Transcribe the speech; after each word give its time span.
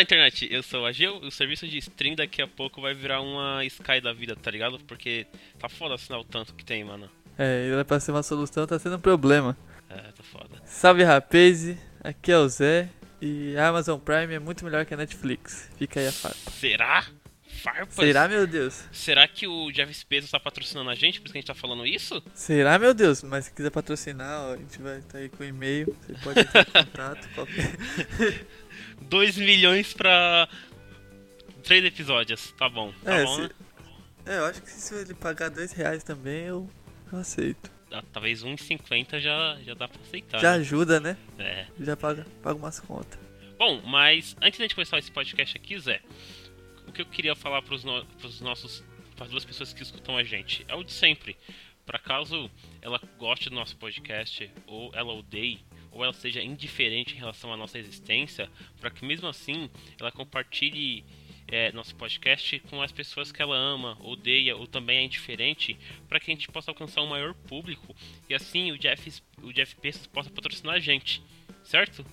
Fala 0.00 0.04
internet, 0.04 0.48
eu 0.50 0.62
sou 0.62 0.84
o 0.84 0.86
Agil, 0.86 1.16
o 1.16 1.30
serviço 1.30 1.68
de 1.68 1.76
stream 1.76 2.14
daqui 2.14 2.40
a 2.40 2.46
pouco 2.46 2.80
vai 2.80 2.94
virar 2.94 3.20
uma 3.20 3.62
Sky 3.66 4.00
da 4.00 4.14
vida, 4.14 4.34
tá 4.34 4.50
ligado? 4.50 4.80
Porque 4.86 5.26
tá 5.58 5.68
foda 5.68 5.94
assinar 5.94 6.18
o 6.18 6.24
tanto 6.24 6.54
que 6.54 6.64
tem, 6.64 6.82
mano. 6.82 7.10
É, 7.36 7.66
ele 7.66 7.84
pra 7.84 8.00
ser 8.00 8.10
uma 8.10 8.22
solução, 8.22 8.66
tá 8.66 8.78
sendo 8.78 8.96
um 8.96 9.00
problema. 9.00 9.54
É, 9.90 9.96
tá 9.96 10.22
foda. 10.22 10.56
Salve 10.64 11.02
rapaz, 11.02 11.76
aqui 12.02 12.32
é 12.32 12.38
o 12.38 12.48
Zé 12.48 12.88
e 13.20 13.54
a 13.58 13.68
Amazon 13.68 13.98
Prime 13.98 14.32
é 14.32 14.38
muito 14.38 14.64
melhor 14.64 14.86
que 14.86 14.94
a 14.94 14.96
Netflix. 14.96 15.68
Fica 15.76 16.00
aí 16.00 16.08
a 16.08 16.12
farpa. 16.12 16.50
Será? 16.50 17.04
Farpas? 17.62 17.94
Será, 17.94 18.26
meu 18.26 18.46
Deus? 18.46 18.82
Será 18.90 19.28
que 19.28 19.46
o 19.46 19.70
Jeff 19.70 20.06
Bezos 20.08 20.30
tá 20.30 20.40
patrocinando 20.40 20.88
a 20.88 20.94
gente, 20.94 21.20
por 21.20 21.26
isso 21.26 21.32
que 21.32 21.38
a 21.38 21.42
gente 21.42 21.48
tá 21.48 21.54
falando 21.54 21.86
isso? 21.86 22.22
Será, 22.32 22.78
meu 22.78 22.94
Deus? 22.94 23.22
Mas 23.22 23.44
se 23.44 23.52
quiser 23.52 23.70
patrocinar, 23.70 24.46
ó, 24.46 24.54
a 24.54 24.56
gente 24.56 24.80
vai 24.80 24.98
estar 25.00 25.18
aí 25.18 25.28
com 25.28 25.44
e-mail. 25.44 25.94
Você 26.06 26.14
pode 26.24 26.40
entrar 26.40 26.62
em 26.62 26.72
contato. 26.72 27.28
Qualquer... 27.34 27.76
2 29.02 29.36
milhões 29.36 29.92
pra. 29.92 30.48
três 31.62 31.84
episódios, 31.84 32.52
tá 32.52 32.68
bom. 32.68 32.92
Tá 33.04 33.14
é, 33.14 33.24
bom, 33.24 33.34
se... 33.36 33.42
né? 33.42 33.50
é, 34.26 34.38
eu 34.38 34.44
acho 34.46 34.62
que 34.62 34.70
se 34.70 34.94
ele 34.94 35.14
pagar 35.14 35.50
dois 35.50 35.72
reais 35.72 36.02
também, 36.02 36.44
eu, 36.44 36.68
eu 37.12 37.18
aceito. 37.18 37.70
Ah, 37.92 38.04
Talvez 38.12 38.44
1,50 38.44 39.18
já, 39.18 39.58
já 39.64 39.74
dá 39.74 39.88
pra 39.88 40.00
aceitar. 40.00 40.38
Já 40.38 40.52
né? 40.52 40.58
ajuda, 40.58 41.00
né? 41.00 41.16
É. 41.38 41.66
Já 41.80 41.96
paga, 41.96 42.24
paga 42.42 42.56
umas 42.56 42.78
contas. 42.78 43.18
Bom, 43.58 43.82
mas 43.84 44.36
antes 44.40 44.58
da 44.58 44.64
gente 44.64 44.74
começar 44.74 44.98
esse 44.98 45.10
podcast 45.10 45.56
aqui, 45.56 45.78
Zé, 45.78 46.00
o 46.86 46.92
que 46.92 47.02
eu 47.02 47.06
queria 47.06 47.34
falar 47.34 47.62
pros, 47.62 47.84
no, 47.84 48.04
pros 48.18 48.40
nossos. 48.40 48.82
para 49.16 49.26
as 49.26 49.30
duas 49.30 49.44
pessoas 49.44 49.72
que 49.72 49.82
escutam 49.82 50.16
a 50.16 50.24
gente 50.24 50.64
é 50.68 50.74
o 50.74 50.82
de 50.82 50.92
sempre. 50.92 51.36
Para 51.84 51.98
caso 51.98 52.50
ela 52.80 53.00
goste 53.18 53.50
do 53.50 53.56
nosso 53.56 53.76
podcast, 53.76 54.50
ou 54.66 54.90
ela 54.94 55.12
odeie, 55.12 55.58
ou 55.90 56.04
ela 56.04 56.12
seja 56.12 56.42
indiferente 56.42 57.14
em 57.14 57.18
relação 57.18 57.52
à 57.52 57.56
nossa 57.56 57.78
existência, 57.78 58.48
para 58.80 58.90
que 58.90 59.04
mesmo 59.04 59.28
assim 59.28 59.70
ela 59.98 60.12
compartilhe 60.12 61.04
é, 61.48 61.72
nosso 61.72 61.94
podcast 61.96 62.60
com 62.70 62.80
as 62.80 62.92
pessoas 62.92 63.32
que 63.32 63.42
ela 63.42 63.56
ama, 63.56 63.98
odeia 64.00 64.56
ou 64.56 64.66
também 64.66 64.98
é 64.98 65.02
indiferente, 65.02 65.78
para 66.08 66.20
que 66.20 66.30
a 66.30 66.34
gente 66.34 66.48
possa 66.48 66.70
alcançar 66.70 67.02
um 67.02 67.08
maior 67.08 67.34
público 67.34 67.94
e 68.28 68.34
assim 68.34 68.70
o 68.70 68.78
Jeff, 68.78 69.22
o 69.42 69.52
Jeff 69.52 69.76
Bezos 69.82 70.06
possa 70.06 70.30
patrocinar 70.30 70.76
a 70.76 70.80
gente, 70.80 71.22
certo? 71.64 72.04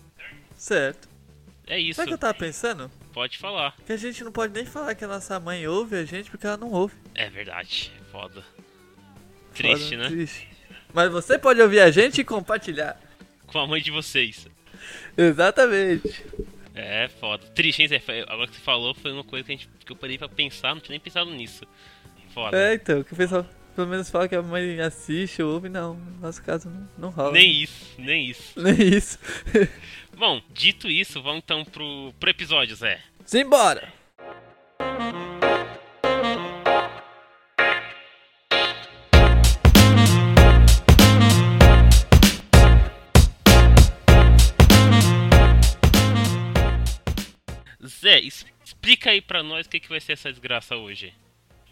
Certo. 0.56 1.08
É 1.68 1.78
isso. 1.78 1.98
Sabe 1.98 2.08
o 2.08 2.10
que 2.10 2.14
eu 2.14 2.18
tava 2.18 2.34
pensando? 2.34 2.90
Pode 3.14 3.38
falar. 3.38 3.76
Que 3.86 3.92
a 3.92 3.98
gente 3.98 4.24
não 4.24 4.32
pode 4.32 4.54
nem 4.54 4.66
falar 4.66 4.96
que 4.96 5.04
a 5.04 5.08
nossa 5.08 5.38
mãe 5.40 5.68
ouve 5.68 5.98
a 5.98 6.06
gente 6.06 6.32
porque 6.32 6.48
ela 6.48 6.58
não 6.58 6.72
ouve. 6.72 6.96
É 7.14 7.30
verdade. 7.30 7.92
Foda. 8.10 8.44
Triste, 9.54 9.90
Foda, 9.90 10.04
né? 10.04 10.08
Triste. 10.10 10.48
Mas 10.94 11.12
você 11.12 11.38
pode 11.38 11.62
ouvir 11.62 11.82
a 11.82 11.92
gente 11.92 12.22
e 12.22 12.24
compartilhar. 12.24 13.00
Com 13.58 13.62
a 13.62 13.66
mãe 13.66 13.82
de 13.82 13.90
vocês. 13.90 14.48
Exatamente. 15.18 16.24
É, 16.76 17.08
foda. 17.20 17.44
Triste, 17.56 17.82
hein, 17.82 17.88
Zé? 17.88 18.00
Agora 18.28 18.48
que 18.48 18.56
você 18.56 18.62
falou, 18.62 18.94
foi 18.94 19.12
uma 19.12 19.24
coisa 19.24 19.44
que, 19.44 19.52
a 19.52 19.56
gente, 19.56 19.68
que 19.84 19.92
eu 19.92 19.96
parei 19.96 20.16
pra 20.16 20.30
pensar, 20.30 20.76
não 20.76 20.80
tinha 20.80 20.94
nem 20.94 21.00
pensado 21.00 21.32
nisso. 21.32 21.66
Foda. 22.36 22.56
É, 22.56 22.76
então, 22.76 23.02
que 23.02 23.14
o 23.14 23.16
pessoal 23.16 23.44
pelo 23.76 23.88
menos 23.88 24.12
fala 24.12 24.28
que 24.28 24.36
a 24.36 24.44
mãe 24.44 24.80
assiste, 24.80 25.42
ouve, 25.42 25.70
não. 25.70 25.96
No 25.96 26.22
nosso 26.22 26.44
caso 26.44 26.70
não, 26.70 26.88
não 27.00 27.10
rola. 27.10 27.32
Nem 27.32 27.64
isso, 27.64 27.96
nem 27.98 28.30
isso. 28.30 28.54
Nem 28.62 28.76
isso. 28.80 29.18
Bom, 30.16 30.40
dito 30.54 30.88
isso, 30.88 31.20
vamos 31.24 31.42
então 31.44 31.66
pro, 31.66 32.14
pro 32.20 32.30
episódio, 32.30 32.76
Zé. 32.76 33.00
Simbora! 33.26 33.92
Pra 49.38 49.44
nós 49.44 49.68
o 49.68 49.70
que, 49.70 49.80
que 49.80 49.90
vai 49.90 50.00
ser 50.00 50.14
essa 50.14 50.32
desgraça 50.32 50.76
hoje. 50.76 51.14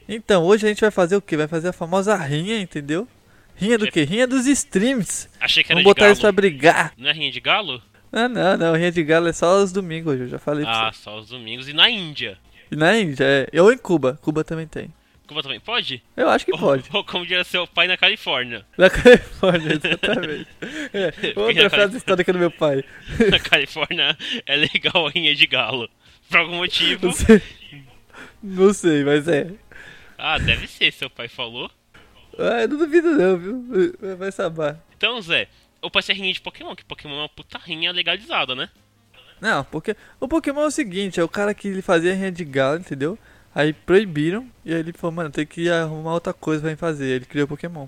Então, 0.07 0.43
hoje 0.43 0.65
a 0.65 0.69
gente 0.69 0.81
vai 0.81 0.91
fazer 0.91 1.15
o 1.15 1.21
quê? 1.21 1.35
Vai 1.35 1.47
fazer 1.47 1.69
a 1.69 1.73
famosa 1.73 2.15
rinha, 2.15 2.59
entendeu? 2.59 3.07
Rinha 3.55 3.77
do 3.77 3.89
quê? 3.89 4.03
Rinha 4.03 4.27
dos 4.27 4.45
streams. 4.45 5.27
Achei 5.39 5.63
que 5.63 5.71
era 5.71 5.77
Vamos 5.81 5.83
de 5.83 5.89
botar 5.89 6.01
galo. 6.01 6.11
eles 6.11 6.19
pra 6.19 6.31
brigar. 6.31 6.93
Não 6.97 7.09
é 7.09 7.13
rinha 7.13 7.31
de 7.31 7.39
galo? 7.39 7.81
Ah, 8.11 8.27
não, 8.29 8.55
não. 8.57 8.75
Rinha 8.75 8.91
de 8.91 9.03
galo 9.03 9.27
é 9.27 9.33
só 9.33 9.63
os 9.63 9.71
domingos 9.71 10.13
hoje, 10.13 10.23
eu 10.23 10.27
já 10.27 10.37
falei 10.39 10.63
pra 10.63 10.89
Ah, 10.89 10.91
você. 10.93 11.01
só 11.01 11.17
os 11.17 11.29
domingos. 11.29 11.67
E 11.67 11.73
na 11.73 11.89
Índia? 11.89 12.37
E 12.71 12.75
na 12.75 12.95
Índia, 12.99 13.25
é. 13.51 13.61
Ou 13.61 13.71
em 13.73 13.77
Cuba. 13.77 14.19
Cuba 14.21 14.43
também 14.43 14.67
tem. 14.67 14.93
Cuba 15.27 15.41
também 15.41 15.59
pode? 15.59 16.03
Eu 16.15 16.29
acho 16.29 16.45
que 16.45 16.51
pode. 16.55 16.87
Ou, 16.91 16.97
ou 16.99 17.03
como 17.03 17.25
diria 17.25 17.43
seu 17.43 17.65
pai 17.65 17.87
na 17.87 17.97
Califórnia. 17.97 18.63
Na 18.77 18.89
Califórnia, 18.91 19.73
exatamente. 19.73 20.47
É, 20.93 21.39
outra 21.39 21.69
frase 21.69 21.97
histórica 21.97 22.31
do 22.31 22.37
meu 22.37 22.51
pai. 22.51 22.83
na 23.31 23.39
Califórnia 23.39 24.15
é 24.45 24.55
legal 24.55 25.07
a 25.07 25.09
rinha 25.09 25.33
de 25.33 25.47
galo. 25.47 25.89
Por 26.29 26.37
algum 26.37 26.57
motivo. 26.57 27.07
Não 27.07 27.13
sei, 27.13 27.41
não 28.41 28.73
sei, 28.73 29.03
mas 29.03 29.27
é. 29.27 29.51
Ah, 30.17 30.37
deve 30.37 30.67
ser, 30.67 30.91
seu 30.91 31.09
pai 31.09 31.27
falou. 31.27 31.69
Ah, 32.37 32.61
eu 32.61 32.67
não 32.67 32.77
duvido 32.77 33.11
não, 33.11 33.37
viu? 33.37 34.17
Vai 34.17 34.31
saber. 34.31 34.77
Então, 34.97 35.21
Zé, 35.21 35.47
ou 35.81 35.89
pode 35.91 36.05
ser 36.05 36.13
rinha 36.13 36.33
de 36.33 36.41
Pokémon, 36.41 36.75
que 36.75 36.83
Pokémon 36.83 37.15
é 37.15 37.19
uma 37.19 37.29
puta 37.29 37.57
rinha 37.57 37.91
legalizada, 37.91 38.55
né? 38.55 38.69
Não, 39.39 39.63
porque 39.65 39.95
o 40.19 40.27
Pokémon 40.27 40.61
é 40.61 40.67
o 40.67 40.71
seguinte, 40.71 41.19
é 41.19 41.23
o 41.23 41.29
cara 41.29 41.53
que 41.53 41.67
ele 41.67 41.81
fazia 41.81 42.13
rinha 42.13 42.31
de 42.31 42.43
galo, 42.45 42.79
entendeu? 42.79 43.19
Aí 43.53 43.71
proibiram, 43.71 44.49
e 44.65 44.73
aí 44.73 44.79
ele 44.79 44.93
falou, 44.93 45.15
mano, 45.15 45.29
tem 45.29 45.45
que 45.45 45.69
arrumar 45.69 46.13
outra 46.13 46.33
coisa 46.33 46.61
pra 46.61 46.71
mim 46.71 46.77
fazer. 46.77 47.07
Ele 47.07 47.25
criou 47.25 47.47
Pokémon. 47.47 47.87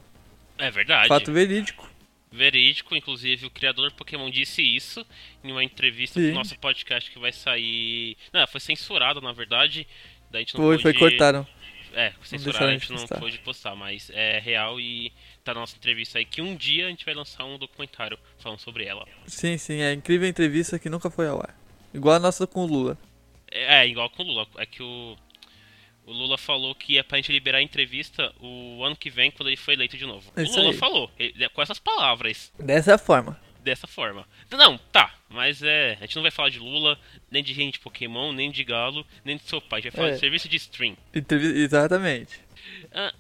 É 0.58 0.72
verdade. 0.72 1.08
Fato 1.08 1.31
verídico. 1.31 1.87
Verídico, 2.31 2.95
inclusive 2.95 3.45
o 3.45 3.49
criador 3.49 3.89
do 3.89 3.95
Pokémon 3.95 4.29
disse 4.29 4.61
isso 4.61 5.05
em 5.43 5.51
uma 5.51 5.63
entrevista 5.63 6.19
Sim. 6.19 6.27
pro 6.27 6.35
nosso 6.35 6.59
podcast 6.59 7.09
que 7.09 7.17
vai 7.19 7.31
sair. 7.31 8.17
Não, 8.33 8.45
foi 8.47 8.59
censurado 8.59 9.21
na 9.21 9.31
verdade. 9.31 9.88
Daí 10.29 10.41
a 10.41 10.43
gente 10.43 10.55
não 10.57 10.65
Foi, 10.65 10.77
foi, 10.79 10.93
pôde- 10.93 11.11
cortaram. 11.17 11.47
É, 11.93 12.11
censurado, 12.21 12.65
a 12.65 12.67
a 12.67 12.71
gente 12.73 12.91
não 12.91 12.99
postar. 12.99 13.19
pôde 13.19 13.38
postar, 13.39 13.75
mas 13.75 14.11
é 14.13 14.39
real 14.39 14.79
e 14.79 15.11
tá 15.43 15.53
na 15.53 15.61
nossa 15.61 15.75
entrevista 15.77 16.19
aí 16.19 16.25
que 16.25 16.41
um 16.41 16.55
dia 16.55 16.85
a 16.85 16.89
gente 16.89 17.03
vai 17.05 17.13
lançar 17.13 17.45
um 17.45 17.57
documentário 17.57 18.19
falando 18.38 18.59
sobre 18.59 18.83
ela. 18.85 19.07
Sim, 19.25 19.57
sim, 19.57 19.79
é 19.81 19.94
incrível 19.94 20.27
entrevista 20.27 20.77
que 20.77 20.89
nunca 20.89 21.09
foi 21.09 21.27
ao 21.27 21.39
ar. 21.39 21.57
Igual 21.94 22.15
a 22.15 22.19
nossa 22.19 22.45
com 22.45 22.59
o 22.65 22.67
Lula. 22.67 22.97
É, 23.49 23.79
é, 23.83 23.88
igual 23.88 24.09
com 24.09 24.21
o 24.21 24.25
Lula. 24.27 24.45
É 24.57 24.65
que 24.65 24.83
o, 24.83 25.17
o 26.07 26.12
Lula 26.12 26.38
falou 26.38 26.73
que 26.73 26.97
é 26.97 27.03
pra 27.03 27.18
gente 27.19 27.31
liberar 27.31 27.59
a 27.59 27.62
entrevista 27.62 28.34
o 28.40 28.84
ano 28.84 28.95
que 28.95 29.09
vem, 29.12 29.29
quando 29.29 29.50
ele 29.50 29.57
foi 29.57 29.75
eleito 29.75 29.95
de 29.97 30.06
novo. 30.07 30.31
É 30.35 30.41
o 30.41 30.44
isso 30.44 30.57
Lula 30.57 30.72
aí. 30.72 30.78
falou, 30.78 31.12
ele- 31.19 31.47
com 31.50 31.62
essas 31.62 31.78
palavras, 31.78 32.51
Dessa 32.57 32.97
forma. 32.97 33.40
dessa 33.62 33.85
forma. 33.85 34.25
Não, 34.50 34.78
tá, 34.78 35.13
mas 35.29 35.62
é. 35.62 35.97
A 36.00 36.06
gente 36.06 36.16
não 36.16 36.22
vai 36.23 36.31
falar 36.31 36.50
de 36.50 36.57
Lula, 36.59 36.97
nem 37.29 37.44
de 37.44 37.53
gente 37.53 37.73
de 37.73 37.79
Pokémon, 37.81 38.31
nem 38.31 38.50
de 38.50 38.63
Galo, 38.63 39.06
nem 39.25 39.35
de 39.38 39.44
seu 39.44 39.62
pai. 39.62 39.79
A 39.79 39.81
gente 39.84 39.91
vai 39.91 39.97
falar 39.97 40.09
É. 40.09 40.13
de 40.13 40.19
serviço 40.19 40.47
de 40.50 40.56
stream. 40.56 40.95
Entrevi- 41.13 41.59
Exatamente. 41.59 42.39
Ah, 42.94 43.13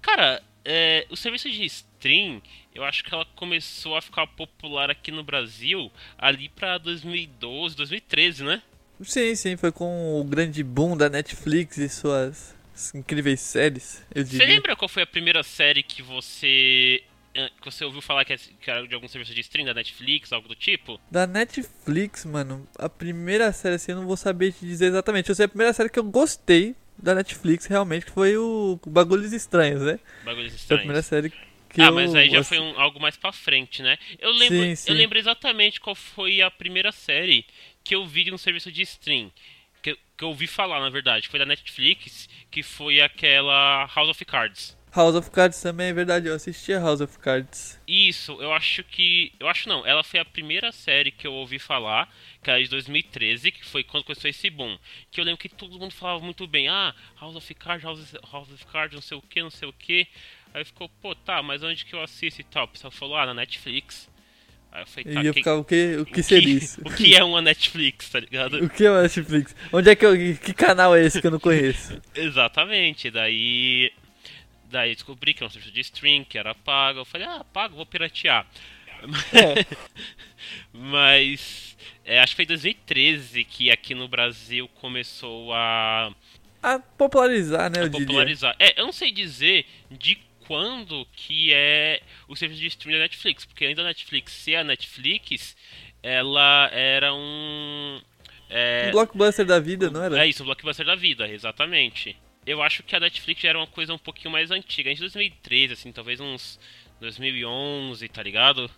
cara, 0.00 0.42
é, 0.64 1.06
o 1.10 1.16
serviço 1.16 1.50
de 1.50 1.64
stream, 1.64 2.40
eu 2.74 2.84
acho 2.84 3.02
que 3.02 3.12
ela 3.12 3.24
começou 3.34 3.96
a 3.96 4.00
ficar 4.02 4.26
popular 4.28 4.88
aqui 4.90 5.10
no 5.10 5.24
Brasil 5.24 5.90
ali 6.16 6.48
pra 6.48 6.78
2012, 6.78 7.74
2013, 7.76 8.44
né? 8.44 8.62
Sim, 9.02 9.34
sim, 9.36 9.56
foi 9.56 9.70
com 9.70 10.20
o 10.20 10.24
grande 10.24 10.62
boom 10.62 10.96
da 10.96 11.08
Netflix 11.08 11.76
e 11.78 11.88
suas 11.88 12.54
incríveis 12.94 13.40
séries, 13.40 14.04
eu 14.14 14.24
Você 14.24 14.30
diria. 14.38 14.54
lembra 14.54 14.76
qual 14.76 14.88
foi 14.88 15.02
a 15.02 15.06
primeira 15.06 15.42
série 15.42 15.82
que 15.82 16.02
você. 16.02 17.02
eh, 17.34 17.50
que 17.60 17.64
você 17.70 17.84
ouviu 17.84 18.00
falar 18.00 18.24
que 18.24 18.32
é- 18.32 18.38
que 18.38 18.70
era 18.70 18.86
de 18.86 18.94
algum 18.94 19.06
serviço 19.06 19.32
de 19.34 19.40
stream 19.42 19.64
da 19.66 19.74
Netflix, 19.74 20.32
algo 20.32 20.48
do 20.48 20.56
tipo? 20.56 20.98
Da 21.10 21.26
Netflix, 21.26 22.24
mano, 22.24 22.66
a 22.78 22.88
primeira 22.88 23.52
série 23.52 23.76
assim, 23.76 23.92
eu 23.92 23.98
não 23.98 24.06
vou 24.06 24.16
saber 24.16 24.52
te 24.52 24.66
dizer 24.66 24.86
exatamente. 24.86 25.28
Eu 25.28 25.34
sei 25.34 25.44
a 25.46 25.48
primeira 25.48 25.72
série 25.72 25.88
que 25.88 25.98
eu 25.98 26.04
gostei 26.04 26.74
da 26.96 27.14
Netflix, 27.14 27.66
realmente, 27.66 28.06
que 28.06 28.12
foi 28.12 28.36
o 28.36 28.78
Bagulhos 28.86 29.32
Estranhos, 29.32 29.82
né? 29.82 30.00
Bagulhos 30.24 30.54
Foi 30.66 30.76
a 30.76 30.78
primeira 30.78 31.02
estranhos. 31.02 31.06
série 31.06 31.32
que 31.68 31.80
Ah, 31.80 31.86
eu... 31.86 31.94
mas 31.94 32.14
aí 32.14 32.28
já 32.30 32.42
foi 32.42 32.58
um- 32.58 32.78
algo 32.80 32.98
mais 33.00 33.16
pra 33.16 33.30
frente, 33.30 33.82
né? 33.82 33.96
Eu 34.18 34.30
lembro, 34.32 34.58
Sim, 34.58 34.74
sim. 34.74 34.90
eu 34.90 34.94
lembro 34.96 35.18
exatamente 35.18 35.80
qual 35.80 35.94
foi 35.94 36.42
a 36.42 36.50
primeira 36.50 36.90
série 36.90 37.44
que 37.88 37.94
eu 37.94 38.06
vi 38.06 38.24
de 38.24 38.34
um 38.34 38.36
serviço 38.38 38.70
de 38.70 38.82
stream. 38.82 39.32
Que, 39.82 39.92
eu- 39.92 39.98
que 40.16 40.24
eu 40.24 40.28
ouvi 40.28 40.46
falar, 40.46 40.78
na 40.80 40.90
verdade. 40.90 41.26
Foi 41.28 41.38
da 41.38 41.46
Netflix, 41.46 42.28
que 42.50 42.62
foi 42.62 43.00
aquela 43.00 43.86
House 43.94 44.10
of 44.10 44.24
Cards. 44.26 44.76
House 44.94 45.14
of 45.14 45.30
Cards 45.30 45.60
também, 45.62 45.88
é 45.88 45.92
verdade, 45.92 46.26
eu 46.26 46.34
assistia 46.34 46.78
House 46.80 47.00
of 47.00 47.18
Cards. 47.18 47.80
Isso, 47.86 48.32
eu 48.42 48.52
acho 48.52 48.82
que. 48.84 49.32
Eu 49.40 49.48
acho 49.48 49.68
não, 49.68 49.86
ela 49.86 50.02
foi 50.02 50.18
a 50.20 50.24
primeira 50.24 50.70
série 50.72 51.10
que 51.10 51.26
eu 51.26 51.32
ouvi 51.32 51.58
falar, 51.58 52.12
que 52.42 52.50
era 52.50 52.62
de 52.62 52.68
2013, 52.68 53.50
que 53.52 53.64
foi 53.64 53.82
quando 53.84 54.04
começou 54.04 54.28
esse 54.28 54.50
boom. 54.50 54.78
Que 55.10 55.20
eu 55.20 55.24
lembro 55.24 55.38
que 55.38 55.48
todo 55.48 55.78
mundo 55.78 55.92
falava 55.94 56.22
muito 56.24 56.46
bem, 56.46 56.68
ah, 56.68 56.94
House 57.20 57.36
of 57.36 57.54
Cards, 57.54 57.84
House, 57.84 58.14
House 58.32 58.50
of 58.52 58.66
Cards, 58.66 58.94
não 58.94 59.02
sei 59.02 59.16
o 59.16 59.22
que, 59.22 59.42
não 59.42 59.50
sei 59.50 59.68
o 59.68 59.72
que. 59.72 60.06
Aí 60.52 60.64
ficou, 60.64 60.88
pô, 61.00 61.14
tá, 61.14 61.42
mas 61.42 61.62
onde 61.62 61.84
que 61.84 61.94
eu 61.94 62.02
assisto 62.02 62.40
e 62.40 62.44
tal? 62.44 62.64
O 62.64 62.68
pessoal 62.68 62.90
falou, 62.90 63.16
ah, 63.16 63.24
na 63.26 63.34
Netflix. 63.34 64.10
Aí 64.78 64.82
eu 64.82 64.86
falei, 64.86 65.14
tá, 65.14 65.22
que- 65.22 65.32
ficava, 65.32 65.60
o 65.60 65.64
que, 65.64 65.96
o 65.96 66.06
que 66.06 66.20
o 66.20 66.24
seria 66.24 66.54
isso? 66.54 66.80
O 66.84 66.90
que 66.94 67.14
é 67.16 67.24
uma 67.24 67.40
Netflix, 67.42 68.08
tá 68.10 68.20
ligado? 68.20 68.64
O 68.64 68.68
que 68.70 68.84
é 68.84 68.88
a 68.88 69.02
Netflix? 69.02 69.54
Onde 69.72 69.90
é 69.90 69.96
que 69.96 70.06
eu... 70.06 70.12
Que 70.38 70.54
canal 70.54 70.94
é 70.96 71.04
esse 71.04 71.20
que 71.20 71.26
eu 71.26 71.30
não 71.30 71.40
conheço? 71.40 72.00
Exatamente, 72.14 73.10
daí. 73.10 73.92
Daí 74.70 74.94
descobri 74.94 75.32
que 75.34 75.42
era 75.42 75.48
um 75.48 75.50
serviço 75.50 75.72
de 75.74 75.80
stream, 75.80 76.24
que 76.24 76.36
era 76.38 76.54
pago. 76.54 77.00
Eu 77.00 77.04
falei, 77.04 77.26
ah, 77.26 77.44
pago, 77.52 77.74
vou 77.76 77.86
piratear. 77.86 78.46
É. 79.32 79.64
Mas 80.72 81.76
é, 82.04 82.20
acho 82.20 82.32
que 82.32 82.36
foi 82.36 82.44
em 82.44 82.48
2013 82.48 83.44
que 83.44 83.70
aqui 83.70 83.94
no 83.94 84.08
Brasil 84.08 84.68
começou 84.80 85.52
a, 85.54 86.12
A 86.62 86.78
popularizar, 86.78 87.70
né, 87.70 87.80
a 87.80 87.82
eu 87.84 87.88
diria. 87.88 88.06
popularizar. 88.06 88.56
É, 88.58 88.80
eu 88.80 88.84
não 88.86 88.92
sei 88.92 89.10
dizer 89.12 89.66
de 89.90 90.18
quando 90.48 91.06
que 91.12 91.52
é 91.52 92.00
o 92.26 92.34
serviço 92.34 92.60
de 92.62 92.66
streaming 92.68 92.96
da 92.98 93.04
Netflix, 93.04 93.44
porque 93.44 93.66
ainda 93.66 93.82
a 93.82 93.84
Netflix, 93.84 94.32
se 94.32 94.54
é 94.54 94.60
a 94.60 94.64
Netflix, 94.64 95.54
ela 96.02 96.70
era 96.72 97.12
um. 97.14 98.00
É, 98.48 98.86
Um 98.88 98.92
blockbuster 98.92 99.44
da 99.44 99.60
vida, 99.60 99.90
não 99.90 100.02
era? 100.02 100.24
é 100.24 100.26
isso, 100.26 100.42
o 100.42 100.46
blockbuster 100.46 100.86
da 100.86 100.94
vida, 100.96 101.28
exatamente. 101.28 102.16
Eu 102.46 102.62
acho 102.62 102.82
que 102.82 102.96
a 102.96 103.00
Netflix 103.00 103.42
já 103.42 103.50
era 103.50 103.58
uma 103.58 103.66
coisa 103.66 103.92
um 103.92 103.98
pouquinho 103.98 104.30
mais 104.32 104.50
antiga, 104.50 104.92
de 104.94 104.98
2013, 105.00 105.74
assim, 105.74 105.92
talvez 105.92 106.18
uns 106.18 106.58
2011, 106.98 108.08
tá 108.08 108.22
ligado? 108.22 108.70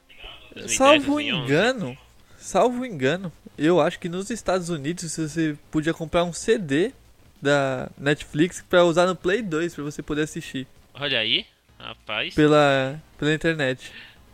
2010, 0.54 0.76
Salvo 0.76 1.12
2011. 1.14 1.44
engano, 1.44 1.98
salvo 2.36 2.84
engano, 2.84 3.32
eu 3.56 3.80
acho 3.80 4.00
que 4.00 4.08
nos 4.08 4.28
Estados 4.28 4.70
Unidos 4.70 5.04
você 5.16 5.56
podia 5.70 5.94
comprar 5.94 6.24
um 6.24 6.32
CD 6.32 6.92
da 7.40 7.88
Netflix 7.96 8.60
pra 8.68 8.84
usar 8.84 9.06
no 9.06 9.14
Play 9.14 9.40
2 9.40 9.72
pra 9.74 9.84
você 9.84 10.02
poder 10.02 10.22
assistir 10.22 10.66
Olha 10.92 11.20
aí, 11.20 11.46
rapaz. 11.82 12.34
pela, 12.34 13.02
pela 13.18 13.34
internet. 13.34 13.90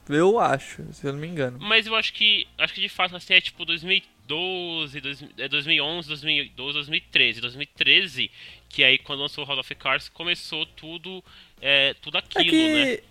Eu 0.09 0.39
acho, 0.39 0.85
se 0.93 1.05
eu 1.05 1.13
não 1.13 1.21
me 1.21 1.27
engano. 1.27 1.59
Mas 1.61 1.87
eu 1.87 1.95
acho 1.95 2.13
que 2.13 2.47
acho 2.57 2.73
que 2.73 2.81
de 2.81 2.89
fato 2.89 3.17
assim 3.17 3.35
é 3.35 3.41
tipo 3.41 3.65
2012, 3.65 5.01
2000 5.01 5.31
é 5.37 5.49
2011, 5.49 6.09
2012, 6.09 6.75
2013, 6.75 7.41
2013 7.41 8.31
que 8.69 8.85
aí 8.85 8.99
quando 8.99 9.21
lançou 9.21 9.45
o 9.45 9.47
House 9.47 9.59
of 9.59 9.75
Cards 9.75 10.09
começou 10.09 10.65
tudo 10.65 11.25
é, 11.61 11.95
tudo 11.95 12.19
É 12.19 12.21
aquilo, 12.21 12.45
né? 12.45 12.97
que. 12.97 13.03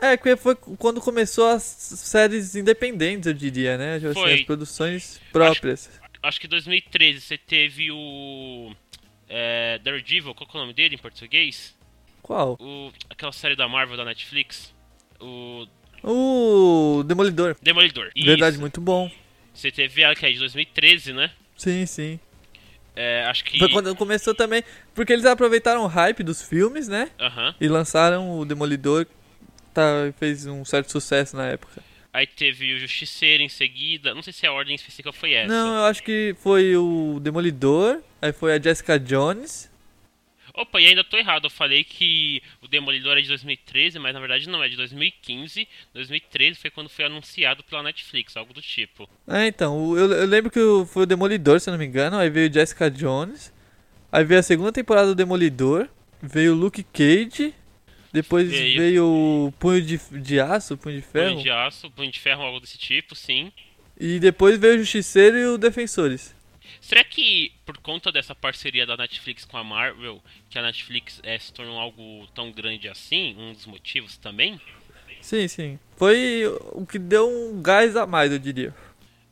É, 0.00 0.16
que 0.16 0.36
foi 0.36 0.54
quando 0.54 1.00
começou 1.00 1.48
as 1.48 1.62
séries 1.62 2.54
independentes, 2.54 3.26
eu 3.26 3.34
diria, 3.34 3.76
né? 3.76 3.98
Tipo 3.98 4.10
assim, 4.10 4.34
as 4.34 4.42
produções 4.42 5.20
próprias. 5.32 5.90
Acho 6.22 6.40
que 6.40 6.46
2013 6.46 7.20
você 7.20 7.36
teve 7.36 7.90
o 7.90 8.72
é, 9.28 9.78
Daredevil, 9.82 10.34
qual 10.34 10.48
que 10.48 10.56
é 10.56 10.60
o 10.60 10.62
nome 10.62 10.72
dele 10.72 10.94
em 10.94 10.98
português? 10.98 11.76
Qual? 12.22 12.56
O, 12.60 12.92
aquela 13.08 13.32
série 13.32 13.56
da 13.56 13.68
Marvel 13.68 13.96
da 13.96 14.04
Netflix, 14.04 14.74
o 15.20 15.66
O 16.02 17.02
Demolidor. 17.04 17.56
Demolidor. 17.62 18.10
Verdade, 18.16 18.52
Isso. 18.54 18.60
muito 18.60 18.80
bom. 18.80 19.10
Você 19.52 19.70
teve 19.72 20.02
ela 20.02 20.14
que 20.14 20.24
é 20.24 20.30
de 20.30 20.38
2013, 20.38 21.12
né? 21.12 21.30
Sim, 21.56 21.84
sim. 21.86 22.20
É, 22.94 23.24
acho 23.26 23.44
que 23.44 23.58
Foi 23.58 23.68
quando 23.70 23.94
começou 23.94 24.34
também. 24.34 24.62
Porque 24.94 25.12
eles 25.12 25.24
aproveitaram 25.24 25.82
o 25.82 25.86
hype 25.86 26.22
dos 26.22 26.42
filmes, 26.42 26.88
né? 26.88 27.10
Aham. 27.18 27.54
E 27.60 27.68
lançaram 27.68 28.38
o 28.38 28.44
Demolidor. 28.44 29.06
Tá, 29.72 30.12
fez 30.18 30.46
um 30.46 30.64
certo 30.64 30.90
sucesso 30.90 31.36
na 31.36 31.46
época. 31.46 31.82
Aí 32.12 32.26
teve 32.26 32.74
o 32.74 32.78
Justiceiro 32.78 33.42
em 33.42 33.48
seguida. 33.48 34.14
Não 34.14 34.22
sei 34.22 34.32
se 34.32 34.46
a 34.46 34.52
ordem 34.52 34.74
específica 34.74 35.12
foi 35.12 35.34
essa. 35.34 35.46
Não, 35.52 35.76
eu 35.76 35.84
acho 35.84 36.02
que 36.02 36.34
foi 36.40 36.76
o 36.76 37.20
Demolidor. 37.20 38.00
Aí 38.20 38.32
foi 38.32 38.54
a 38.54 38.60
Jessica 38.60 38.98
Jones. 38.98 39.70
Opa, 40.58 40.80
e 40.80 40.86
ainda 40.86 41.04
tô 41.04 41.16
errado. 41.16 41.44
Eu 41.44 41.50
falei 41.50 41.84
que 41.84 42.42
o 42.60 42.66
Demolidor 42.66 43.16
é 43.16 43.20
de 43.20 43.28
2013, 43.28 43.96
mas 44.00 44.12
na 44.12 44.18
verdade 44.18 44.48
não, 44.48 44.60
é 44.60 44.68
de 44.68 44.76
2015. 44.76 45.68
2013 45.94 46.58
foi 46.58 46.68
quando 46.68 46.88
foi 46.88 47.04
anunciado 47.04 47.62
pela 47.62 47.80
Netflix, 47.80 48.36
algo 48.36 48.52
do 48.52 48.60
tipo. 48.60 49.08
É, 49.28 49.46
então, 49.46 49.96
eu, 49.96 50.10
eu 50.12 50.26
lembro 50.26 50.50
que 50.50 50.58
foi 50.92 51.04
o 51.04 51.06
Demolidor, 51.06 51.60
se 51.60 51.70
eu 51.70 51.72
não 51.72 51.78
me 51.78 51.86
engano. 51.86 52.18
Aí 52.18 52.28
veio 52.28 52.52
Jessica 52.52 52.90
Jones. 52.90 53.54
Aí 54.10 54.24
veio 54.24 54.40
a 54.40 54.42
segunda 54.42 54.72
temporada 54.72 55.06
do 55.06 55.14
Demolidor. 55.14 55.88
Veio 56.20 56.56
Luke 56.56 56.82
Cage. 56.82 57.54
Depois 58.12 58.50
Veio. 58.50 58.80
veio 58.80 59.04
o 59.04 59.52
Punho 59.60 59.80
de, 59.80 60.00
de 60.20 60.40
Aço, 60.40 60.76
Punho 60.76 60.96
de 60.96 61.06
Ferro. 61.06 61.34
Punho 61.34 61.42
de 61.42 61.50
aço, 61.50 61.90
punho 61.90 62.10
de 62.10 62.18
ferro, 62.18 62.42
algo 62.42 62.58
desse 62.58 62.78
tipo, 62.78 63.14
sim. 63.14 63.52
E 64.00 64.18
depois 64.18 64.58
veio 64.58 64.74
o 64.74 64.78
Justiceiro 64.78 65.36
e 65.36 65.46
o 65.46 65.58
Defensores. 65.58 66.34
Será 66.80 67.04
que 67.04 67.52
por 67.66 67.78
conta 67.78 68.10
dessa 68.10 68.34
parceria 68.34 68.86
da 68.86 68.96
Netflix 68.96 69.44
com 69.44 69.56
a 69.56 69.64
Marvel, 69.64 70.22
que 70.48 70.58
a 70.58 70.62
Netflix 70.62 71.20
eh, 71.22 71.38
se 71.38 71.52
tornou 71.52 71.78
algo 71.78 72.26
tão 72.34 72.50
grande 72.50 72.88
assim, 72.88 73.34
um 73.36 73.52
dos 73.52 73.66
motivos 73.66 74.16
também? 74.16 74.60
Sim, 75.20 75.48
sim. 75.48 75.78
Foi 75.96 76.44
o 76.72 76.86
que 76.86 76.98
deu 76.98 77.28
um 77.28 77.60
gás 77.60 77.96
a 77.96 78.06
mais, 78.06 78.32
eu 78.32 78.38
diria. 78.38 78.74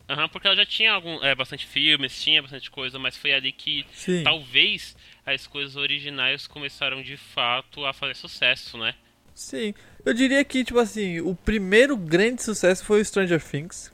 Aham, 0.09 0.29
porque 0.29 0.47
ela 0.47 0.57
já 0.57 0.67
tinha 0.67 0.93
algum, 0.93 1.23
eh, 1.23 1.35
bastante 1.35 1.67
filmes, 1.67 2.23
tinha 2.23 2.41
bastante 2.41 2.71
coisa, 2.71 2.99
mas 2.99 3.17
foi 3.17 3.33
ali 3.33 3.53
que 3.53 3.85
Sim. 3.93 4.23
talvez 4.23 4.97
as 5.25 5.47
coisas 5.47 5.75
originais 5.75 6.47
começaram 6.47 7.03
de 7.03 7.17
fato 7.17 7.85
a 7.85 7.93
fazer 7.93 8.15
sucesso, 8.15 8.79
né? 8.79 8.95
Sim. 9.35 9.75
Eu 10.05 10.15
diria 10.15 10.45
que, 10.45 10.65
tipo 10.65 10.79
assim, 10.79 11.21
o 11.21 11.35
primeiro 11.35 11.97
grande 11.97 12.43
sucesso 12.43 12.85
foi 12.85 13.01
o 13.01 13.05
Stranger 13.05 13.43
Things. 13.43 13.93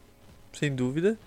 Sem 0.53 0.75
dúvida. 0.75 1.19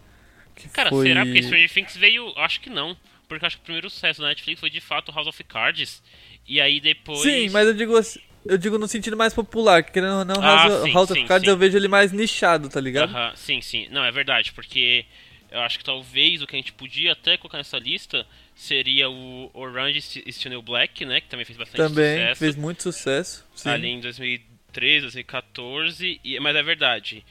Que 0.56 0.70
Cara, 0.70 0.90
foi... 0.90 1.08
será 1.08 1.24
que 1.26 1.44
Stranger 1.44 1.70
Things 1.72 1.98
veio? 1.98 2.34
Acho 2.38 2.60
que 2.62 2.70
não. 2.70 2.96
Porque 3.28 3.46
acho 3.46 3.58
que 3.58 3.62
o 3.64 3.66
primeiro 3.66 3.90
sucesso 3.90 4.22
da 4.22 4.28
Netflix 4.28 4.60
foi 4.60 4.70
de 4.70 4.80
fato 4.80 5.12
House 5.12 5.28
of 5.28 5.44
Cards. 5.44 6.02
E 6.48 6.62
aí 6.62 6.80
depois. 6.80 7.22
Sim, 7.22 7.50
mas 7.50 7.68
eu 7.68 7.74
digo 7.74 7.98
assim, 7.98 8.20
eu 8.46 8.58
digo 8.58 8.78
no 8.78 8.88
sentido 8.88 9.18
mais 9.18 9.34
popular, 9.34 9.84
que 9.84 9.92
querendo 9.92 10.20
ou 10.20 10.26
não, 10.26 10.36
Ah, 10.42 10.68
House, 10.68 10.84
sim, 10.84 10.94
House 10.94 11.08
sim, 11.10 11.20
of 11.20 11.28
Cards 11.28 11.46
sim. 11.46 11.52
eu 11.52 11.58
vejo 11.58 11.76
ele 11.76 11.88
mais 11.88 12.12
nichado, 12.12 12.70
tá 12.70 12.80
ligado? 12.80 13.10
Aham, 13.10 13.34
sim, 13.36 13.62
sim. 13.62 13.88
Não, 13.90 14.04
é 14.04 14.12
verdade, 14.12 14.52
porque 14.54 15.06
eu 15.52 15.60
acho 15.62 15.80
que 15.80 15.84
talvez 15.84 16.42
o 16.44 16.48
que 16.48 16.56
a 16.56 16.60
gente 16.60 16.72
podia 16.74 17.14
até 17.14 17.36
colocar 17.36 17.58
nessa 17.58 17.80
lista 17.80 18.26
seria 18.54 19.10
o 19.10 19.50
Orange 19.56 20.22
is 20.26 20.38
the 20.38 20.50
New 20.50 20.62
Black, 20.62 21.04
né? 21.04 21.20
Que 21.20 21.28
também 21.28 21.46
fez 21.46 21.58
bastante 21.58 21.78
Também 21.78 22.20
sucesso. 22.20 22.40
fez 22.40 22.56
muito 22.56 22.84
sucesso. 22.84 23.46
Sim. 23.56 23.70
ali 23.70 23.88
em 23.90 24.00
2013, 24.00 25.02
2014. 25.02 26.22
E, 26.24 26.40
mas 26.40 26.56
é 26.56 26.62
verdade. 26.64 27.26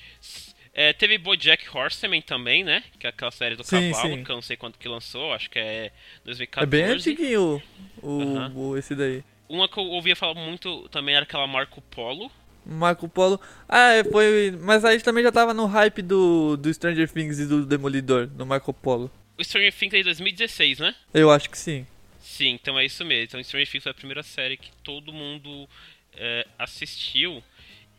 É, 0.74 0.92
teve 0.92 1.16
Bojack 1.18 1.64
Horseman 1.72 2.20
também, 2.20 2.64
né? 2.64 2.82
Que 2.98 3.06
é 3.06 3.10
aquela 3.10 3.30
série 3.30 3.54
do 3.54 3.62
Sim, 3.62 3.92
cavalo, 3.92 4.16
sim. 4.16 4.24
que 4.24 4.30
eu 4.30 4.34
não 4.34 4.42
sei 4.42 4.56
quando 4.56 4.76
que 4.76 4.88
lançou, 4.88 5.32
acho 5.32 5.48
que 5.48 5.58
é 5.58 5.92
2014. 6.24 6.64
É 6.64 6.66
bem 6.66 6.96
antiguinho 6.96 7.62
o, 8.02 8.76
esse 8.76 8.94
daí. 8.96 9.22
Uma 9.48 9.68
que 9.68 9.78
eu 9.78 9.84
ouvia 9.84 10.16
falar 10.16 10.34
muito 10.34 10.88
também 10.88 11.14
era 11.14 11.22
aquela 11.22 11.46
Marco 11.46 11.80
Polo. 11.80 12.28
Marco 12.66 13.08
Polo. 13.08 13.40
Ah, 13.68 13.92
é, 13.92 14.04
foi. 14.04 14.50
Mas 14.60 14.84
aí 14.84 15.00
também 15.00 15.22
já 15.22 15.30
tava 15.30 15.54
no 15.54 15.66
hype 15.66 16.02
do, 16.02 16.56
do 16.56 16.72
Stranger 16.74 17.08
Things 17.08 17.38
e 17.38 17.46
do 17.46 17.64
Demolidor, 17.64 18.28
no 18.36 18.44
Marco 18.44 18.72
Polo. 18.72 19.10
O 19.38 19.44
Stranger 19.44 19.72
Things 19.72 19.94
é 19.94 19.98
de 19.98 20.04
2016, 20.04 20.80
né? 20.80 20.94
Eu 21.12 21.30
acho 21.30 21.48
que 21.50 21.58
sim. 21.58 21.86
Sim, 22.20 22.50
então 22.50 22.76
é 22.76 22.84
isso 22.84 23.04
mesmo. 23.04 23.24
Então 23.24 23.44
Stranger 23.44 23.70
Things 23.70 23.82
foi 23.82 23.92
a 23.92 23.94
primeira 23.94 24.24
série 24.24 24.56
que 24.56 24.72
todo 24.82 25.12
mundo 25.12 25.68
é, 26.16 26.46
assistiu. 26.58 27.44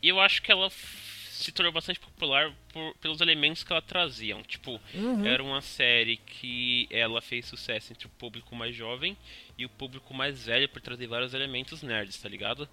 E 0.01 0.09
eu 0.09 0.19
acho 0.19 0.41
que 0.41 0.51
ela 0.51 0.69
se 1.35 1.51
tornou 1.51 1.71
bastante 1.71 1.99
popular 1.99 2.53
por- 2.71 2.95
pelos 2.97 3.21
elementos 3.21 3.63
que 3.63 3.71
ela 3.71 3.81
trazia. 3.81 4.35
Tipo, 4.43 4.79
Uhum. 4.93 5.25
era 5.25 5.43
uma 5.43 5.61
série 5.61 6.17
que 6.17 6.87
ela 6.89 7.21
fez 7.21 7.45
sucesso 7.45 7.91
entre 7.93 8.07
o 8.07 8.09
público 8.09 8.55
mais 8.55 8.75
jovem 8.75 9.17
e 9.57 9.65
o 9.65 9.69
público 9.69 10.13
mais 10.13 10.45
velho 10.45 10.69
por 10.69 10.81
trazer 10.81 11.07
vários 11.07 11.33
elementos 11.33 11.81
nerds, 11.81 12.17
tá 12.21 12.29
ligado? 12.29 12.67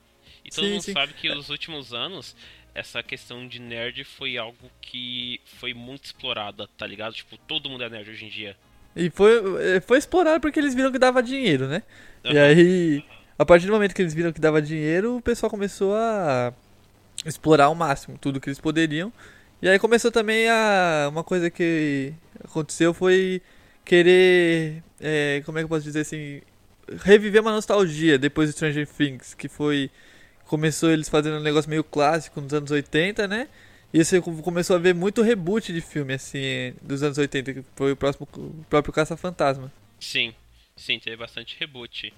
E 0.45 0.51
todo 0.51 0.65
Sim, 0.65 0.71
mundo 0.71 0.83
sim. 0.83 0.93
sabe 0.93 1.15
que 1.15 1.29
nos 1.31 1.51
últimos 1.51 1.93
anos 1.93 2.37
essa 2.75 3.03
questão 3.03 3.47
de 3.47 3.59
nerd 3.61 4.03
foi 4.05 4.39
algo 4.39 4.71
que 4.81 5.41
foi 5.45 5.75
muito 5.75 6.05
explorada, 6.05 6.67
tá 6.77 6.87
ligado? 6.87 7.15
Tipo, 7.15 7.37
todo 7.37 7.69
mundo 7.69 7.85
é 7.85 7.89
nerd 7.91 8.11
hoje 8.11 8.25
em 8.25 8.29
dia. 8.31 8.57
E 8.95 9.11
foi, 9.11 9.77
eh, 9.77 9.81
foi 9.81 9.99
explorado 9.99 10.41
porque 10.41 10.59
eles 10.59 10.75
viram 10.75 10.93
que 10.93 10.99
dava 10.99 11.23
dinheiro, 11.23 11.67
né? 11.67 11.83
E 12.29 12.37
Aham. 12.37 12.37
aí, 12.39 13.03
a 13.39 13.45
partir 13.45 13.67
do 13.67 13.73
momento 13.73 13.95
que 13.95 14.03
eles 14.03 14.15
viram 14.15 14.33
que 14.33 14.41
dava 14.41 14.61
dinheiro, 14.61 15.17
o 15.17 15.23
pessoal 15.23 15.49
começou 15.51 15.95
a 15.97 16.53
explorar 17.25 17.67
ao 17.67 17.75
máximo 17.75 18.19
tudo 18.19 18.41
que 18.41 18.49
eles 18.49 18.61
poderiam. 18.61 19.13
E 19.61 19.69
aí 19.69 19.79
começou 19.79 20.11
também 20.11 20.49
a. 20.49 21.09
Uma 21.11 21.23
coisa 21.25 21.51
que 21.51 22.13
aconteceu 22.45 22.93
foi 22.95 23.41
querer. 23.85 24.83
eh, 25.01 25.43
como 25.45 25.59
é 25.59 25.61
que 25.61 25.65
eu 25.65 25.69
posso 25.69 25.85
dizer 25.85 26.01
assim? 26.01 26.41
Reviver 27.05 27.41
uma 27.43 27.53
nostalgia 27.53 28.19
depois 28.19 28.51
do 28.51 28.53
Stranger 28.55 28.87
Things, 28.89 29.35
que 29.35 29.49
foi. 29.49 29.91
Começou 30.47 30.91
eles 30.91 31.09
fazendo 31.09 31.37
um 31.39 31.43
negócio 31.43 31.71
meio 31.71 31.85
clássico 31.85 32.41
nos 32.41 32.53
anos 32.53 32.71
80, 32.71 33.27
né? 33.27 33.49
E 33.95 34.05
você 34.05 34.21
co- 34.21 34.33
começou 34.43 34.77
a 34.77 34.79
ver 34.79 34.95
muito 34.95 35.23
reboot 35.23 35.73
de 35.73 35.81
filme, 35.81 36.15
assim, 36.15 36.75
dos 36.83 37.03
anos 37.03 37.17
80, 37.19 37.55
que 37.55 37.65
foi 37.77 37.93
o, 37.93 37.97
próximo, 37.97 38.29
o 38.37 38.65
próprio 38.69 38.93
Caça-Fantasma. 38.93 39.73
Sim, 40.01 40.35
sim, 40.77 40.99
teve 40.99 41.17
bastante 41.17 41.57
reboot. 41.59 42.13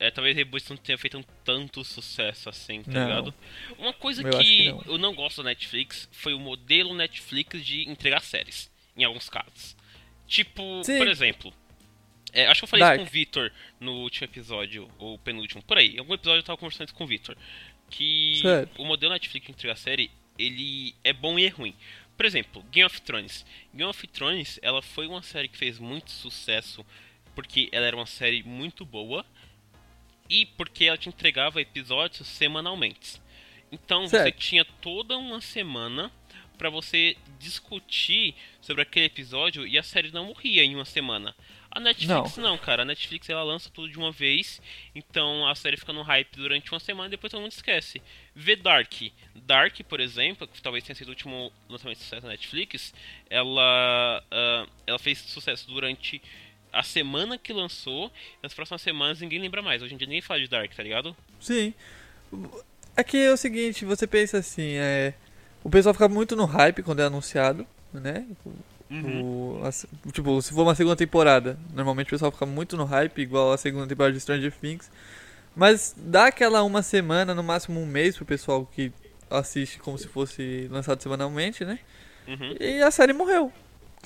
É, 0.00 0.10
talvez 0.10 0.34
reboot 0.36 0.68
não 0.70 0.76
tenha 0.76 0.98
feito 0.98 1.16
um 1.16 1.22
tanto 1.44 1.84
sucesso 1.84 2.48
assim, 2.48 2.82
tá 2.82 2.90
Não. 2.92 3.06
ligado? 3.06 3.34
Uma 3.78 3.92
coisa 3.92 4.22
Eu 4.22 4.38
que, 4.38 4.44
que 4.44 4.68
não. 4.72 4.82
eu 4.86 4.98
não 4.98 5.14
gosto 5.14 5.42
da 5.42 5.50
Netflix 5.50 6.08
foi 6.12 6.34
o 6.34 6.38
modelo 6.38 6.94
Netflix 6.94 7.64
de 7.64 7.88
entregar 7.88 8.20
séries, 8.22 8.70
em 8.96 9.04
alguns 9.04 9.28
casos. 9.28 9.76
Tipo, 10.26 10.82
Sim. 10.82 10.98
por 10.98 11.06
exemplo, 11.06 11.54
é, 12.32 12.46
acho 12.46 12.60
que 12.60 12.64
eu 12.64 12.68
falei 12.68 12.84
Dark. 12.84 12.96
isso 12.96 13.04
com 13.04 13.10
o 13.10 13.12
Vitor 13.12 13.52
no 13.78 13.92
último 14.02 14.24
episódio, 14.24 14.90
ou 14.98 15.16
penúltimo, 15.18 15.62
por 15.62 15.78
aí. 15.78 15.94
Em 15.94 15.98
algum 16.00 16.14
episódio 16.14 16.40
eu 16.40 16.44
tava 16.44 16.58
conversando 16.58 16.88
isso 16.88 16.94
com 16.96 17.04
o 17.04 17.06
Vitor. 17.06 17.36
Que 17.88 18.42
o 18.76 18.84
modelo 18.84 19.12
Netflix 19.12 19.46
de 19.46 19.52
entregar 19.52 19.76
série, 19.76 20.10
ele 20.36 20.94
é 21.04 21.12
bom 21.12 21.38
e 21.38 21.44
é 21.44 21.48
ruim. 21.48 21.74
Por 22.16 22.26
exemplo, 22.26 22.64
Game 22.72 22.84
of 22.86 23.00
Thrones. 23.02 23.46
Game 23.72 23.88
of 23.88 24.06
Thrones, 24.08 24.58
ela 24.62 24.82
foi 24.82 25.06
uma 25.06 25.22
série 25.22 25.46
que 25.48 25.56
fez 25.56 25.78
muito 25.78 26.10
sucesso 26.10 26.84
porque 27.34 27.68
ela 27.72 27.86
era 27.86 27.96
uma 27.96 28.06
série 28.06 28.42
muito 28.42 28.84
boa 28.84 29.24
e 30.28 30.46
porque 30.46 30.84
ela 30.84 30.98
te 30.98 31.08
entregava 31.08 31.60
episódios 31.60 32.26
semanalmente. 32.26 33.20
Então 33.70 34.02
você 34.06 34.18
Certo. 34.18 34.38
tinha 34.38 34.64
toda 34.64 35.16
uma 35.16 35.40
semana 35.40 36.10
para 36.56 36.70
você 36.70 37.16
discutir 37.38 38.34
sobre 38.60 38.82
aquele 38.82 39.06
episódio 39.06 39.66
e 39.66 39.76
a 39.76 39.82
série 39.82 40.10
não 40.12 40.26
morria 40.26 40.64
em 40.64 40.74
uma 40.74 40.84
semana. 40.84 41.34
A 41.70 41.80
Netflix 41.80 42.36
não. 42.36 42.50
não, 42.50 42.58
cara. 42.58 42.82
A 42.82 42.84
Netflix 42.84 43.28
ela 43.28 43.42
lança 43.42 43.68
tudo 43.68 43.88
de 43.88 43.98
uma 43.98 44.12
vez, 44.12 44.62
então 44.94 45.46
a 45.48 45.56
série 45.56 45.76
fica 45.76 45.92
no 45.92 46.02
hype 46.02 46.36
durante 46.36 46.70
uma 46.70 46.78
semana 46.78 47.08
e 47.08 47.10
depois 47.10 47.32
todo 47.32 47.40
mundo 47.40 47.50
esquece. 47.50 48.00
Vê 48.32 48.54
Dark. 48.54 48.92
Dark, 49.34 49.80
por 49.88 49.98
exemplo, 49.98 50.46
que 50.46 50.62
talvez 50.62 50.84
tenha 50.84 50.94
sido 50.94 51.08
o 51.08 51.10
último 51.10 51.52
lançamento 51.68 51.98
de 51.98 52.04
sucesso 52.04 52.22
da 52.22 52.28
Netflix, 52.28 52.94
ela, 53.28 54.22
uh, 54.30 54.70
ela 54.86 54.98
fez 55.00 55.18
sucesso 55.18 55.66
durante 55.66 56.22
a 56.74 56.82
semana 56.82 57.38
que 57.38 57.52
lançou, 57.52 58.10
nas 58.42 58.52
próximas 58.52 58.82
semanas 58.82 59.20
ninguém 59.20 59.38
lembra 59.38 59.62
mais. 59.62 59.82
Hoje 59.82 59.94
em 59.94 59.96
dia 59.96 60.06
ninguém 60.06 60.20
fala 60.20 60.40
de 60.40 60.48
Dark, 60.48 60.74
tá 60.74 60.82
ligado? 60.82 61.16
Sim. 61.40 61.72
Aqui 62.96 63.18
é 63.18 63.32
o 63.32 63.36
seguinte, 63.36 63.84
você 63.84 64.06
pensa 64.06 64.38
assim, 64.38 64.74
é. 64.74 65.14
O 65.62 65.70
pessoal 65.70 65.94
fica 65.94 66.08
muito 66.08 66.36
no 66.36 66.44
hype 66.44 66.82
quando 66.82 67.00
é 67.00 67.04
anunciado, 67.04 67.66
né? 67.92 68.26
Uhum. 68.90 69.60
O, 69.60 69.62
a, 69.64 69.70
tipo, 70.12 70.42
se 70.42 70.52
for 70.52 70.62
uma 70.62 70.74
segunda 70.74 70.96
temporada, 70.96 71.58
normalmente 71.72 72.08
o 72.08 72.10
pessoal 72.10 72.30
fica 72.30 72.44
muito 72.44 72.76
no 72.76 72.84
hype, 72.84 73.18
igual 73.18 73.52
a 73.52 73.56
segunda 73.56 73.86
temporada 73.86 74.12
de 74.12 74.20
Stranger 74.20 74.52
Things. 74.52 74.90
Mas 75.56 75.94
dá 75.96 76.26
aquela 76.26 76.62
uma 76.62 76.82
semana, 76.82 77.34
no 77.34 77.42
máximo 77.42 77.80
um 77.80 77.86
mês 77.86 78.16
pro 78.16 78.26
pessoal 78.26 78.66
que 78.66 78.92
assiste 79.30 79.78
como 79.78 79.96
se 79.96 80.08
fosse 80.08 80.68
lançado 80.70 81.02
semanalmente, 81.02 81.64
né? 81.64 81.78
Uhum. 82.26 82.56
E 82.60 82.82
a 82.82 82.90
série 82.90 83.12
morreu. 83.12 83.52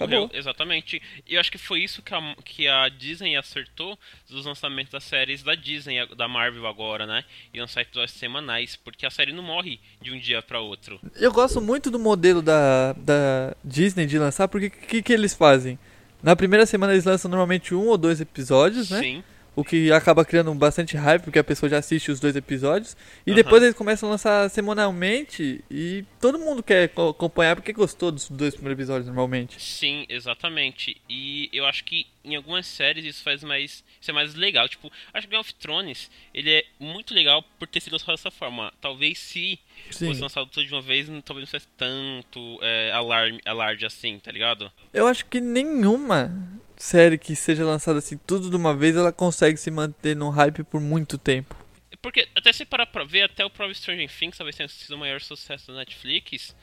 Acabou. 0.04 0.30
exatamente. 0.32 1.02
E 1.26 1.34
eu 1.34 1.40
acho 1.40 1.50
que 1.50 1.58
foi 1.58 1.80
isso 1.80 2.02
que 2.02 2.14
a, 2.14 2.34
que 2.44 2.68
a 2.68 2.88
Disney 2.88 3.36
acertou 3.36 3.98
dos 4.28 4.46
lançamentos 4.46 4.92
das 4.92 5.04
séries 5.04 5.42
da 5.42 5.54
Disney, 5.54 6.06
da 6.16 6.28
Marvel 6.28 6.66
agora, 6.66 7.06
né? 7.06 7.24
E 7.52 7.60
lançar 7.60 7.82
episódios 7.82 8.12
semanais, 8.12 8.76
porque 8.76 9.04
a 9.06 9.10
série 9.10 9.32
não 9.32 9.42
morre 9.42 9.80
de 10.00 10.12
um 10.12 10.18
dia 10.18 10.40
para 10.42 10.60
outro. 10.60 11.00
Eu 11.16 11.32
gosto 11.32 11.60
muito 11.60 11.90
do 11.90 11.98
modelo 11.98 12.40
da, 12.40 12.92
da 12.92 13.54
Disney 13.64 14.06
de 14.06 14.18
lançar, 14.18 14.48
porque 14.48 14.66
o 14.66 14.70
que, 14.70 15.02
que 15.02 15.12
eles 15.12 15.34
fazem? 15.34 15.78
Na 16.22 16.34
primeira 16.34 16.66
semana 16.66 16.92
eles 16.92 17.04
lançam 17.04 17.28
normalmente 17.30 17.74
um 17.74 17.86
ou 17.86 17.98
dois 17.98 18.20
episódios, 18.20 18.90
né? 18.90 19.00
Sim 19.00 19.24
o 19.58 19.64
que 19.64 19.90
acaba 19.90 20.24
criando 20.24 20.54
bastante 20.54 20.96
hype, 20.96 21.24
porque 21.24 21.38
a 21.40 21.42
pessoa 21.42 21.68
já 21.68 21.78
assiste 21.78 22.12
os 22.12 22.20
dois 22.20 22.36
episódios. 22.36 22.96
E 23.26 23.30
uhum. 23.30 23.36
depois 23.36 23.60
eles 23.60 23.74
começam 23.74 24.08
a 24.08 24.12
lançar 24.12 24.48
semanalmente 24.50 25.64
e 25.68 26.04
todo 26.20 26.38
mundo 26.38 26.62
quer 26.62 26.84
acompanhar 26.84 27.56
porque 27.56 27.72
gostou 27.72 28.12
dos 28.12 28.30
dois 28.30 28.54
primeiros 28.54 28.78
episódios 28.78 29.06
normalmente. 29.08 29.60
Sim, 29.60 30.06
exatamente. 30.08 30.96
E 31.08 31.50
eu 31.52 31.66
acho 31.66 31.82
que 31.82 32.06
em 32.24 32.36
algumas 32.36 32.66
séries 32.66 33.04
isso 33.04 33.24
faz 33.24 33.42
mais. 33.42 33.82
Isso 34.00 34.08
é 34.12 34.14
mais 34.14 34.36
legal. 34.36 34.68
Tipo, 34.68 34.92
acho 35.12 35.26
que 35.26 35.30
Game 35.32 35.40
of 35.40 35.52
Thrones 35.54 36.08
ele 36.32 36.52
é 36.52 36.64
muito 36.78 37.12
legal 37.12 37.42
por 37.58 37.66
ter 37.66 37.80
sido 37.80 37.94
lançado 37.94 38.14
dessa 38.14 38.30
forma. 38.30 38.72
Talvez 38.80 39.18
se 39.18 39.58
Sim. 39.90 40.06
fosse 40.06 40.20
lançado 40.20 40.46
tudo 40.46 40.68
de 40.68 40.72
uma 40.72 40.82
vez, 40.82 41.08
talvez 41.24 41.48
não 41.48 41.50
fosse 41.50 41.66
tanto 41.76 42.60
é, 42.62 42.92
alarme, 42.92 43.40
alarde 43.44 43.84
assim, 43.84 44.20
tá 44.20 44.30
ligado? 44.30 44.70
Eu 44.94 45.08
acho 45.08 45.26
que 45.26 45.40
nenhuma 45.40 46.32
série 46.78 47.18
que 47.18 47.34
seja 47.34 47.64
lançada 47.64 47.98
assim 47.98 48.16
tudo 48.16 48.48
de 48.48 48.56
uma 48.56 48.74
vez, 48.74 48.96
ela 48.96 49.12
consegue 49.12 49.56
se 49.56 49.70
manter 49.70 50.14
no 50.16 50.30
hype 50.30 50.62
por 50.64 50.80
muito 50.80 51.18
tempo. 51.18 51.56
Porque 52.00 52.28
até 52.34 52.52
se 52.52 52.64
parar 52.64 52.86
pra 52.86 53.04
ver, 53.04 53.22
até 53.22 53.44
o 53.44 53.50
próprio 53.50 53.74
Stranger 53.74 54.08
Things 54.10 54.36
talvez 54.36 54.56
tenha 54.56 54.68
sido 54.68 54.94
o 54.94 54.98
maior 54.98 55.20
sucesso 55.20 55.72
da 55.72 55.78
Netflix, 55.78 56.54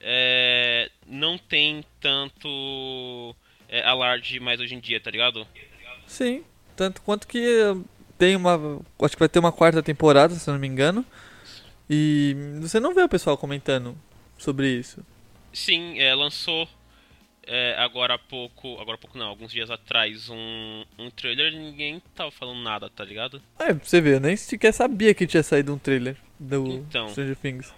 é, 0.00 0.90
não 1.06 1.38
tem 1.38 1.84
tanto 2.00 3.34
é, 3.68 3.82
alarde 3.82 4.38
mais 4.38 4.60
hoje 4.60 4.74
em 4.74 4.80
dia, 4.80 5.00
tá 5.00 5.10
ligado? 5.10 5.46
Sim, 6.06 6.44
tanto 6.76 7.00
quanto 7.02 7.26
que 7.26 7.40
tem 8.18 8.36
uma. 8.36 8.80
Acho 9.02 9.16
que 9.16 9.20
vai 9.20 9.28
ter 9.28 9.38
uma 9.38 9.52
quarta 9.52 9.82
temporada, 9.82 10.34
se 10.34 10.48
eu 10.48 10.54
não 10.54 10.60
me 10.60 10.68
engano. 10.68 11.04
E 11.88 12.36
você 12.60 12.80
não 12.80 12.94
vê 12.94 13.02
o 13.02 13.08
pessoal 13.08 13.36
comentando 13.36 13.96
sobre 14.36 14.68
isso. 14.68 15.04
Sim, 15.52 15.98
é, 15.98 16.14
lançou 16.14 16.68
é, 17.46 17.76
agora 17.78 18.14
há 18.14 18.18
pouco, 18.18 18.74
agora 18.80 18.96
há 18.96 18.98
pouco 18.98 19.16
não, 19.16 19.26
alguns 19.26 19.52
dias 19.52 19.70
atrás, 19.70 20.28
um, 20.28 20.84
um 20.98 21.10
trailer 21.10 21.52
e 21.52 21.58
ninguém 21.58 22.02
tava 22.14 22.30
falando 22.30 22.60
nada, 22.60 22.90
tá 22.90 23.04
ligado? 23.04 23.40
É, 23.58 23.72
você 23.72 24.00
vê, 24.00 24.14
eu 24.14 24.20
nem 24.20 24.36
sequer 24.36 24.72
sabia 24.72 25.14
que 25.14 25.26
tinha 25.26 25.42
saído 25.42 25.72
um 25.72 25.78
trailer 25.78 26.16
do 26.38 26.66
então, 26.66 27.08
Stranger 27.08 27.36
Things. 27.36 27.72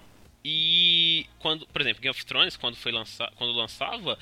E 0.45 1.27
quando, 1.39 1.67
por 1.67 1.83
exemplo, 1.83 2.01
Game 2.01 2.11
of 2.11 2.25
Thrones, 2.25 2.57
quando 2.57 2.77
foi 2.77 2.91
lançar, 2.91 3.31
quando 3.37 3.53
lançava, 3.53 4.19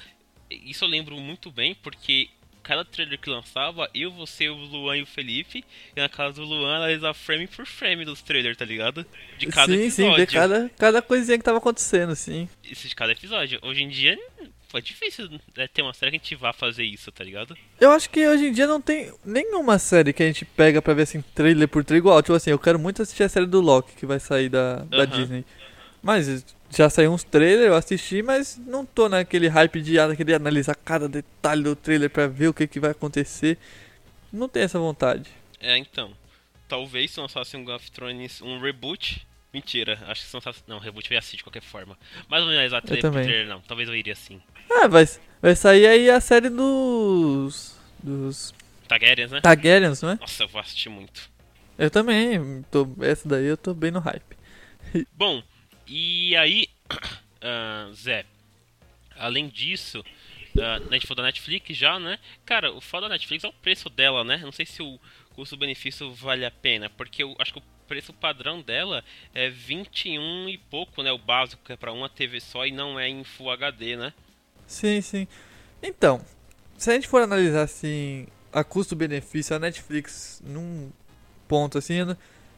isso 0.50 0.84
eu 0.84 0.88
lembro 0.88 1.16
muito 1.16 1.52
bem, 1.52 1.74
porque 1.74 2.28
cada 2.66 2.84
trailer 2.84 3.16
que 3.16 3.30
lançava, 3.30 3.88
eu, 3.94 4.10
você, 4.10 4.48
o 4.48 4.56
Luan 4.56 4.96
e 4.96 5.02
o 5.02 5.06
Felipe, 5.06 5.64
e 5.94 6.00
na 6.00 6.08
casa 6.08 6.40
do 6.40 6.44
Luan, 6.44 6.78
analisava 6.78 7.14
frame 7.14 7.46
por 7.46 7.64
frame 7.64 8.04
dos 8.04 8.20
trailers, 8.22 8.56
tá 8.56 8.64
ligado? 8.64 9.06
De 9.38 9.46
cada 9.46 9.72
sim, 9.72 9.82
episódio. 9.82 10.10
Sim, 10.10 10.16
ver 10.16 10.26
cada, 10.26 10.68
cada 10.70 11.00
coisinha 11.00 11.38
que 11.38 11.44
tava 11.44 11.58
acontecendo, 11.58 12.16
sim. 12.16 12.48
Isso 12.64 12.88
de 12.88 12.94
cada 12.96 13.12
episódio. 13.12 13.60
Hoje 13.62 13.84
em 13.84 13.88
dia, 13.88 14.18
é 14.78 14.80
difícil 14.80 15.28
né, 15.56 15.66
ter 15.66 15.82
uma 15.82 15.94
série 15.94 16.12
que 16.12 16.16
a 16.16 16.20
gente 16.20 16.34
vá 16.34 16.52
fazer 16.52 16.84
isso, 16.84 17.10
tá 17.12 17.24
ligado? 17.24 17.56
Eu 17.80 17.90
acho 17.92 18.08
que 18.10 18.26
hoje 18.26 18.46
em 18.46 18.52
dia 18.52 18.66
não 18.66 18.80
tem 18.80 19.12
nenhuma 19.24 19.78
série 19.78 20.12
que 20.12 20.22
a 20.22 20.26
gente 20.26 20.44
pega 20.44 20.80
pra 20.82 20.94
ver 20.94 21.02
assim, 21.02 21.22
trailer 21.34 21.68
por 21.68 21.84
trailer 21.84 22.02
igual. 22.02 22.22
Tipo 22.22 22.34
assim, 22.34 22.50
eu 22.50 22.58
quero 22.58 22.78
muito 22.78 23.02
assistir 23.02 23.22
a 23.22 23.28
série 23.28 23.46
do 23.46 23.60
Loki 23.60 23.94
que 23.94 24.06
vai 24.06 24.18
sair 24.20 24.48
da, 24.48 24.76
da 24.84 24.98
uhum. 24.98 25.06
Disney. 25.06 25.44
Mas 26.02 26.44
já 26.70 26.90
saiu 26.90 27.12
uns 27.12 27.24
trailers, 27.24 27.68
eu 27.68 27.74
assisti, 27.74 28.22
mas 28.22 28.58
não 28.66 28.84
tô 28.84 29.08
naquele 29.08 29.48
hype 29.48 29.80
de 29.80 29.94
querer 30.16 30.34
analisar 30.34 30.74
cada 30.74 31.08
detalhe 31.08 31.62
do 31.62 31.74
trailer 31.74 32.10
pra 32.10 32.26
ver 32.26 32.48
o 32.48 32.54
que, 32.54 32.66
que 32.66 32.80
vai 32.80 32.90
acontecer. 32.90 33.58
Não 34.32 34.48
tenho 34.48 34.64
essa 34.64 34.78
vontade. 34.78 35.30
É, 35.60 35.76
então. 35.76 36.12
Talvez 36.68 37.12
se 37.12 37.20
lançasse 37.20 37.56
um 37.56 37.64
Game 37.64 37.76
of 37.76 37.90
Thrones, 37.92 38.42
um 38.42 38.58
reboot, 38.58 39.24
Mentira, 39.56 39.98
acho 40.06 40.20
que 40.20 40.28
se 40.28 40.36
lançasse. 40.36 40.62
Não, 40.66 40.78
reboot 40.78 41.10
eu 41.10 41.14
ia 41.14 41.18
assistir 41.18 41.38
de 41.38 41.42
qualquer 41.42 41.62
forma. 41.62 41.96
Mas 42.28 42.42
não 42.42 42.50
ia 42.50 42.58
analisar 42.58 42.82
trailer, 42.82 43.10
trailer, 43.10 43.46
não. 43.46 43.62
Talvez 43.62 43.88
eu 43.88 43.96
iria 43.96 44.14
sim. 44.14 44.38
Ah, 44.70 44.88
vai, 44.88 45.04
vai 45.40 45.56
sair 45.56 45.86
aí 45.86 46.10
a 46.10 46.20
série 46.20 46.48
dos. 46.48 47.78
dos. 48.02 48.54
Targaryens, 48.88 49.30
né? 49.30 49.40
Targaryens, 49.40 50.02
não 50.02 50.10
é? 50.10 50.14
Nossa, 50.16 50.44
eu 50.44 50.48
vou 50.48 50.60
assistir 50.60 50.88
muito. 50.88 51.30
Eu 51.78 51.90
também, 51.90 52.62
tô, 52.70 52.88
essa 53.02 53.28
daí 53.28 53.46
eu 53.46 53.56
tô 53.56 53.74
bem 53.74 53.90
no 53.90 53.98
hype. 53.98 54.36
Bom, 55.12 55.42
e 55.86 56.34
aí, 56.36 56.68
uh, 56.90 57.92
Zé, 57.94 58.24
além 59.16 59.48
disso, 59.48 60.00
uh, 60.00 60.88
a 60.88 60.94
gente 60.94 61.06
falou 61.06 61.22
da 61.22 61.28
Netflix 61.28 61.76
já, 61.76 61.98
né? 61.98 62.18
Cara, 62.44 62.72
o 62.72 62.80
foda 62.80 63.08
da 63.08 63.14
Netflix 63.14 63.44
é 63.44 63.48
o 63.48 63.52
preço 63.52 63.90
dela, 63.90 64.24
né? 64.24 64.38
Não 64.38 64.52
sei 64.52 64.64
se 64.64 64.82
o 64.82 64.98
custo-benefício 65.34 66.12
vale 66.12 66.46
a 66.46 66.50
pena, 66.50 66.88
porque 66.88 67.22
eu 67.22 67.36
acho 67.38 67.52
que 67.52 67.58
o 67.58 67.62
preço 67.86 68.12
padrão 68.12 68.60
dela 68.62 69.04
é 69.34 69.48
21 69.48 70.48
e 70.48 70.58
pouco, 70.58 71.02
né? 71.02 71.12
O 71.12 71.18
básico 71.18 71.62
que 71.64 71.72
é 71.72 71.76
para 71.76 71.92
uma 71.92 72.08
TV 72.08 72.40
só 72.40 72.66
e 72.66 72.72
não 72.72 72.98
é 72.98 73.08
em 73.08 73.22
Full 73.22 73.50
HD, 73.50 73.96
né? 73.96 74.12
Sim, 74.66 75.00
sim. 75.00 75.28
Então, 75.82 76.20
se 76.76 76.90
a 76.90 76.94
gente 76.94 77.08
for 77.08 77.22
analisar 77.22 77.62
assim 77.62 78.26
a 78.52 78.64
custo-benefício, 78.64 79.54
a 79.54 79.58
Netflix 79.58 80.42
num 80.44 80.90
ponto 81.46 81.78
assim, 81.78 81.96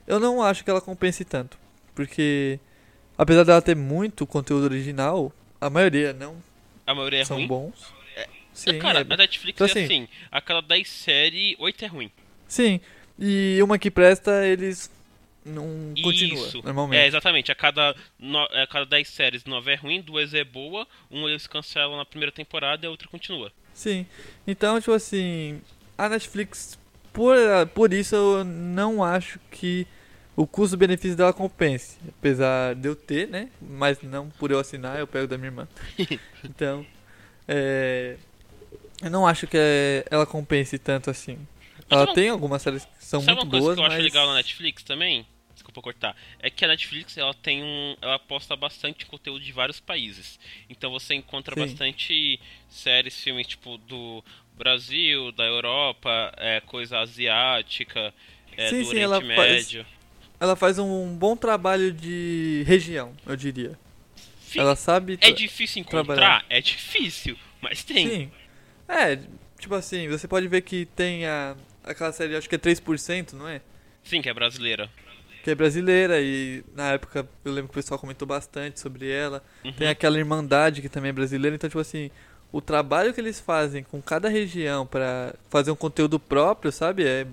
eu 0.06 0.20
não 0.20 0.42
acho 0.42 0.64
que 0.64 0.70
ela 0.70 0.80
compense 0.80 1.24
tanto, 1.24 1.58
porque 1.94 2.58
apesar 3.16 3.44
dela 3.44 3.60
ter 3.60 3.76
muito 3.76 4.26
conteúdo 4.26 4.64
original, 4.64 5.32
a 5.60 5.68
maioria 5.68 6.12
não. 6.12 6.36
A 6.86 6.94
maioria 6.94 7.20
é 7.20 7.24
são 7.24 7.36
ruim? 7.36 7.46
bons. 7.46 7.92
É, 8.16 8.28
Sim, 8.52 8.78
cara, 8.78 9.00
é... 9.00 9.14
a 9.14 9.16
Netflix 9.16 9.56
então, 9.56 9.66
é 9.66 9.70
assim, 9.70 9.84
assim, 9.84 10.08
a 10.30 10.40
cada 10.40 10.62
10 10.62 10.88
séries, 10.88 11.56
8 11.58 11.84
é 11.84 11.88
ruim. 11.88 12.10
Sim, 12.46 12.80
e 13.18 13.58
uma 13.62 13.78
que 13.78 13.90
presta, 13.90 14.46
eles 14.46 14.90
não 15.48 15.94
continua 16.02 16.46
Isso. 16.46 16.62
normalmente. 16.62 17.00
É, 17.00 17.06
exatamente. 17.06 17.50
A 17.50 17.54
cada, 17.54 17.94
no, 18.18 18.38
a 18.38 18.66
cada 18.66 18.86
10 18.86 19.08
séries, 19.08 19.44
9 19.44 19.72
é 19.72 19.74
ruim, 19.74 20.00
duas 20.00 20.34
é 20.34 20.44
boa, 20.44 20.86
uma 21.10 21.28
eles 21.28 21.46
cancelam 21.46 21.96
na 21.96 22.04
primeira 22.04 22.32
temporada 22.32 22.84
e 22.84 22.86
a 22.86 22.90
outra 22.90 23.08
continua. 23.08 23.52
Sim. 23.72 24.06
Então, 24.46 24.80
tipo 24.80 24.92
assim, 24.92 25.60
a 25.96 26.08
Netflix, 26.08 26.78
por, 27.12 27.36
por 27.74 27.92
isso 27.92 28.14
eu 28.14 28.44
não 28.44 29.02
acho 29.02 29.38
que 29.50 29.86
o 30.36 30.46
custo-benefício 30.46 31.16
dela 31.16 31.32
compense. 31.32 31.98
Apesar 32.08 32.74
de 32.74 32.88
eu 32.88 32.94
ter, 32.94 33.28
né? 33.28 33.48
Mas 33.60 34.00
não 34.02 34.28
por 34.30 34.50
eu 34.50 34.58
assinar, 34.58 34.98
eu 34.98 35.06
pego 35.06 35.26
da 35.26 35.36
minha 35.36 35.48
irmã. 35.48 35.68
então, 36.44 36.86
é, 37.46 38.16
eu 39.02 39.10
não 39.10 39.26
acho 39.26 39.46
que 39.46 39.56
ela 40.10 40.26
compense 40.26 40.78
tanto 40.78 41.10
assim. 41.10 41.38
Ela 41.90 42.12
tem 42.12 42.28
algumas 42.28 42.60
séries 42.60 42.84
que 42.84 43.04
são 43.04 43.22
muito 43.22 43.46
boas, 43.46 43.46
mas... 43.46 43.50
Sabe 43.50 43.54
uma 43.54 43.60
coisa 43.60 43.74
que 43.74 43.80
eu 43.80 43.84
mas... 43.84 43.92
acho 43.94 44.02
legal 44.02 44.26
na 44.26 44.34
Netflix 44.34 44.82
também? 44.82 45.26
Desculpa 45.78 45.82
cortar, 45.82 46.16
é 46.40 46.50
que 46.50 46.64
a 46.64 46.68
Netflix 46.68 47.16
ela 47.16 47.32
tem 47.32 47.62
um, 47.62 47.96
ela 48.00 48.18
posta 48.18 48.54
bastante 48.56 49.06
conteúdo 49.06 49.42
de 49.42 49.52
vários 49.52 49.80
países. 49.80 50.38
Então 50.68 50.90
você 50.90 51.14
encontra 51.14 51.54
Sim. 51.54 51.60
bastante 51.60 52.40
séries, 52.68 53.20
filmes 53.20 53.46
tipo 53.46 53.78
do 53.78 54.22
Brasil, 54.56 55.32
da 55.32 55.44
Europa, 55.44 56.32
é, 56.36 56.60
coisa 56.60 56.98
asiática, 56.98 58.12
é, 58.56 58.70
sim, 58.70 58.78
do 58.80 58.84
sim, 58.84 58.90
Oriente 58.90 59.04
ela 59.04 59.20
Médio. 59.20 59.84
Faz, 59.84 59.96
ela 60.40 60.56
faz 60.56 60.78
um 60.78 61.16
bom 61.16 61.36
trabalho 61.36 61.92
de 61.92 62.64
região, 62.66 63.14
eu 63.26 63.36
diria. 63.36 63.78
Sim, 64.40 64.60
ela 64.60 64.76
sabe. 64.76 65.18
É 65.20 65.30
difícil 65.30 65.80
encontrar, 65.80 66.04
trabalhar. 66.04 66.46
é 66.48 66.60
difícil, 66.60 67.36
mas 67.60 67.84
tem. 67.84 68.08
Sim. 68.08 68.32
É, 68.88 69.18
tipo 69.58 69.74
assim, 69.74 70.08
você 70.08 70.26
pode 70.26 70.48
ver 70.48 70.62
que 70.62 70.86
tem 70.86 71.26
a, 71.26 71.54
aquela 71.84 72.12
série, 72.12 72.34
acho 72.34 72.48
que 72.48 72.54
é 72.54 72.58
3%, 72.58 73.34
não 73.34 73.46
é? 73.46 73.60
Sim, 74.02 74.22
que 74.22 74.28
é 74.30 74.32
brasileira 74.32 74.90
que 75.48 75.52
é 75.52 75.54
brasileira 75.54 76.20
e 76.20 76.62
na 76.74 76.92
época 76.92 77.26
eu 77.44 77.52
lembro 77.52 77.68
que 77.68 77.78
o 77.78 77.82
pessoal 77.82 77.98
comentou 77.98 78.28
bastante 78.28 78.78
sobre 78.78 79.10
ela. 79.10 79.42
Uhum. 79.64 79.72
Tem 79.72 79.88
aquela 79.88 80.18
Irmandade 80.18 80.82
que 80.82 80.88
também 80.90 81.08
é 81.08 81.12
brasileira, 81.12 81.56
então 81.56 81.70
tipo 81.70 81.80
assim, 81.80 82.10
o 82.52 82.60
trabalho 82.60 83.14
que 83.14 83.20
eles 83.20 83.40
fazem 83.40 83.82
com 83.82 84.00
cada 84.02 84.28
região 84.28 84.86
pra 84.86 85.34
fazer 85.48 85.70
um 85.70 85.76
conteúdo 85.76 86.20
próprio, 86.20 86.70
sabe? 86.70 87.04
É 87.06 87.26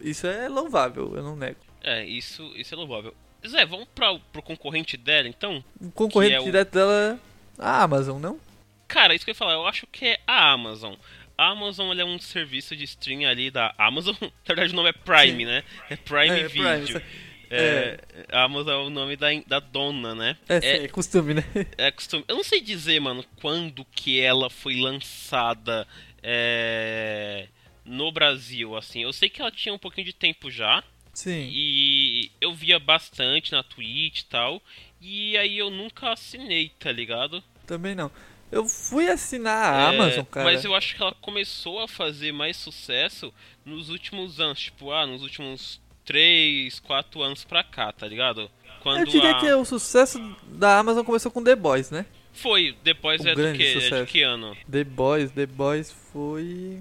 isso 0.00 0.26
é 0.26 0.48
louvável, 0.48 1.14
eu 1.16 1.22
não 1.22 1.34
nego. 1.36 1.56
É, 1.82 2.04
isso, 2.04 2.42
isso 2.54 2.74
é 2.74 2.76
louvável. 2.76 3.14
Zé, 3.46 3.64
vamos 3.64 3.86
pra, 3.94 4.18
pro 4.32 4.42
concorrente 4.42 4.96
dela, 4.98 5.26
então? 5.28 5.64
O 5.80 5.90
concorrente 5.90 6.34
é 6.34 6.40
o- 6.40 6.44
direto 6.44 6.70
dela 6.72 7.18
é 7.58 7.62
a 7.62 7.82
Amazon, 7.82 8.20
não? 8.20 8.38
Cara, 8.86 9.14
isso 9.14 9.24
que 9.24 9.30
eu 9.30 9.34
ia 9.34 9.38
falar, 9.38 9.54
eu 9.54 9.66
acho 9.66 9.86
que 9.86 10.04
é 10.06 10.20
a 10.26 10.52
Amazon. 10.52 10.94
A 11.36 11.48
Amazon 11.50 11.98
é 11.98 12.04
um 12.04 12.18
serviço 12.18 12.76
de 12.76 12.84
stream 12.84 13.28
ali 13.28 13.50
da 13.50 13.74
Amazon. 13.76 14.14
Na 14.20 14.28
verdade, 14.54 14.72
o 14.72 14.76
nome 14.76 14.90
é 14.90 14.92
Prime, 14.92 15.38
Sim. 15.38 15.44
né? 15.46 15.64
É 15.90 15.96
Prime 15.96 16.28
É, 16.40 16.46
Video. 16.48 16.84
Prime, 16.86 17.04
É, 17.50 17.98
a 18.30 18.42
Amazon 18.44 18.72
é 18.72 18.86
o 18.86 18.90
nome 18.90 19.16
da, 19.16 19.28
da 19.46 19.60
dona, 19.60 20.14
né? 20.14 20.36
É, 20.48 20.60
sim, 20.60 20.66
é 20.84 20.88
costume, 20.88 21.34
né? 21.34 21.44
é 21.78 21.90
costume. 21.90 22.24
Eu 22.26 22.36
não 22.36 22.44
sei 22.44 22.60
dizer, 22.60 23.00
mano, 23.00 23.24
quando 23.40 23.84
que 23.84 24.20
ela 24.20 24.48
foi 24.50 24.80
lançada 24.80 25.86
é, 26.22 27.48
no 27.84 28.10
Brasil, 28.10 28.76
assim. 28.76 29.02
Eu 29.02 29.12
sei 29.12 29.28
que 29.28 29.40
ela 29.40 29.50
tinha 29.50 29.74
um 29.74 29.78
pouquinho 29.78 30.06
de 30.06 30.12
tempo 30.12 30.50
já. 30.50 30.82
Sim. 31.12 31.48
E 31.52 32.30
eu 32.40 32.52
via 32.52 32.78
bastante 32.78 33.52
na 33.52 33.62
Twitch 33.62 34.20
e 34.20 34.24
tal. 34.26 34.62
E 35.00 35.36
aí 35.36 35.58
eu 35.58 35.70
nunca 35.70 36.12
assinei, 36.12 36.70
tá 36.78 36.90
ligado? 36.90 37.42
Também 37.66 37.94
não. 37.94 38.10
Eu 38.50 38.66
fui 38.66 39.08
assinar 39.08 39.74
a 39.74 39.92
É, 39.92 39.96
Amazon, 39.96 40.24
cara. 40.24 40.44
Mas 40.44 40.64
eu 40.64 40.74
acho 40.74 40.94
que 40.94 41.02
ela 41.02 41.14
começou 41.20 41.80
a 41.80 41.88
fazer 41.88 42.32
mais 42.32 42.56
sucesso 42.56 43.32
nos 43.64 43.88
últimos 43.90 44.40
anos. 44.40 44.60
Tipo, 44.60 44.92
ah, 44.92 45.06
nos 45.06 45.22
últimos 45.22 45.80
3, 46.04 46.80
4 46.80 47.22
anos 47.22 47.44
pra 47.44 47.62
cá, 47.64 47.92
tá 47.92 48.06
ligado? 48.06 48.50
Quando 48.82 49.00
Eu 49.00 49.06
diria 49.06 49.30
a... 49.32 49.40
que 49.40 49.50
o 49.52 49.64
sucesso 49.64 50.18
da 50.46 50.78
Amazon 50.78 51.04
começou 51.04 51.30
com 51.32 51.42
The 51.42 51.56
Boys, 51.56 51.90
né? 51.90 52.04
Foi, 52.34 52.76
depois 52.82 53.20
Um 53.24 53.28
é 53.28 53.34
do 53.34 53.56
que? 53.56 53.62
É 53.78 54.04
de 54.04 54.06
que 54.10 54.22
ano? 54.22 54.56
The 54.70 54.84
Boys, 54.84 55.30
The 55.30 55.46
Boys 55.46 55.90
foi. 56.12 56.78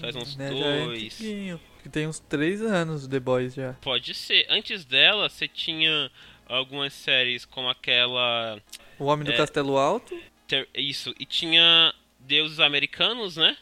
Faz 0.00 0.14
uns 0.14 0.36
né, 0.36 0.48
é 0.48 0.84
dois. 0.84 1.14
antiguinho, 1.14 1.60
que 1.82 1.88
tem 1.88 2.06
uns 2.06 2.18
três 2.20 2.60
anos 2.62 3.08
The 3.08 3.18
Boys 3.18 3.54
já. 3.54 3.72
Pode 3.80 4.14
ser. 4.14 4.46
Antes 4.50 4.84
dela, 4.84 5.28
você 5.28 5.48
tinha 5.48 6.10
algumas 6.46 6.92
séries 6.92 7.44
como 7.46 7.68
aquela. 7.68 8.60
O 8.98 9.06
Homem 9.06 9.24
do 9.24 9.32
É. 9.32 9.36
Castelo 9.36 9.78
Alto, 9.78 10.14
ter- 10.46 10.68
Isso, 10.74 11.14
e 11.18 11.24
tinha 11.24 11.94
Deuses 12.18 12.60
Americanos, 12.60 13.36
né? 13.36 13.56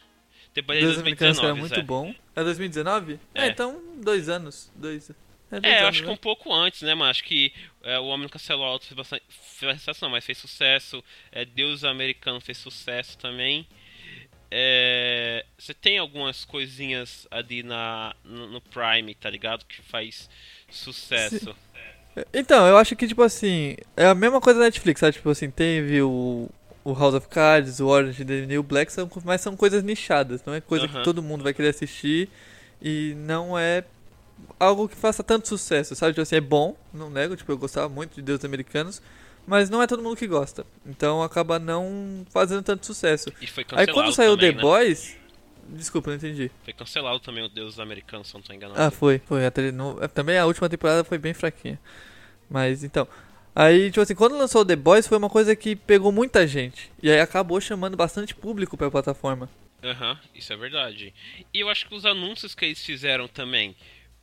Depois 0.53 0.77
de 0.79 0.85
Deus 0.85 0.97
Americanos 0.97 1.39
que 1.39 1.45
era 1.45 1.53
2019, 1.55 1.59
muito 1.61 1.75
Zé. 1.75 1.81
bom. 1.81 2.13
É 2.39 2.43
2019? 2.43 3.19
É, 3.35 3.45
É. 3.45 3.47
então 3.49 3.81
dois 3.97 4.29
anos. 4.29 4.71
Dois. 4.75 5.09
É, 5.51 5.59
dois 5.59 5.63
É, 5.63 5.77
eu 5.77 5.77
anos, 5.79 5.89
acho 5.89 6.01
que 6.01 6.07
né? 6.07 6.13
um 6.13 6.17
pouco 6.17 6.53
antes, 6.53 6.81
né, 6.83 6.93
mano? 6.95 7.09
Acho 7.09 7.23
que 7.23 7.51
é, 7.83 7.97
o 7.99 8.05
Homem 8.05 8.23
no 8.23 8.29
Castelo 8.29 8.63
Alto 8.63 8.85
fez 8.85 8.95
bastante. 8.95 9.23
Fez 9.29 9.77
sucesso, 9.79 10.03
não, 10.03 10.11
mas 10.11 10.25
fez 10.25 10.37
sucesso. 10.37 11.03
É, 11.31 11.43
Deus 11.45 11.83
Americano 11.83 12.39
fez 12.39 12.57
sucesso 12.57 13.17
também. 13.17 13.67
É, 14.51 15.45
Você 15.57 15.73
tem 15.73 15.97
algumas 15.97 16.43
coisinhas 16.45 17.27
ali 17.29 17.61
na, 17.61 18.15
no, 18.23 18.47
no 18.47 18.61
Prime, 18.61 19.13
tá 19.15 19.29
ligado? 19.29 19.65
Que 19.65 19.81
faz 19.81 20.29
sucesso. 20.71 21.55
Então, 22.33 22.67
eu 22.67 22.75
acho 22.77 22.95
que, 22.95 23.07
tipo 23.07 23.21
assim, 23.21 23.75
é 23.95 24.05
a 24.07 24.15
mesma 24.15 24.41
coisa 24.41 24.59
da 24.59 24.65
Netflix, 24.65 24.99
sabe? 24.99 25.13
Tipo 25.13 25.29
assim, 25.29 25.49
teve 25.49 26.01
o, 26.01 26.49
o 26.83 26.93
House 26.93 27.13
of 27.15 27.27
Cards, 27.27 27.79
o 27.79 27.87
Orange 27.87 28.23
the 28.25 28.45
New 28.45 28.63
Black, 28.63 28.91
são, 28.91 29.09
mas 29.25 29.41
são 29.41 29.55
coisas 29.55 29.83
nichadas, 29.83 30.41
não 30.45 30.53
é 30.53 30.61
coisa 30.61 30.87
que 30.87 31.03
todo 31.03 31.21
mundo 31.21 31.43
vai 31.43 31.53
querer 31.53 31.69
assistir 31.69 32.29
e 32.81 33.13
não 33.17 33.57
é 33.57 33.83
algo 34.59 34.87
que 34.87 34.95
faça 34.95 35.21
tanto 35.23 35.47
sucesso, 35.47 35.95
sabe? 35.95 36.13
Tipo 36.13 36.21
assim, 36.21 36.35
é 36.37 36.41
bom, 36.41 36.75
não 36.93 37.09
nego, 37.09 37.35
tipo, 37.35 37.51
eu 37.51 37.57
gostava 37.57 37.89
muito 37.89 38.15
de 38.15 38.21
Deus 38.21 38.43
Americanos, 38.45 39.01
mas 39.45 39.69
não 39.69 39.81
é 39.81 39.87
todo 39.87 40.01
mundo 40.01 40.15
que 40.15 40.25
gosta, 40.27 40.65
então 40.85 41.21
acaba 41.21 41.59
não 41.59 42.25
fazendo 42.29 42.63
tanto 42.63 42.85
sucesso. 42.85 43.29
E 43.41 43.47
foi 43.47 43.63
Aí 43.63 43.65
cancelado. 43.69 43.93
quando 43.93 44.13
saiu 44.13 44.35
também, 44.35 44.51
The 44.51 44.55
né? 44.57 44.61
Boys, 44.61 45.17
desculpa, 45.67 46.09
não 46.11 46.17
entendi. 46.17 46.49
Foi 46.63 46.71
cancelado 46.73 47.19
também 47.19 47.43
o 47.43 47.49
Deus 47.49 47.77
Americano, 47.79 48.23
se 48.23 48.33
não 48.33 48.41
tô 48.41 48.53
enganado. 48.53 48.81
Ah, 48.81 48.89
foi. 48.89 49.19
Foi. 49.25 49.45
A 49.45 49.51
tele- 49.51 49.71
no- 49.73 49.95
Também 50.07 50.37
a 50.37 50.45
última 50.45 50.69
temporada 50.69 51.03
foi 51.03 51.17
bem 51.17 51.33
fraquinha. 51.33 51.79
Mas 52.49 52.83
então. 52.83 53.07
Aí, 53.61 53.87
tipo 53.91 53.99
assim, 53.99 54.15
quando 54.15 54.37
lançou 54.37 54.63
The 54.63 54.77
Boys 54.77 55.05
foi 55.05 55.17
uma 55.17 55.29
coisa 55.29 55.53
que 55.53 55.75
pegou 55.75 56.13
muita 56.13 56.47
gente. 56.47 56.89
E 57.03 57.11
aí 57.11 57.19
acabou 57.19 57.59
chamando 57.59 57.97
bastante 57.97 58.33
público 58.33 58.77
pra 58.77 58.89
plataforma. 58.89 59.49
Aham, 59.83 60.17
isso 60.33 60.53
é 60.53 60.55
verdade. 60.55 61.13
E 61.53 61.59
eu 61.59 61.67
acho 61.67 61.85
que 61.85 61.93
os 61.93 62.05
anúncios 62.05 62.55
que 62.55 62.63
eles 62.63 62.85
fizeram 62.85 63.27
também. 63.27 63.75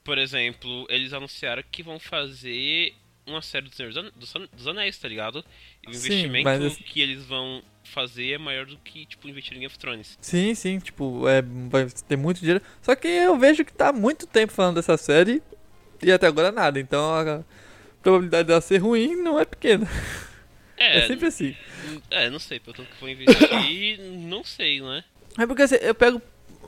Por 0.03 0.16
exemplo, 0.16 0.87
eles 0.88 1.12
anunciaram 1.12 1.62
que 1.70 1.83
vão 1.83 1.99
fazer 1.99 2.94
uma 3.27 3.42
série 3.42 3.66
dos, 3.68 3.77
Senhor 3.77 4.70
Anéis, 4.70 4.96
tá 4.96 5.07
ligado? 5.07 5.44
E 5.87 5.90
o 5.90 5.92
Sim, 5.92 5.99
investimento 5.99 6.44
mas 6.44 6.64
assim- 6.64 6.83
que 6.85 7.03
eles 7.03 7.22
vão 7.27 7.62
fazer 7.85 8.33
é 8.33 8.38
maior 8.38 8.64
do 8.64 8.79
que, 8.79 9.05
tipo, 9.05 9.29
investir 9.29 9.53
em 9.53 9.57
Game 9.61 9.66
of 9.66 9.79
Thrones. 9.79 10.16
Sim, 10.18 10.55
sim, 10.55 10.79
tipo, 10.79 11.29
é, 11.29 11.42
vai 11.68 11.87
ter 12.09 12.16
muito 12.16 12.38
dinheiro. 12.40 12.62
Só 12.81 12.96
que 12.96 13.07
eu 13.07 13.37
vejo 13.38 13.66
que 13.66 13.72
tá 13.75 13.88
há 13.88 13.92
muito 13.92 14.27
tempo 14.27 14.51
falando 14.55 14.77
dessa 14.77 14.96
série 14.96 15.42
e 16.03 16.11
até 16.11 16.27
agora 16.27 16.51
nada. 16.51 16.81
Então 16.81 17.14
a 17.14 17.44
probabilidade 18.10 18.48
dela 18.48 18.60
ser 18.60 18.78
ruim 18.78 19.16
não 19.16 19.38
é 19.40 19.44
pequena. 19.44 19.88
É, 20.76 20.98
É, 20.98 21.06
sempre 21.06 21.26
assim. 21.26 21.56
é, 22.10 22.28
não 22.30 22.38
sei, 22.38 22.60
pelo 22.60 22.76
tanto 22.76 22.90
que 22.90 23.00
vou 23.00 23.08
investir, 23.08 23.98
não 24.28 24.44
sei, 24.44 24.80
né? 24.80 25.02
É 25.38 25.46
porque 25.46 25.62
assim, 25.62 25.76
eu 25.76 25.94
pego 25.94 26.20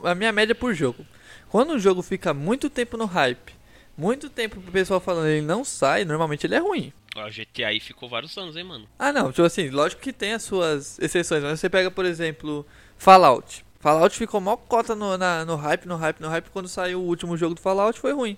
a 0.03 0.13
minha 0.15 0.31
média 0.31 0.53
por 0.55 0.73
jogo. 0.73 1.05
Quando 1.49 1.73
um 1.73 1.79
jogo 1.79 2.01
fica 2.01 2.33
muito 2.33 2.69
tempo 2.69 2.97
no 2.97 3.05
hype, 3.05 3.53
muito 3.97 4.29
tempo 4.29 4.59
pro 4.61 4.71
pessoal 4.71 4.99
falando 4.99 5.27
ele 5.27 5.45
não 5.45 5.63
sai, 5.63 6.05
normalmente 6.05 6.45
ele 6.45 6.55
é 6.55 6.59
ruim. 6.59 6.91
A 7.15 7.29
GTA 7.29 7.67
aí 7.67 7.79
ficou 7.79 8.07
vários 8.07 8.37
anos, 8.37 8.55
hein, 8.55 8.63
mano? 8.63 8.87
Ah, 8.97 9.11
não, 9.11 9.31
tipo 9.31 9.43
assim, 9.43 9.69
lógico 9.69 10.01
que 10.01 10.13
tem 10.13 10.33
as 10.33 10.43
suas 10.43 10.97
exceções, 10.99 11.43
mas 11.43 11.59
você 11.59 11.69
pega, 11.69 11.89
por 11.89 12.05
exemplo, 12.05 12.65
Fallout. 12.97 13.65
Fallout 13.79 14.15
ficou 14.15 14.39
mó 14.41 14.55
cota 14.57 14.93
no, 14.95 15.17
na- 15.17 15.43
no 15.45 15.55
hype, 15.55 15.85
no 15.87 15.95
hype, 15.95 16.19
no 16.21 16.27
hype, 16.29 16.49
quando 16.51 16.67
saiu 16.67 16.99
o 16.99 17.05
último 17.05 17.35
jogo 17.37 17.55
do 17.55 17.61
Fallout 17.61 17.99
foi 17.99 18.13
ruim. 18.13 18.37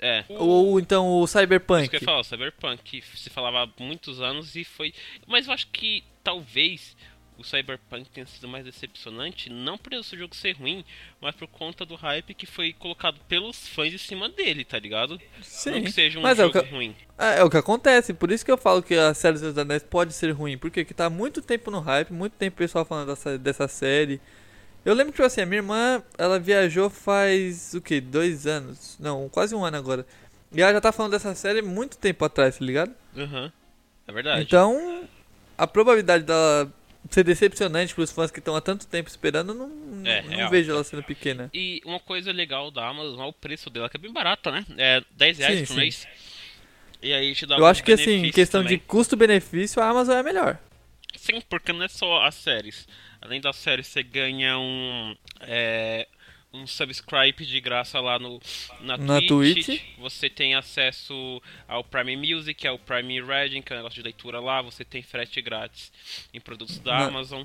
É. 0.00 0.24
Ou 0.28 0.80
então 0.80 1.06
o 1.08 1.24
Isso 1.24 1.32
que 1.34 1.38
eu 1.38 1.42
Cyberpunk. 1.42 1.94
ia 2.00 2.00
falar, 2.00 2.20
o 2.20 2.24
Cyberpunk, 2.24 2.82
que 2.82 3.02
se 3.18 3.30
falava 3.30 3.64
há 3.64 3.82
muitos 3.82 4.20
anos 4.20 4.56
e 4.56 4.64
foi. 4.64 4.94
Mas 5.26 5.46
eu 5.46 5.52
acho 5.52 5.68
que 5.68 6.04
talvez 6.24 6.96
o 7.36 7.44
Cyberpunk 7.44 8.10
tenha 8.10 8.26
sido 8.26 8.48
mais 8.48 8.64
decepcionante, 8.64 9.48
não 9.50 9.78
por 9.78 9.92
esse 9.94 10.16
jogo 10.16 10.34
ser 10.36 10.52
ruim, 10.56 10.84
mas 11.20 11.34
por 11.34 11.48
conta 11.48 11.86
do 11.86 11.94
hype 11.94 12.34
que 12.34 12.46
foi 12.46 12.72
colocado 12.74 13.18
pelos 13.28 13.66
fãs 13.68 13.92
em 13.94 13.98
cima 13.98 14.28
dele, 14.28 14.64
tá 14.64 14.78
ligado? 14.78 15.20
Não 15.66 15.80
Sim, 15.80 15.82
que 15.82 15.90
seja 15.90 16.18
um 16.18 16.22
mas 16.22 16.38
é 16.38 16.44
o 16.44 16.50
jogo 16.52 16.52
que, 16.52 16.64
ruim. 16.64 16.94
é, 17.18 17.38
é 17.40 17.44
o 17.44 17.50
que 17.50 17.56
acontece, 17.56 18.12
por 18.12 18.30
isso 18.30 18.44
que 18.44 18.50
eu 18.52 18.58
falo 18.58 18.82
que 18.82 18.94
a 18.94 19.14
série 19.14 19.38
dos 19.38 19.56
Anéis 19.56 19.82
pode 19.82 20.12
ser 20.12 20.30
ruim, 20.32 20.58
porque 20.58 20.84
que 20.84 20.92
tá 20.94 21.08
muito 21.08 21.40
tempo 21.40 21.70
no 21.70 21.80
hype, 21.80 22.12
muito 22.12 22.34
tempo 22.34 22.54
o 22.54 22.58
pessoal 22.58 22.84
falando 22.84 23.08
dessa, 23.08 23.38
dessa 23.38 23.68
série. 23.68 24.20
Eu 24.84 24.94
lembro 24.94 25.12
que, 25.12 25.16
tipo 25.16 25.26
assim, 25.26 25.42
a 25.42 25.46
minha 25.46 25.58
irmã, 25.58 26.02
ela 26.16 26.38
viajou 26.38 26.88
faz, 26.88 27.74
o 27.74 27.80
que, 27.80 28.00
dois 28.00 28.46
anos? 28.46 28.96
Não, 28.98 29.28
quase 29.28 29.54
um 29.54 29.64
ano 29.64 29.76
agora. 29.76 30.06
E 30.52 30.60
ela 30.62 30.72
já 30.72 30.80
tá 30.80 30.90
falando 30.90 31.12
dessa 31.12 31.34
série 31.34 31.62
muito 31.62 31.98
tempo 31.98 32.24
atrás, 32.24 32.58
tá 32.58 32.64
ligado? 32.64 32.92
Aham. 33.16 33.52
É 34.08 34.12
verdade. 34.12 34.42
Então, 34.42 35.04
a 35.56 35.66
probabilidade 35.66 36.24
dela 36.24 36.72
ser 37.08 37.24
decepcionante 37.24 37.94
pros 37.94 38.10
fãs 38.10 38.30
que 38.30 38.38
estão 38.40 38.56
há 38.56 38.60
tanto 38.60 38.86
tempo 38.86 39.08
esperando, 39.08 39.54
não, 39.54 39.70
É, 40.04 40.22
não 40.22 40.50
vejo 40.50 40.70
ela 40.70 40.82
sendo 40.84 41.02
pequena. 41.02 41.50
E 41.54 41.80
uma 41.84 42.00
coisa 42.00 42.32
legal 42.32 42.70
da 42.70 42.88
Amazon 42.88 43.20
é 43.20 43.24
o 43.26 43.32
preço 43.32 43.70
dela, 43.70 43.88
que 43.88 43.96
é 43.96 44.00
bem 44.00 44.12
barato, 44.12 44.50
né? 44.50 44.64
É 44.76 45.02
10 45.12 45.38
reais 45.38 45.58
Sim, 45.60 45.66
por 45.66 45.72
sim. 45.74 45.80
mês. 45.80 46.08
E 47.02 47.12
aí 47.12 47.34
te 47.34 47.46
dá 47.46 47.56
Eu 47.56 47.66
acho 47.66 47.82
que, 47.82 47.92
assim, 47.92 48.26
em 48.26 48.30
questão 48.30 48.62
também. 48.62 48.78
de 48.78 48.84
custo-benefício, 48.84 49.80
a 49.82 49.88
Amazon 49.88 50.16
é 50.16 50.22
melhor. 50.22 50.58
Sim, 51.16 51.40
porque 51.48 51.72
não 51.72 51.82
é 51.84 51.88
só 51.88 52.22
as 52.24 52.34
séries. 52.34 52.86
Além 53.20 53.40
das 53.40 53.56
séries, 53.56 53.86
você 53.86 54.02
ganha 54.02 54.58
um. 54.58 55.16
É, 55.42 56.06
um 56.52 56.66
subscribe 56.66 57.46
de 57.46 57.60
graça 57.60 58.00
lá 58.00 58.18
no, 58.18 58.40
na, 58.80 58.96
Na 58.96 59.20
Twitch. 59.22 59.66
Twitch. 59.66 59.82
Você 59.98 60.28
tem 60.28 60.54
acesso 60.56 61.40
ao 61.68 61.84
Prime 61.84 62.16
Music, 62.16 62.66
ao 62.66 62.76
Prime 62.76 63.20
Reading, 63.22 63.62
que 63.62 63.72
é 63.72 63.76
um 63.76 63.78
negócio 63.78 63.94
de 63.96 64.02
leitura 64.02 64.40
lá. 64.40 64.60
Você 64.62 64.84
tem 64.84 65.00
frete 65.00 65.40
grátis 65.40 65.92
em 66.34 66.40
produtos 66.40 66.78
da 66.80 66.92
Na- 66.98 67.06
Amazon. 67.06 67.44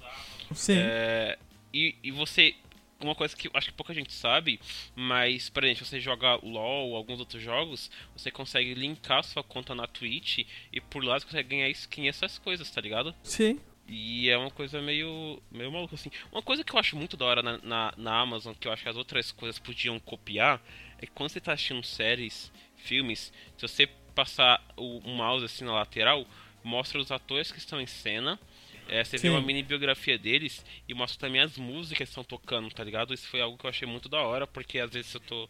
Sim. 0.53 0.77
É, 0.79 1.37
e, 1.73 1.95
e 2.03 2.11
você. 2.11 2.55
Uma 2.99 3.13
coisa 3.13 3.35
que 3.35 3.49
acho 3.53 3.67
que 3.67 3.73
pouca 3.73 3.93
gente 3.93 4.13
sabe, 4.13 4.57
mas, 4.95 5.49
por 5.49 5.63
exemplo, 5.65 5.85
você 5.85 5.99
joga 5.99 6.39
LOL 6.41 6.91
ou 6.91 6.95
alguns 6.95 7.19
outros 7.19 7.43
jogos, 7.43 7.91
você 8.15 8.31
consegue 8.31 8.73
linkar 8.73 9.21
sua 9.23 9.43
conta 9.43 9.75
na 9.75 9.85
Twitch 9.85 10.47
e 10.71 10.79
por 10.81 11.03
lá 11.03 11.19
você 11.19 11.25
consegue 11.25 11.49
ganhar 11.49 11.69
skin 11.69 12.05
e 12.05 12.07
essas 12.07 12.39
coisas, 12.39 12.71
tá 12.71 12.79
ligado? 12.79 13.13
Sim. 13.21 13.59
E 13.87 14.29
é 14.29 14.37
uma 14.37 14.49
coisa 14.49 14.81
meio, 14.81 15.41
meio 15.51 15.71
maluca, 15.71 15.93
assim. 15.95 16.09
Uma 16.31 16.41
coisa 16.41 16.63
que 16.63 16.73
eu 16.73 16.79
acho 16.79 16.95
muito 16.95 17.15
da 17.15 17.25
hora 17.25 17.43
na, 17.43 17.57
na, 17.59 17.93
na 17.95 18.19
Amazon, 18.19 18.53
que 18.59 18.67
eu 18.67 18.71
acho 18.71 18.81
que 18.83 18.89
as 18.89 18.95
outras 18.97 19.31
coisas 19.31 19.59
podiam 19.59 19.99
copiar, 19.99 20.61
é 20.97 21.05
que 21.05 21.11
quando 21.13 21.29
você 21.29 21.39
tá 21.39 21.53
assistindo 21.53 21.83
séries, 21.83 22.51
filmes, 22.75 23.31
se 23.55 23.67
você 23.67 23.87
passar 24.15 24.63
o, 24.75 24.99
o 24.99 25.09
mouse 25.15 25.45
assim 25.45 25.65
na 25.65 25.73
lateral, 25.73 26.25
mostra 26.63 26.99
os 26.99 27.11
atores 27.11 27.51
que 27.51 27.59
estão 27.59 27.79
em 27.79 27.85
cena, 27.87 28.39
É, 28.87 29.03
você 29.03 29.17
Sim. 29.17 29.27
vê 29.27 29.29
uma 29.29 29.41
mini 29.41 29.63
biografia 29.63 30.15
deles 30.17 30.63
e 30.87 30.93
mostra 30.93 31.19
também 31.19 31.41
as 31.41 31.57
músicas 31.57 31.97
que 32.07 32.11
estão 32.11 32.23
tocando, 32.23 32.69
tá 32.69 32.83
ligado? 32.83 33.13
Isso 33.15 33.27
foi 33.27 33.41
algo 33.41 33.57
que 33.57 33.65
eu 33.65 33.69
achei 33.69 33.87
muito 33.87 34.07
da 34.07 34.21
hora, 34.21 34.45
porque 34.45 34.77
às 34.79 34.91
vezes 34.93 35.11
eu 35.15 35.19
tô, 35.21 35.49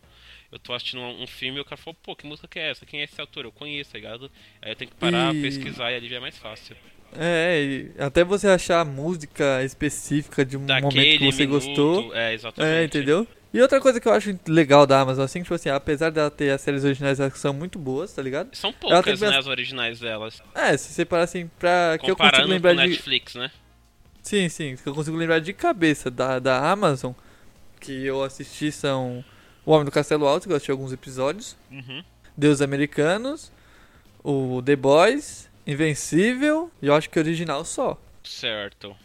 eu 0.51 0.57
tô 0.59 0.73
assistindo 0.73 1.01
um, 1.01 1.23
um 1.23 1.27
filme 1.27 1.57
e 1.57 1.61
o 1.61 1.65
cara 1.65 1.75
falou, 1.77 1.95
pô, 2.01 2.15
que 2.15 2.25
música 2.25 2.47
que 2.47 2.59
é 2.59 2.69
essa? 2.71 2.85
Quem 2.85 3.01
é 3.01 3.03
esse 3.03 3.19
autor? 3.19 3.43
Eu 3.45 3.51
conheço, 3.51 3.91
tá 3.91 3.97
ligado? 3.97 4.31
Aí 4.61 4.71
eu 4.71 4.75
tenho 4.75 4.89
que 4.89 4.95
parar, 4.97 5.35
E- 5.35 5.35
pesquisar 5.35 5.91
e 5.91 5.95
ali 5.95 6.07
já 6.09 6.15
é 6.17 6.19
mais 6.19 6.37
fácil. 6.37 6.77
É, 7.17 7.61
e 7.61 7.91
até 7.97 8.23
você 8.23 8.47
achar 8.47 8.81
a 8.81 8.85
música 8.85 9.63
específica 9.63 10.43
de 10.45 10.57
um 10.57 10.61
momento 10.61 10.83
Daquele 10.83 11.17
que 11.17 11.25
você 11.31 11.45
minuto, 11.45 11.65
gostou. 11.65 12.15
É, 12.15 12.33
exatamente. 12.33 12.73
É, 12.73 12.83
entendeu? 12.83 13.27
E 13.53 13.61
outra 13.61 13.79
coisa 13.79 14.01
que 14.01 14.07
eu 14.07 14.11
acho 14.11 14.37
legal 14.47 14.85
da 14.85 14.99
Amazon, 14.99 15.23
assim, 15.23 15.41
tipo 15.41 15.53
assim, 15.53 15.69
apesar 15.69 16.09
dela 16.09 16.29
ter 16.29 16.49
as 16.51 16.59
séries 16.59 16.83
originais 16.83 17.21
elas 17.21 17.31
que 17.31 17.39
são 17.39 17.53
muito 17.53 17.79
boas, 17.79 18.11
tá 18.11 18.21
ligado? 18.21 18.53
São 18.53 18.73
poucas, 18.73 19.21
né, 19.21 19.29
as 19.37 19.47
originais 19.47 19.99
delas. 20.01 20.41
É, 20.53 20.75
se 20.75 20.91
separar 20.91 21.23
assim, 21.23 21.49
pra 21.57 21.97
que 21.97 22.11
eu 22.11 22.17
consigo 22.17 22.31
Comparando 22.31 22.49
lembrar 22.51 22.75
com 22.75 22.81
de. 22.81 22.89
Netflix, 22.89 23.35
né? 23.35 23.49
Sim, 24.21 24.49
sim, 24.49 24.75
que 24.75 24.89
eu 24.89 24.93
consigo 24.93 25.15
lembrar 25.15 25.39
de 25.39 25.53
cabeça 25.53 26.11
da, 26.11 26.37
da 26.37 26.69
Amazon, 26.69 27.13
que 27.79 28.05
eu 28.05 28.23
assisti 28.23 28.73
são 28.73 29.23
O 29.65 29.71
Homem 29.71 29.85
do 29.85 29.91
Castelo 29.91 30.27
Alto, 30.27 30.47
que 30.47 30.51
eu 30.51 30.57
assisti 30.57 30.71
alguns 30.71 30.91
episódios, 30.91 31.55
Uhum. 31.71 32.03
Deus 32.35 32.59
Americanos, 32.59 33.53
o 34.21 34.61
The 34.65 34.75
Boys, 34.75 35.49
Invencível, 35.65 36.71
e 36.81 36.87
eu 36.87 36.93
acho 36.95 37.09
que 37.09 37.19
original 37.19 37.63
só. 37.65 37.99
Certo. 38.23 38.95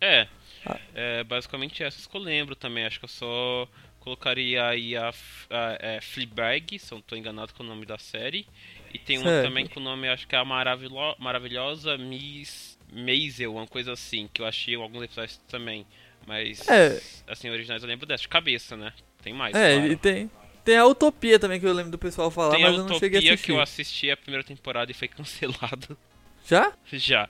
É. 0.00 0.26
Ah. 0.64 0.78
É 0.94 1.24
basicamente 1.24 1.82
essas 1.82 2.06
que 2.06 2.16
eu 2.16 2.20
lembro 2.20 2.54
também. 2.56 2.84
Acho 2.84 2.98
que 2.98 3.04
eu 3.04 3.08
só 3.08 3.68
colocaria 4.00 4.64
aí 4.66 4.96
a, 4.96 5.08
a 5.50 5.76
é, 5.80 6.00
Fleabag, 6.00 6.78
se 6.78 6.92
eu 6.92 6.96
não 6.96 7.02
tô 7.02 7.16
enganado 7.16 7.52
com 7.54 7.62
o 7.62 7.66
nome 7.66 7.84
da 7.86 7.98
série. 7.98 8.46
E 8.94 8.98
tem 8.98 9.18
uma 9.18 9.28
Certo. 9.28 9.46
também 9.48 9.66
com 9.66 9.80
o 9.80 9.82
nome, 9.82 10.08
acho 10.08 10.26
que 10.26 10.34
é 10.34 10.38
a 10.38 10.44
Maravilo 10.44 10.96
maravilhosa 11.18 11.98
Miss 11.98 12.78
Maisel, 12.92 13.54
uma 13.54 13.66
coisa 13.66 13.92
assim, 13.92 14.28
que 14.32 14.40
eu 14.40 14.46
achei 14.46 14.74
em 14.74 14.80
alguns 14.80 15.02
episódios 15.04 15.38
também. 15.48 15.86
Mas, 16.26 16.66
É. 16.68 17.00
assim, 17.28 17.50
originais 17.50 17.82
eu 17.82 17.88
lembro 17.88 18.06
dessa, 18.06 18.22
de 18.22 18.28
cabeça, 18.28 18.76
né? 18.76 18.92
Tem 19.22 19.32
mais, 19.32 19.54
é, 19.56 19.74
claro. 19.74 19.92
e 19.92 19.96
tem, 19.96 20.30
tem 20.64 20.76
a 20.76 20.86
Utopia 20.86 21.38
também, 21.38 21.58
que 21.60 21.66
eu 21.66 21.72
lembro 21.72 21.90
do 21.90 21.98
pessoal 21.98 22.30
falar, 22.30 22.54
Tem 22.54 22.64
a 22.64 22.68
mas 22.68 22.78
eu 22.78 22.84
não 22.84 22.98
cheguei 22.98 23.18
a 23.18 23.20
Utopia 23.20 23.34
assistir. 23.34 23.46
que 23.46 23.52
eu 23.52 23.60
assisti 23.60 24.10
a 24.10 24.16
primeira 24.16 24.44
temporada 24.44 24.90
e 24.90 24.94
foi 24.94 25.06
cancelado. 25.08 25.96
Já? 26.46 26.72
Já. 26.92 27.28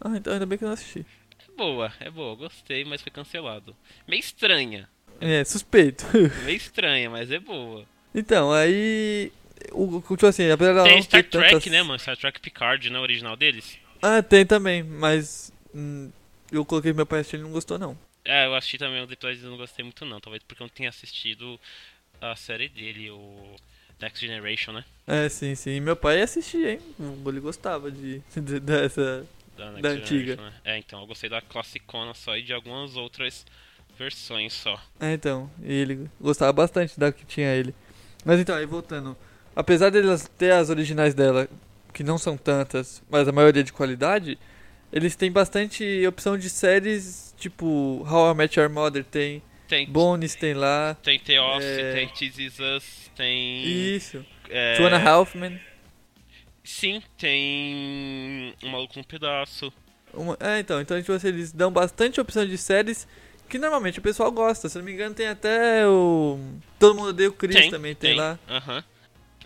Ah, 0.00 0.16
então 0.16 0.32
ainda 0.32 0.44
bem 0.44 0.58
que 0.58 0.64
eu 0.64 0.68
não 0.68 0.74
assisti. 0.74 1.06
É 1.40 1.56
boa, 1.56 1.92
é 1.98 2.10
boa, 2.10 2.36
gostei, 2.36 2.84
mas 2.84 3.00
foi 3.00 3.10
cancelado. 3.10 3.74
Meio 4.06 4.20
estranha. 4.20 4.88
É, 5.20 5.42
suspeito. 5.44 6.04
Meio 6.44 6.56
estranha, 6.56 7.08
mas 7.08 7.30
é 7.30 7.38
boa. 7.38 7.84
então, 8.14 8.52
aí. 8.52 9.32
O, 9.72 10.00
tipo 10.00 10.26
assim, 10.26 10.48
apesar 10.50 10.72
dela 10.72 10.88
Tem 10.88 11.02
Star 11.02 11.24
Trek, 11.24 11.54
tantas... 11.54 11.72
né, 11.72 11.82
mano? 11.82 11.98
Star 11.98 12.16
Trek 12.16 12.38
Picard, 12.38 12.90
né? 12.90 12.98
O 12.98 13.02
original 13.02 13.36
deles. 13.36 13.78
Ah, 14.00 14.22
tem 14.22 14.46
também, 14.46 14.82
mas. 14.82 15.52
hum, 15.74 16.12
eu 16.52 16.64
coloquei 16.64 16.92
meu 16.92 17.06
pai 17.06 17.20
assistir 17.20 17.36
e 17.36 17.38
ele 17.38 17.44
não 17.44 17.52
gostou, 17.52 17.78
não. 17.78 17.98
É, 18.24 18.46
eu 18.46 18.54
assisti 18.54 18.78
também 18.78 19.02
os 19.02 19.10
episódios 19.10 19.42
e 19.42 19.46
não 19.46 19.56
gostei 19.56 19.82
muito, 19.82 20.04
não. 20.04 20.20
Talvez 20.20 20.42
porque 20.42 20.62
eu 20.62 20.66
não 20.66 20.72
tenha 20.72 20.90
assistido 20.90 21.58
a 22.20 22.36
série 22.36 22.68
dele, 22.68 23.10
o 23.10 23.56
Next 24.00 24.24
Generation, 24.24 24.72
né? 24.72 24.84
É, 25.06 25.28
sim, 25.28 25.54
sim. 25.54 25.70
E 25.72 25.80
meu 25.80 25.96
pai 25.96 26.20
assistia, 26.22 26.72
hein? 26.72 26.80
Ele 27.26 27.40
gostava 27.40 27.90
de, 27.90 28.20
de- 28.36 28.60
dessa. 28.60 29.26
Da, 29.56 29.72
Da 29.72 29.88
antiga. 29.90 30.36
Né? 30.36 30.52
É, 30.64 30.78
então, 30.78 31.00
eu 31.00 31.06
gostei 31.06 31.28
da 31.28 31.40
classicona 31.40 32.14
só 32.14 32.36
e 32.36 32.42
de 32.42 32.52
algumas 32.52 32.94
outras 32.96 33.44
versões 33.98 34.52
só. 34.52 34.80
É, 35.00 35.12
então. 35.14 35.50
E 35.62 35.72
ele 35.72 36.08
gostava 36.20 36.52
bastante 36.52 36.98
da 36.98 37.10
que 37.10 37.24
tinha 37.26 37.48
ele. 37.54 37.74
Mas 38.24 38.38
então, 38.38 38.54
aí 38.54 38.66
voltando. 38.66 39.16
Apesar 39.56 39.90
delas 39.90 40.30
ter 40.38 40.52
as 40.52 40.70
originais 40.70 41.14
dela, 41.14 41.48
que 41.92 42.04
não 42.04 42.16
são 42.18 42.36
tantas, 42.36 43.02
mas 43.10 43.26
a 43.26 43.32
maioria 43.32 43.64
de 43.64 43.72
qualidade, 43.72 44.38
eles 44.92 45.16
têm 45.16 45.32
bastante 45.32 46.06
opção 46.06 46.38
de 46.38 46.48
séries, 46.48 47.34
tipo 47.36 48.06
How 48.08 48.30
I 48.30 48.34
Met 48.36 48.60
Your 48.60 48.70
Mother 48.70 49.02
tem, 49.04 49.42
Tem, 49.68 49.86
Bones 49.86 50.34
tem 50.34 50.54
lá. 50.54 50.96
tem 51.02 51.18
The 51.18 51.40
Office, 51.40 51.64
É. 51.66 51.92
tem 51.92 52.08
This 52.08 52.38
Is 52.38 52.58
Us, 52.58 53.10
tem... 53.14 53.62
Isso. 53.64 54.24
é, 54.48 54.76
Two 54.76 54.86
and 54.86 54.94
a 54.96 54.98
Half 55.10 55.34
Men. 55.36 55.60
Sim, 56.64 57.02
tem 57.16 58.54
Um 58.62 58.68
Maluco 58.70 58.98
no 58.98 59.04
Pedaço. 59.04 59.72
Uma- 60.12 60.36
É, 60.40 60.58
então, 60.58 60.80
então 60.80 60.98
tipo 61.00 61.12
assim, 61.12 61.28
eles 61.28 61.52
dão 61.52 61.70
bastante 61.70 62.20
opção 62.20 62.46
de 62.46 62.56
séries 62.58 63.06
que 63.48 63.58
normalmente 63.58 63.98
o 63.98 64.02
pessoal 64.02 64.30
gosta. 64.32 64.68
Se 64.68 64.76
não 64.78 64.84
me 64.84 64.92
engano, 64.92 65.14
tem 65.14 65.26
até 65.28 65.86
o. 65.86 66.38
Todo 66.78 66.94
mundo 66.94 67.08
odeia 67.10 67.28
o 67.28 67.32
Chris 67.32 67.56
Tem, 67.56 67.70
também, 67.70 67.94
tem, 67.94 68.14
lá. 68.14 68.38
Aham. 68.48 68.84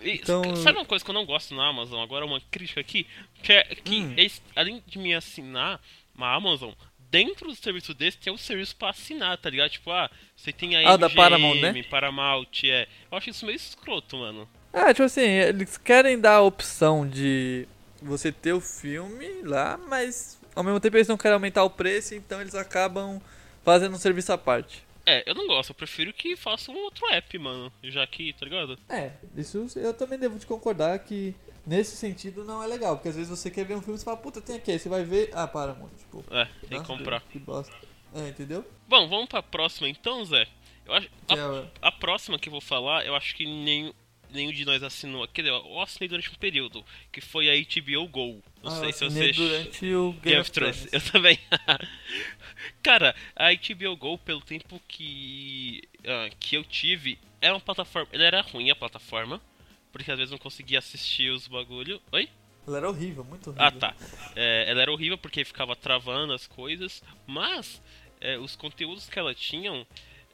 E, 0.01 0.11
Então- 0.15 0.55
Sabe 0.57 0.77
uma 0.77 0.85
coisa 0.85 1.03
que 1.03 1.09
eu 1.11 1.15
não 1.15 1.25
gosto 1.25 1.53
na 1.55 1.67
Amazon? 1.69 2.01
Agora 2.01 2.25
uma 2.25 2.41
crítica 2.51 2.81
aqui. 2.81 3.07
Que 3.41 3.53
é 3.53 3.63
que 3.63 4.01
Hum. 4.01 4.13
eles, 4.17 4.41
além 4.55 4.83
de 4.85 4.97
me 4.99 5.13
assinar 5.13 5.79
uma 6.15 6.33
Amazon, 6.35 6.71
dentro 7.13 7.47
do 7.47 7.55
serviço 7.55 7.93
desse 7.93 8.17
tem 8.17 8.33
um 8.33 8.37
serviço 8.37 8.75
pra 8.75 8.89
assinar, 8.89 9.37
tá 9.37 9.47
ligado? 9.47 9.69
Tipo, 9.69 9.91
ah, 9.91 10.09
você 10.35 10.51
tem 10.51 10.75
a 10.75 10.93
Ah, 10.93 10.97
da 10.97 11.07
MGM, 11.07 11.15
Paramount, 11.15 11.61
né? 11.61 11.83
Paramount, 11.83 12.63
é. 12.63 12.87
Eu 13.11 13.17
acho 13.19 13.29
isso 13.29 13.45
meio 13.45 13.55
escroto, 13.55 14.17
mano. 14.17 14.49
É, 14.73 14.91
tipo 14.91 15.03
assim, 15.03 15.21
eles 15.21 15.77
querem 15.77 16.19
dar 16.19 16.37
a 16.37 16.41
opção 16.41 17.07
de 17.07 17.67
você 18.01 18.31
ter 18.31 18.53
o 18.53 18.59
filme 18.59 19.43
lá, 19.43 19.79
mas 19.87 20.41
ao 20.55 20.63
mesmo 20.63 20.79
tempo 20.79 20.97
eles 20.97 21.07
não 21.07 21.15
querem 21.15 21.35
aumentar 21.35 21.63
o 21.63 21.69
preço, 21.69 22.15
então 22.15 22.41
eles 22.41 22.55
acabam 22.55 23.21
fazendo 23.63 23.93
um 23.93 23.99
serviço 23.99 24.33
à 24.33 24.37
parte. 24.37 24.83
É, 25.05 25.29
eu 25.29 25.35
não 25.35 25.45
gosto, 25.45 25.69
eu 25.69 25.75
prefiro 25.75 26.11
que 26.11 26.35
faça 26.35 26.71
um 26.71 26.77
outro 26.77 27.07
app, 27.11 27.37
mano. 27.37 27.71
Já 27.83 28.07
que, 28.07 28.33
tá 28.33 28.45
ligado? 28.45 28.79
É, 28.89 29.11
isso 29.37 29.67
eu 29.75 29.93
também 29.93 30.17
devo 30.17 30.39
te 30.39 30.47
concordar 30.47 30.97
que 30.97 31.35
nesse 31.65 31.95
sentido 31.95 32.43
não 32.43 32.61
é 32.61 32.67
legal, 32.67 32.95
porque 32.95 33.09
às 33.09 33.15
vezes 33.15 33.29
você 33.29 33.49
quer 33.49 33.65
ver 33.65 33.75
um 33.75 33.81
filme 33.81 33.95
e 33.95 33.99
você 33.99 34.05
fala, 34.05 34.17
puta, 34.17 34.41
tem 34.41 34.55
aqui, 34.57 34.71
aí 34.71 34.79
você 34.79 34.89
vai 34.89 35.03
ver, 35.03 35.29
ah, 35.33 35.47
para, 35.47 35.73
mano, 35.73 35.91
tipo, 35.97 36.23
É, 36.31 36.47
tem 36.67 36.81
que 36.81 36.87
comprar. 36.87 37.21
Que 37.21 37.39
bosta. 37.39 37.73
É, 38.13 38.29
entendeu? 38.29 38.65
Bom, 38.87 39.07
vamos 39.07 39.27
pra 39.27 39.41
próxima 39.41 39.89
então, 39.89 40.23
Zé. 40.23 40.47
Eu 40.85 40.93
acho, 40.93 41.09
Que 41.27 41.33
a, 41.33 41.37
é- 41.37 41.71
a 41.81 41.91
próxima 41.91 42.37
que 42.37 42.49
eu 42.49 42.51
vou 42.51 42.61
falar, 42.61 43.05
eu 43.05 43.15
acho 43.15 43.35
que 43.35 43.45
nenhum, 43.45 43.93
nenhum 44.29 44.51
de 44.51 44.65
nós 44.65 44.83
assinou. 44.83 45.27
Quer 45.27 45.43
dizer, 45.43 45.53
eu 45.53 45.79
assinei 45.79 46.07
durante 46.07 46.29
um 46.29 46.35
período, 46.35 46.85
que 47.11 47.21
foi 47.21 47.49
a 47.49 47.53
HBO 47.55 48.07
Go. 48.07 48.43
Não 48.61 48.71
ah, 48.71 48.79
sei 48.79 48.93
se 48.93 49.05
você. 49.05 49.31
durante 49.31 49.93
o 49.93 50.13
Game 50.21 50.39
of 50.39 50.51
Thrones. 50.51 50.87
Eu 50.91 51.01
também. 51.01 51.39
Cara, 52.83 53.15
a 53.35 53.51
HBO 53.53 53.95
Go, 53.95 54.17
pelo 54.17 54.41
tempo 54.41 54.79
que, 54.87 55.81
ah, 56.05 56.29
que 56.39 56.55
eu 56.55 56.63
tive, 56.63 57.17
era 57.41 57.53
uma 57.53 57.61
plataforma. 57.61 58.09
Ela 58.11 58.23
era 58.25 58.41
ruim 58.41 58.69
a 58.69 58.75
plataforma. 58.75 59.41
Porque 59.93 60.11
às 60.11 60.17
vezes 60.17 60.31
não 60.31 60.39
conseguia 60.39 60.79
assistir 60.79 61.29
os 61.29 61.47
bagulho. 61.47 62.01
Oi? 62.11 62.27
Ela 62.67 62.77
era 62.77 62.89
horrível, 62.89 63.23
muito 63.23 63.51
horrível. 63.51 63.65
Ah, 63.65 63.71
tá. 63.71 63.95
É, 64.35 64.65
ela 64.67 64.81
era 64.81 64.91
horrível 64.91 65.17
porque 65.17 65.45
ficava 65.45 65.75
travando 65.75 66.33
as 66.33 66.47
coisas, 66.47 67.03
mas 67.27 67.81
é, 68.19 68.37
os 68.37 68.55
conteúdos 68.55 69.07
que 69.07 69.19
ela 69.19 69.35
tinham 69.35 69.85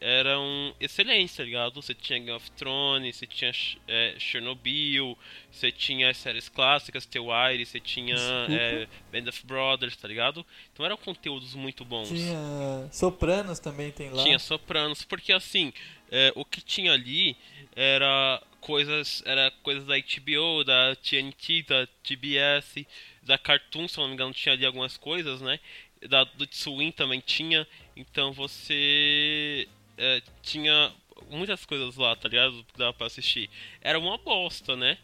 eram 0.02 0.74
excelentes, 0.80 1.36
tá 1.36 1.44
ligado? 1.44 1.82
Você 1.82 1.94
tinha 1.94 2.20
Game 2.20 2.32
of 2.32 2.50
Thrones, 2.52 3.18
você 3.18 3.28
tinha 3.28 3.52
é, 3.88 4.16
Chernobyl, 4.18 5.18
você 5.52 5.72
tinha 5.72 6.10
as 6.10 6.18
séries 6.18 6.48
clássicas, 6.48 7.06
The 7.06 7.20
Wire, 7.20 7.66
você 7.66 7.80
tinha 7.80 8.16
é, 8.50 8.88
Band 9.12 9.28
of 9.28 9.46
Brothers, 9.46 9.98
tá 9.98 10.08
ligado? 10.08 10.46
Então 10.72 10.86
eram 10.86 10.96
conteúdos 10.96 11.54
muito 11.54 11.84
bons. 11.84 12.08
Tinha 12.08 12.88
Sopranos 12.92 13.60
também 13.60 13.92
tem 13.92 14.10
lá. 14.10 14.24
Tinha 14.24 14.40
Sopranos, 14.40 15.04
porque 15.04 15.34
assim, 15.34 15.74
é, 16.10 16.32
o 16.36 16.46
que 16.46 16.62
tinha 16.62 16.94
ali 16.94 17.36
era 17.76 18.42
coisas, 18.62 19.22
era 19.26 19.52
coisas 19.64 19.86
da 19.86 19.96
HBO, 19.98 20.64
da 20.64 20.96
TNT, 20.96 21.64
da 21.64 21.88
TBS, 22.04 22.86
da 23.24 23.38
Cartoon, 23.38 23.88
se 23.88 23.98
não 23.98 24.08
me 24.08 24.14
engano, 24.14 24.34
tinha 24.34 24.54
ali 24.54 24.66
algumas 24.66 24.98
coisas, 24.98 25.42
né? 25.42 25.60
Da 26.08 26.24
do 26.24 26.48
Swing 26.52 26.92
também 26.94 27.20
tinha, 27.20 27.68
então 27.96 28.32
você 28.32 29.68
é, 29.98 30.22
tinha 30.42 30.94
muitas 31.30 31.66
coisas 31.66 31.96
lá, 31.98 32.16
tá 32.16 32.30
ligado? 32.30 32.64
Que 32.64 32.78
dava 32.78 32.94
pra 32.94 33.08
assistir. 33.08 33.50
Era 33.82 34.00
uma 34.00 34.18
bosta, 34.18 34.76
né? 34.76 34.98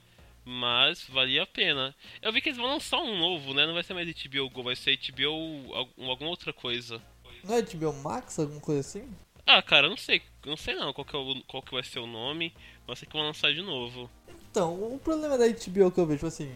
Mas 0.46 1.04
valia 1.10 1.44
a 1.44 1.48
pena. 1.48 1.94
Eu 2.22 2.32
vi 2.32 2.40
que 2.40 2.50
eles 2.50 2.58
vão 2.58 2.68
lançar 2.68 3.00
um 3.00 3.18
novo, 3.18 3.54
né? 3.54 3.66
Não 3.66 3.74
vai 3.74 3.84
ser 3.84 3.94
mais 3.94 4.08
HBO 4.08 4.50
Go, 4.50 4.64
vai 4.64 4.76
ser 4.76 4.98
HBO 4.98 5.74
algum- 5.74 6.10
alguma 6.10 6.30
outra 6.30 6.54
coisa. 6.54 7.02
Não 7.44 7.56
é 7.56 7.62
HBO 7.62 7.94
Max, 7.94 8.40
alguma 8.40 8.62
coisa 8.62 8.82
assim? 8.82 9.10
Ah, 9.46 9.62
cara, 9.62 9.88
eu 9.88 9.90
não 9.92 9.98
sei. 9.98 10.22
Não 10.46 10.58
sei 10.58 10.76
não 10.76 10.94
qual 10.94 11.06
que, 11.06 11.16
é 11.16 11.20
o, 11.20 11.42
qual 11.48 11.62
que 11.64 11.74
vai 11.74 11.84
ser 11.84 12.00
o 12.00 12.08
nome. 12.08 12.54
Mas 12.88 13.00
sei 13.00 13.08
que 13.08 13.16
vão 13.18 13.26
lançar 13.26 13.54
de 13.54 13.62
novo. 13.62 14.10
Então, 14.52 14.74
o 14.74 15.00
problema 15.04 15.38
da 15.38 15.46
HBO 15.46 15.92
que 15.92 16.00
eu 16.00 16.06
vejo, 16.06 16.18
tipo 16.20 16.28
assim, 16.28 16.54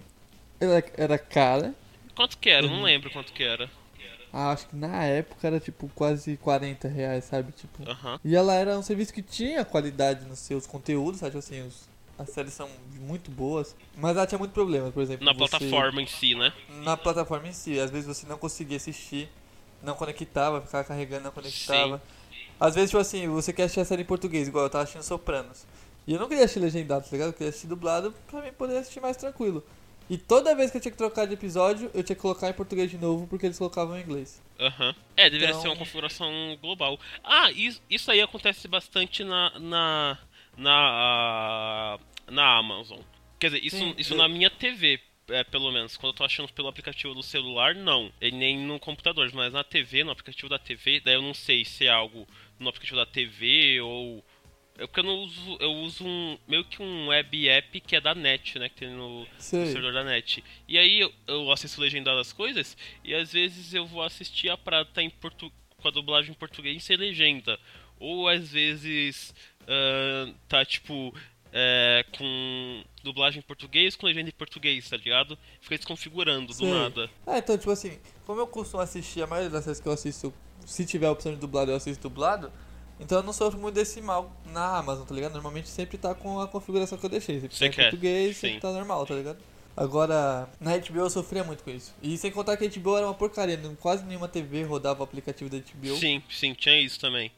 ela 0.60 0.84
era 0.96 1.18
cara. 1.18 1.74
Quanto 2.16 2.38
que 2.38 2.50
era? 2.50 2.66
Eu 2.66 2.70
Uhum. 2.70 2.78
não 2.78 2.84
lembro 2.84 3.10
quanto 3.12 3.34
que 3.34 3.44
era. 3.44 3.70
Ah, 4.32 4.52
acho 4.52 4.68
que 4.68 4.76
na 4.76 5.04
época 5.06 5.48
era 5.48 5.60
tipo 5.60 5.90
quase 5.96 6.38
40 6.38 6.88
reais, 6.88 7.26
sabe? 7.26 7.52
Tipo. 7.52 7.90
Aham. 7.90 8.20
E 8.24 8.36
ela 8.36 8.54
era 8.54 8.78
um 8.78 8.84
serviço 8.84 9.12
que 9.12 9.24
tinha 9.24 9.66
qualidade 9.66 10.24
nos 10.26 10.38
seus 10.40 10.68
conteúdos, 10.68 11.20
sabe? 11.20 11.32
Tipo 11.32 11.40
Assim, 11.40 11.66
os- 11.68 11.90
as 12.18 12.30
séries 12.30 12.54
são 12.54 12.70
muito 13.00 13.32
boas. 13.32 13.76
Mas 13.98 14.16
ela 14.16 14.28
tinha 14.28 14.38
muito 14.38 14.52
problema, 14.52 14.92
por 14.92 15.02
exemplo. 15.02 15.26
Na 15.26 15.34
você- 15.34 15.40
plataforma 15.58 16.00
em 16.02 16.06
si, 16.06 16.36
né? 16.36 16.54
Na 16.84 16.96
plataforma 16.96 17.48
em 17.48 17.54
si. 17.54 17.80
Às 17.80 17.90
vezes 17.90 18.06
você 18.06 18.28
não 18.28 18.38
conseguia 18.38 18.78
assistir, 18.78 19.30
não 19.82 19.96
conectava, 19.96 20.62
ficava 20.62 20.84
carregando, 20.84 21.24
não 21.24 21.32
conectava. 21.32 22.00
Às 22.60 22.76
vezes, 22.76 22.92
tipo 22.92 23.00
assim, 23.02 23.28
você 23.28 23.52
quer 23.52 23.64
assistir 23.64 23.80
a 23.80 23.86
série 23.86 24.04
em 24.04 24.06
português, 24.06 24.48
igual 24.48 24.66
eu 24.66 24.70
tava 24.70 24.84
assistindo 24.84 25.02
Sopranos. 25.04 25.66
E 26.10 26.14
eu 26.14 26.20
não 26.20 26.28
queria 26.28 26.44
assistir 26.46 26.60
legendado, 26.60 27.04
tá 27.06 27.12
ligado? 27.12 27.28
Eu 27.28 27.34
queria 27.34 27.50
assistir 27.50 27.68
dublado 27.68 28.12
pra 28.32 28.42
mim 28.42 28.52
poder 28.52 28.78
assistir 28.78 29.00
mais 29.00 29.16
tranquilo. 29.16 29.64
E 30.10 30.18
toda 30.18 30.56
vez 30.56 30.72
que 30.72 30.78
eu 30.78 30.82
tinha 30.82 30.92
que 30.92 30.98
trocar 30.98 31.28
de 31.28 31.36
episódio, 31.36 31.92
eu 31.94 32.02
tinha 32.04 32.16
que 32.16 32.22
colocar 32.24 32.50
em 32.50 32.54
português 32.54 32.90
de 32.90 32.98
novo, 32.98 33.28
porque 33.28 33.46
eles 33.46 33.60
colocavam 33.60 33.96
em 33.96 34.02
inglês. 34.02 34.42
Aham. 34.60 34.96
É, 35.16 35.30
deveria 35.30 35.50
Então- 35.52 35.62
ser 35.62 35.68
uma 35.68 35.76
configuração 35.78 36.58
global. 36.60 37.00
Ah, 37.24 37.52
isso, 37.52 37.80
isso 37.88 38.10
aí 38.10 38.20
acontece 38.22 38.68
bastante 38.68 39.24
na. 39.24 39.52
na. 39.60 40.18
na, 40.58 42.00
na 42.28 42.58
Amazon. 42.58 43.00
Quer 43.40 43.52
dizer, 43.52 43.64
isso, 43.66 43.78
Sim, 43.78 43.94
isso 43.98 44.14
eu- 44.14 44.18
na 44.18 44.28
minha 44.28 44.50
TV, 44.50 45.00
é, 45.30 45.44
pelo 45.44 45.72
menos. 45.72 45.96
Quando 45.96 46.14
eu 46.14 46.18
tô 46.18 46.24
achando 46.24 46.52
pelo 46.52 46.68
aplicativo 46.68 47.14
do 47.14 47.22
celular, 47.24 47.76
não. 47.76 48.12
E 48.20 48.32
nem 48.32 48.58
no 48.58 48.80
computador, 48.80 49.30
mas 49.34 49.54
na 49.54 49.64
TV, 49.64 50.04
no 50.04 50.12
aplicativo 50.12 50.50
da 50.50 50.58
TV, 50.58 51.00
daí 51.02 51.14
eu 51.14 51.22
não 51.22 51.36
sei 51.36 51.64
se 51.64 51.86
é 51.86 51.90
algo 51.90 52.28
no 52.60 52.68
aplicativo 52.70 52.98
da 52.98 53.06
TV 53.06 53.80
ou. 53.82 54.24
É 54.80 54.88
porque 54.88 55.02
eu 55.02 55.04
não 55.04 55.20
uso. 55.20 55.58
Eu 55.60 55.72
uso 55.74 56.06
um. 56.06 56.38
meio 56.48 56.64
que 56.64 56.82
um 56.82 57.08
web 57.10 57.50
app 57.50 57.82
que 57.82 57.96
é 57.96 58.02
da 58.02 58.16
net, 58.16 58.58
né? 58.58 58.70
Que 58.70 58.76
tem 58.76 58.90
no, 58.90 59.20
no 59.20 59.28
servidor 59.40 59.94
da 59.94 60.04
net. 60.04 60.44
E 60.68 60.78
aí 60.78 61.02
eu, 61.02 61.14
eu 61.28 61.52
assisto 61.52 61.82
legendado 61.82 62.20
as 62.20 62.32
coisas 62.32 62.78
e 63.04 63.14
às 63.14 63.34
vezes 63.34 63.74
eu 63.74 63.86
vou 63.86 64.02
assistir 64.02 64.50
a 64.50 64.58
pra 64.58 64.86
tá 64.86 65.04
em 65.04 65.10
portu 65.10 65.52
com 65.78 65.88
a 65.88 65.92
dublagem 65.92 66.32
em 66.32 66.36
português 66.36 66.84
sem 66.84 66.96
legenda. 66.96 67.60
Ou 68.00 68.30
às 68.30 68.52
vezes 68.52 69.34
ah, 69.68 70.34
tá 70.48 70.66
tipo 70.66 71.14
é, 71.54 72.04
com 72.18 72.84
dublagem 73.04 73.40
em 73.40 73.44
português 73.44 73.96
com 73.96 74.08
legenda 74.08 74.30
em 74.30 74.34
português, 74.34 74.90
tá 74.90 74.98
ligado? 74.98 75.38
Fica 75.62 75.78
desconfigurando 75.78 76.54
do 76.54 76.66
nada. 76.66 77.10
Ah, 77.26 77.38
então, 77.38 77.58
tipo 77.58 77.72
assim, 77.72 78.00
como 78.26 78.40
eu 78.40 78.48
costumo 78.48 78.82
assistir, 78.82 79.22
a 79.22 79.28
maioria 79.28 79.50
das 79.50 79.66
vezes 79.66 79.82
que 79.82 79.88
eu 79.88 79.92
assisto, 79.92 80.34
se 80.66 80.86
tiver 80.86 81.08
a 81.08 81.12
opção 81.12 81.34
de 81.34 81.40
dublado, 81.40 81.72
eu 81.72 81.76
assisto 81.76 82.08
dublado. 82.08 82.52
Então 83.00 83.20
eu 83.20 83.24
não 83.24 83.32
sofro 83.34 83.60
muito 83.60 83.76
desse 83.76 84.02
mal 84.02 84.32
na 84.48 84.78
Amazon, 84.78 85.06
tá 85.06 85.16
ligado? 85.16 85.34
Normalmente 85.34 85.70
sempre 85.70 85.98
tá 85.98 86.14
com 86.14 86.40
a 86.42 86.48
configuração 86.48 86.98
que 86.98 87.06
eu 87.06 87.10
deixei. 87.10 87.40
Sempre 87.40 87.56
Você 87.56 87.60
tá 87.60 87.66
em 87.68 87.72
quer, 87.72 87.82
português, 87.84 88.36
sim. 88.36 88.42
sempre 88.48 88.60
tá 88.62 88.72
normal, 88.72 89.06
tá 89.06 89.16
ligado? 89.16 89.38
Agora, 89.78 90.50
na 90.60 90.78
HBO 90.78 91.00
eu 91.00 91.10
sofria 91.10 91.44
muito 91.44 91.64
com 91.64 91.70
isso. 91.70 91.96
E 92.04 92.18
sem 92.18 92.30
contar 92.32 92.58
que 92.58 92.66
a 92.66 92.70
HBO 92.70 92.98
era 92.98 93.06
uma 93.08 93.14
porcaria, 93.14 93.56
não- 93.56 93.76
quase 93.76 94.04
nenhuma 94.04 94.28
TV 94.28 94.64
rodava 94.64 95.00
o 95.00 95.04
aplicativo 95.04 95.50
da 95.50 95.58
HBO. 95.58 95.96
Sim, 95.96 96.22
sim, 96.30 96.54
tinha 96.54 96.78
isso 96.82 97.00
também. 97.00 97.32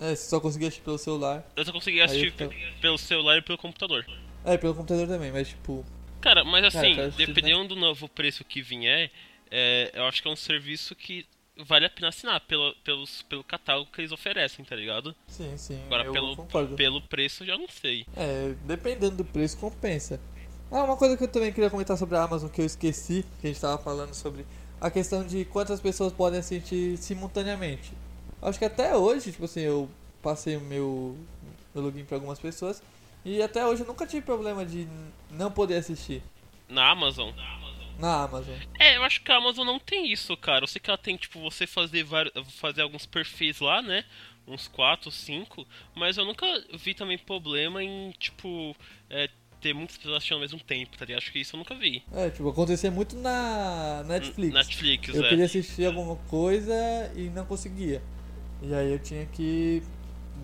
É, 0.00 0.14
você 0.14 0.28
só 0.30 0.40
conseguia 0.40 0.68
assistir 0.68 0.84
pelo 0.84 0.96
celular. 0.96 1.44
Eu 1.54 1.64
só 1.64 1.72
consegui 1.72 1.98
Aí 2.00 2.06
assistir 2.06 2.32
eu 2.40 2.50
pelo 2.80 2.96
celular 2.96 3.36
e 3.36 3.42
pelo 3.42 3.58
computador. 3.58 4.06
É, 4.44 4.56
pelo 4.56 4.74
computador 4.74 5.06
também, 5.08 5.30
mas 5.30 5.48
tipo. 5.48 5.84
Cara, 6.20 6.42
mas 6.44 6.72
Cara, 6.72 6.86
assim, 6.86 6.94
quero 6.94 7.08
assistir, 7.08 7.26
dependendo 7.26 7.68
do 7.68 7.76
novo 7.76 8.08
preço 8.08 8.44
que 8.44 8.62
vier, 8.62 9.10
é, 9.50 9.90
eu 9.92 10.04
acho 10.04 10.22
que 10.22 10.28
é 10.28 10.30
um 10.30 10.36
serviço 10.36 10.94
que 10.94 11.26
vale 11.66 11.86
a 11.86 11.90
pena 11.90 12.08
assinar 12.08 12.40
pelo, 12.40 12.74
pelos, 12.84 13.22
pelo 13.22 13.42
catálogo 13.44 13.90
que 13.92 14.00
eles 14.00 14.12
oferecem, 14.12 14.64
tá 14.64 14.76
ligado? 14.76 15.14
Sim, 15.26 15.56
sim. 15.56 15.80
Agora, 15.86 16.10
pelo, 16.10 16.36
concordo. 16.36 16.76
pelo 16.76 17.00
preço, 17.02 17.42
eu 17.42 17.48
já 17.48 17.58
não 17.58 17.68
sei. 17.68 18.06
É, 18.16 18.54
dependendo 18.64 19.16
do 19.16 19.24
preço, 19.24 19.56
compensa. 19.58 20.20
Ah, 20.70 20.84
uma 20.84 20.96
coisa 20.96 21.16
que 21.16 21.24
eu 21.24 21.28
também 21.28 21.52
queria 21.52 21.70
comentar 21.70 21.96
sobre 21.96 22.16
a 22.16 22.22
Amazon 22.22 22.48
que 22.50 22.60
eu 22.60 22.66
esqueci, 22.66 23.24
que 23.40 23.46
a 23.46 23.50
gente 23.50 23.60
tava 23.60 23.78
falando 23.82 24.12
sobre 24.14 24.44
a 24.80 24.90
questão 24.90 25.26
de 25.26 25.44
quantas 25.46 25.80
pessoas 25.80 26.12
podem 26.12 26.38
assistir 26.40 26.96
simultaneamente. 26.98 27.92
Acho 28.40 28.58
que 28.58 28.64
até 28.64 28.94
hoje, 28.94 29.32
tipo 29.32 29.46
assim, 29.46 29.60
eu 29.60 29.88
passei 30.22 30.56
o 30.56 30.60
meu, 30.60 31.16
meu 31.74 31.84
login 31.84 32.04
pra 32.04 32.16
algumas 32.16 32.38
pessoas 32.38 32.82
e 33.24 33.42
até 33.42 33.66
hoje 33.66 33.82
eu 33.82 33.86
nunca 33.86 34.06
tive 34.06 34.22
problema 34.24 34.64
de 34.64 34.86
não 35.30 35.50
poder 35.50 35.76
assistir 35.76 36.22
Na 36.68 36.90
Amazon. 36.90 37.34
na 37.34 37.54
Amazon. 37.54 37.67
É, 38.78 38.96
eu 38.96 39.02
acho 39.04 39.20
que 39.22 39.32
a 39.32 39.36
Amazon 39.36 39.66
não 39.66 39.78
tem 39.78 40.10
isso, 40.12 40.36
cara. 40.36 40.62
Eu 40.64 40.68
sei 40.68 40.80
que 40.80 40.88
ela 40.88 40.98
tem, 40.98 41.16
tipo, 41.16 41.40
você 41.40 41.66
fazer, 41.66 42.04
vari- 42.04 42.32
fazer 42.58 42.82
alguns 42.82 43.04
perfis 43.06 43.58
lá, 43.60 43.82
né? 43.82 44.04
Uns 44.46 44.68
4, 44.68 45.10
5. 45.10 45.66
Mas 45.94 46.16
eu 46.16 46.24
nunca 46.24 46.46
vi 46.74 46.94
também 46.94 47.18
problema 47.18 47.82
em, 47.82 48.12
tipo, 48.18 48.74
é, 49.10 49.28
ter 49.60 49.74
muitas 49.74 49.96
pessoas 49.96 50.16
assistindo 50.18 50.36
ao 50.36 50.40
mesmo 50.40 50.60
tempo, 50.60 50.96
tá 50.96 51.04
ligado? 51.04 51.18
Acho 51.22 51.32
que 51.32 51.40
isso 51.40 51.56
eu 51.56 51.58
nunca 51.58 51.74
vi. 51.74 52.02
É, 52.14 52.30
tipo, 52.30 52.48
acontecia 52.48 52.90
muito 52.90 53.16
na 53.16 54.04
Netflix. 54.06 54.54
Netflix, 54.54 55.08
Eu 55.14 55.24
é. 55.24 55.28
queria 55.28 55.44
assistir 55.44 55.84
alguma 55.86 56.14
coisa 56.28 56.72
e 57.16 57.28
não 57.30 57.44
conseguia. 57.44 58.00
E 58.62 58.72
aí 58.72 58.92
eu 58.92 58.98
tinha 58.98 59.26
que 59.26 59.82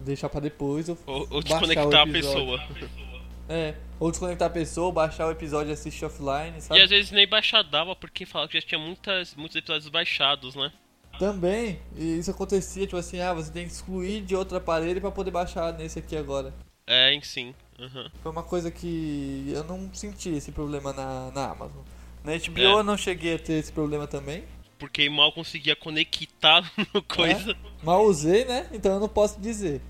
deixar 0.04 0.28
pra 0.28 0.40
depois 0.40 0.88
ou 0.88 0.98
Ou, 1.06 1.40
desconectar 1.42 2.02
a 2.02 2.06
pessoa. 2.06 2.60
É, 3.48 3.74
ou 4.00 4.10
desconectar 4.10 4.48
a 4.48 4.50
pessoa, 4.50 4.90
baixar 4.90 5.26
o 5.26 5.30
episódio 5.30 5.70
e 5.70 5.72
assistir 5.72 6.04
offline, 6.04 6.60
sabe? 6.60 6.80
E 6.80 6.82
às 6.82 6.90
vezes 6.90 7.10
nem 7.10 7.28
baixar 7.28 7.62
dava, 7.62 7.94
porque 7.94 8.24
falava 8.24 8.50
que 8.50 8.58
já 8.58 8.66
tinha 8.66 8.78
muitas, 8.78 9.34
muitos 9.34 9.56
episódios 9.56 9.88
baixados, 9.88 10.54
né? 10.54 10.72
Também, 11.18 11.78
e 11.96 12.18
isso 12.18 12.30
acontecia, 12.30 12.86
tipo 12.86 12.96
assim, 12.96 13.20
ah, 13.20 13.32
você 13.32 13.52
tem 13.52 13.66
que 13.66 13.72
excluir 13.72 14.22
de 14.22 14.34
outro 14.34 14.56
aparelho 14.56 15.00
pra 15.00 15.10
poder 15.10 15.30
baixar 15.30 15.72
nesse 15.74 15.98
aqui 15.98 16.16
agora. 16.16 16.52
É, 16.86 17.12
em 17.12 17.22
sim. 17.22 17.54
Uhum. 17.78 18.10
Foi 18.22 18.32
uma 18.32 18.42
coisa 18.42 18.70
que 18.70 19.44
eu 19.48 19.64
não 19.64 19.90
senti 19.92 20.30
esse 20.30 20.52
problema 20.52 20.92
na, 20.92 21.30
na 21.30 21.50
Amazon. 21.50 21.82
Na 22.24 22.32
HBO 22.36 22.60
É. 22.60 22.64
eu 22.64 22.82
não 22.82 22.96
cheguei 22.96 23.34
a 23.34 23.38
ter 23.38 23.54
esse 23.54 23.72
problema 23.72 24.06
também. 24.06 24.44
Porque 24.78 25.08
mal 25.08 25.32
conseguia 25.32 25.76
conectar 25.76 26.70
no 26.92 27.02
coisa. 27.02 27.52
É, 27.52 27.56
mal 27.84 28.04
usei, 28.04 28.44
né? 28.44 28.68
Então 28.72 28.92
eu 28.94 29.00
não 29.00 29.08
posso 29.08 29.40
dizer. 29.40 29.80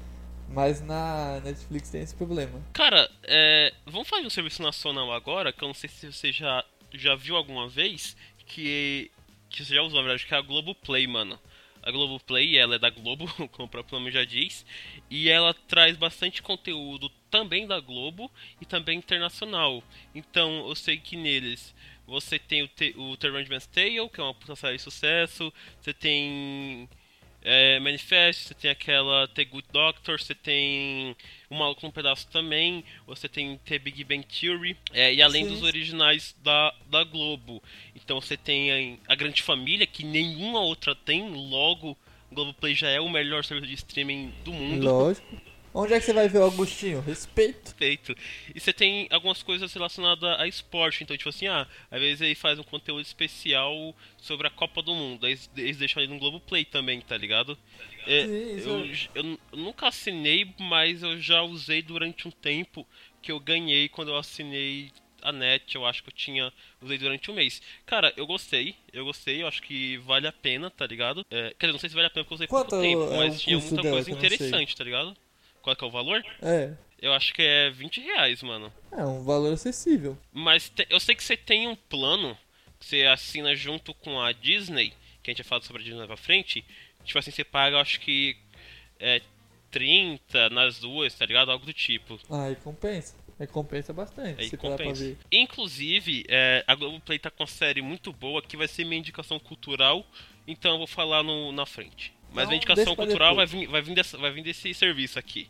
Mas 0.55 0.81
na 0.81 1.41
Netflix 1.41 1.91
tem 1.91 2.03
esse 2.03 2.15
problema. 2.15 2.63
Cara, 2.73 3.11
é, 3.25 3.75
vamos 3.85 4.09
de 4.09 4.27
um 4.27 4.31
serviço 4.31 4.63
nacional 4.63 5.13
agora, 5.13 5.53
que 5.53 5.63
eu 5.63 5.69
não 5.69 5.75
sei 5.75 5.91
se 5.91 6.13
você 6.13 6.31
já, 6.31 6.65
já 6.93 7.17
viu 7.17 7.37
alguma 7.37 7.69
vez, 7.69 8.17
que, 8.47 9.11
que 9.51 9.65
você 9.65 9.75
já 9.75 9.83
usou, 9.83 10.01
na 10.01 10.07
verdade, 10.07 10.27
que 10.27 10.33
é 10.33 10.39
a 10.39 10.43
Globoplay, 10.43 11.07
mano. 11.09 11.39
A 11.83 11.91
Globoplay, 11.91 12.57
ela 12.57 12.77
é 12.77 12.79
da 12.79 12.89
Globo, 12.89 13.27
como 13.51 13.67
o 13.67 13.69
próprio 13.69 13.99
nome 13.99 14.13
já 14.13 14.25
diz, 14.25 14.65
e 15.11 15.29
ela 15.29 15.53
traz 15.53 15.97
bastante 15.97 16.41
conteúdo 16.41 17.11
também 17.31 17.67
da 17.67 17.81
Globo 17.81 18.31
e 18.61 18.65
também 18.65 18.99
internacional. 18.99 19.83
Então, 20.15 20.69
eu 20.69 20.75
sei 20.77 20.99
que 20.99 21.17
neles 21.17 21.75
você 22.07 22.39
tem 22.39 22.63
o, 22.63 22.71
o 22.97 23.17
The 23.17 23.29
Handmaid's 23.29 23.67
Tale, 23.67 24.09
que 24.09 24.21
é 24.21 24.23
uma 24.23 24.35
puta 24.35 24.55
série 24.55 24.77
de 24.77 24.83
sucesso, 24.83 25.53
você 25.81 25.93
tem 25.93 26.89
é, 27.45 27.79
Manifest, 27.79 28.49
você 28.49 28.55
tem 28.55 28.71
aquela 28.71 29.29
The 29.29 29.45
Good 29.45 29.69
Doctor, 29.71 30.19
você 30.19 30.35
tem 30.35 31.15
O 31.51 31.55
Maluco 31.55 31.85
num 31.85 31.93
Pedaço 31.93 32.27
também, 32.29 32.83
você 33.07 33.29
tem 33.29 33.59
The 33.59 33.79
Big 33.79 34.03
Bang 34.03 34.27
Theory, 34.27 34.77
é, 34.93 35.13
e 35.13 35.21
além 35.21 35.45
Sim. 35.45 35.51
dos 35.51 35.63
originais 35.63 36.35
da, 36.43 36.75
da 36.91 37.05
Globo. 37.05 37.63
Então 37.95 38.21
você 38.21 38.37
tem 38.37 38.99
a, 39.07 39.13
a 39.13 39.15
Grande 39.15 39.43
Família, 39.43 39.87
que 39.87 40.05
nenhuma 40.05 40.61
outra 40.61 40.95
tem, 40.95 41.31
logo 41.31 41.97
Globoplay 42.33 42.75
já 42.75 42.89
é 42.89 43.01
o 43.01 43.09
melhor 43.09 43.45
serviço 43.45 43.69
de 43.69 43.75
streaming 43.75 44.33
do 44.45 44.53
mundo. 44.53 44.85
Lógico. 44.85 45.54
Onde 45.75 45.93
é 45.93 45.99
que 45.99 46.07
você 46.07 46.13
vai 46.13 46.29
ver 46.29 46.39
o 46.39 46.45
Augustinho? 46.45 47.01
Respeito. 47.01 47.75
Perfeito. 47.75 48.15
E 48.55 48.61
você 48.61 48.73
tem 48.73 49.09
algumas 49.11 49.43
coisas 49.43 49.73
relacionadas 49.75 50.39
a 50.39 50.47
esporte. 50.47 51.03
Então, 51.03 51.17
tipo 51.17 51.29
assim, 51.31 51.49
ah, 51.49 51.67
às 51.91 52.01
vezes 52.01 52.21
ele 52.21 52.37
faz 52.37 52.59
um 52.61 52.63
conteúdo 52.63 53.01
especial 53.03 53.95
sobre 54.17 54.47
a 54.47 54.51
Copa 54.51 54.81
do 54.83 54.95
Mundo. 54.95 55.27
Aí 55.27 55.33
eles- 55.57 55.77
deixam 55.77 56.01
ele 56.03 56.13
no 56.13 56.21
Globoplay 56.21 56.65
também, 56.65 57.01
tá 57.01 57.17
ligado? 57.17 57.59
É, 58.07 58.25
Sim, 58.25 58.69
eu, 58.69 58.87
eu, 59.25 59.39
eu 59.53 59.59
nunca 59.59 59.89
assinei, 59.89 60.55
mas 60.61 61.03
eu 61.03 61.19
já 61.21 61.43
usei 61.43 61.83
durante 61.83 62.29
um 62.29 62.31
tempo 62.31 62.87
que 63.21 63.33
eu 63.33 63.41
ganhei 63.41 63.89
quando 63.89 64.11
eu 64.11 64.17
assinei 64.17 64.93
a 65.23 65.33
net. 65.33 65.75
Eu 65.75 65.85
acho 65.85 66.05
que 66.05 66.09
eu 66.11 66.15
tinha. 66.15 66.53
Usei 66.81 66.99
durante 66.99 67.31
um 67.33 67.35
mês. 67.35 67.61
Cara, 67.85 68.13
eu 68.17 68.27
gostei. 68.29 68.77
Eu 68.93 69.05
gostei. 69.05 69.43
Eu 69.43 69.49
acho 69.49 69.61
que 69.61 69.97
vale 69.99 70.29
a 70.29 70.33
pena, 70.33 70.71
tá 70.71 70.87
ligado? 70.87 71.27
É, 71.31 71.53
quer 71.59 71.67
dizer, 71.67 71.73
não 71.73 71.79
sei 71.81 71.89
se 71.89 71.95
vale 71.97 72.07
a 72.07 72.11
pena 72.11 72.23
porque 72.25 72.35
eu 72.35 72.37
usei 72.37 72.47
Quanto 72.47 72.71
pouco 72.71 72.83
tempo, 72.85 73.03
é 73.13 73.17
mas 73.17 73.41
tinha 73.43 73.59
muita 73.59 73.83
dela, 73.83 73.91
coisa 73.97 74.11
interessante, 74.13 74.77
tá 74.77 74.85
ligado? 74.85 75.17
Qual 75.65 75.75
que 75.75 75.83
é 75.83 75.87
o 75.87 75.91
valor? 75.91 76.23
É. 76.43 76.73
Eu 77.01 77.13
acho 77.15 77.33
que 77.35 77.43
é 77.43 77.71
20 77.71 78.01
reais, 78.01 78.43
mano. 78.43 78.73
É 78.93 79.05
um 79.05 79.23
valor 79.25 79.53
acessível. 79.55 80.17
Mas 80.33 80.69
te- 80.69 80.87
eu 80.91 81.01
sei 81.01 81.15
que 81.15 81.25
você 81.25 81.37
tem 81.37 81.67
um 81.67 81.75
plano 81.75 82.37
que 82.79 82.87
você 82.87 83.03
assina 83.07 83.55
junto 83.57 83.93
com 83.95 84.21
a 84.21 84.31
Disney, 84.33 84.93
que 85.23 85.31
a 85.31 85.33
gente 85.33 85.43
vai 85.43 85.49
falar 85.49 85.63
sobre 85.63 85.83
a 85.83 85.85
Disney 85.85 86.07
pra 86.07 86.17
frente. 86.17 86.65
Tipo 87.05 87.19
assim, 87.19 87.31
você 87.31 87.43
paga, 87.45 87.77
eu 87.77 87.81
acho 87.81 87.99
que 88.01 88.37
é 89.01 89.21
30 89.71 90.49
nas 90.51 90.79
duas, 90.79 91.15
tá 91.15 91.27
ligado? 91.27 91.51
Algo 91.51 91.67
do 91.67 91.73
tipo. 91.73 92.19
Compensa. 92.63 93.17
Aí 93.41 93.47
compensa 93.49 93.93
bastante, 93.93 94.41
Aí 94.41 94.49
se 94.49 94.57
parar 94.57 94.77
pra 94.77 94.85
compensa. 94.87 95.05
ver. 95.07 95.19
Inclusive, 95.33 96.25
é, 96.29 96.63
a 96.69 96.75
Globoplay 96.77 97.19
tá 97.19 97.31
com 97.33 97.43
uma 97.43 97.49
série 97.49 97.83
muito 97.83 98.13
boa 98.13 98.41
que 98.41 98.57
vai 98.57 98.69
ser 98.69 98.85
minha 98.85 98.99
indicação 99.01 99.41
cultural, 99.41 100.07
então 100.47 100.73
eu 100.73 100.79
vou 100.79 100.87
falar 100.87 101.25
no, 101.25 101.51
na 101.51 101.67
frente. 101.67 102.14
Mas 102.35 102.47
Não, 102.47 102.53
a 102.53 102.57
indicação 102.57 102.95
cultural 102.97 103.35
vai 103.37 103.47
vir, 103.47 103.67
vai, 103.69 103.81
vir 103.81 103.95
dessa- 103.95 104.19
vai 104.19 104.31
vir 104.33 104.43
desse 104.43 104.75
serviço 104.75 105.19
aqui. 105.19 105.49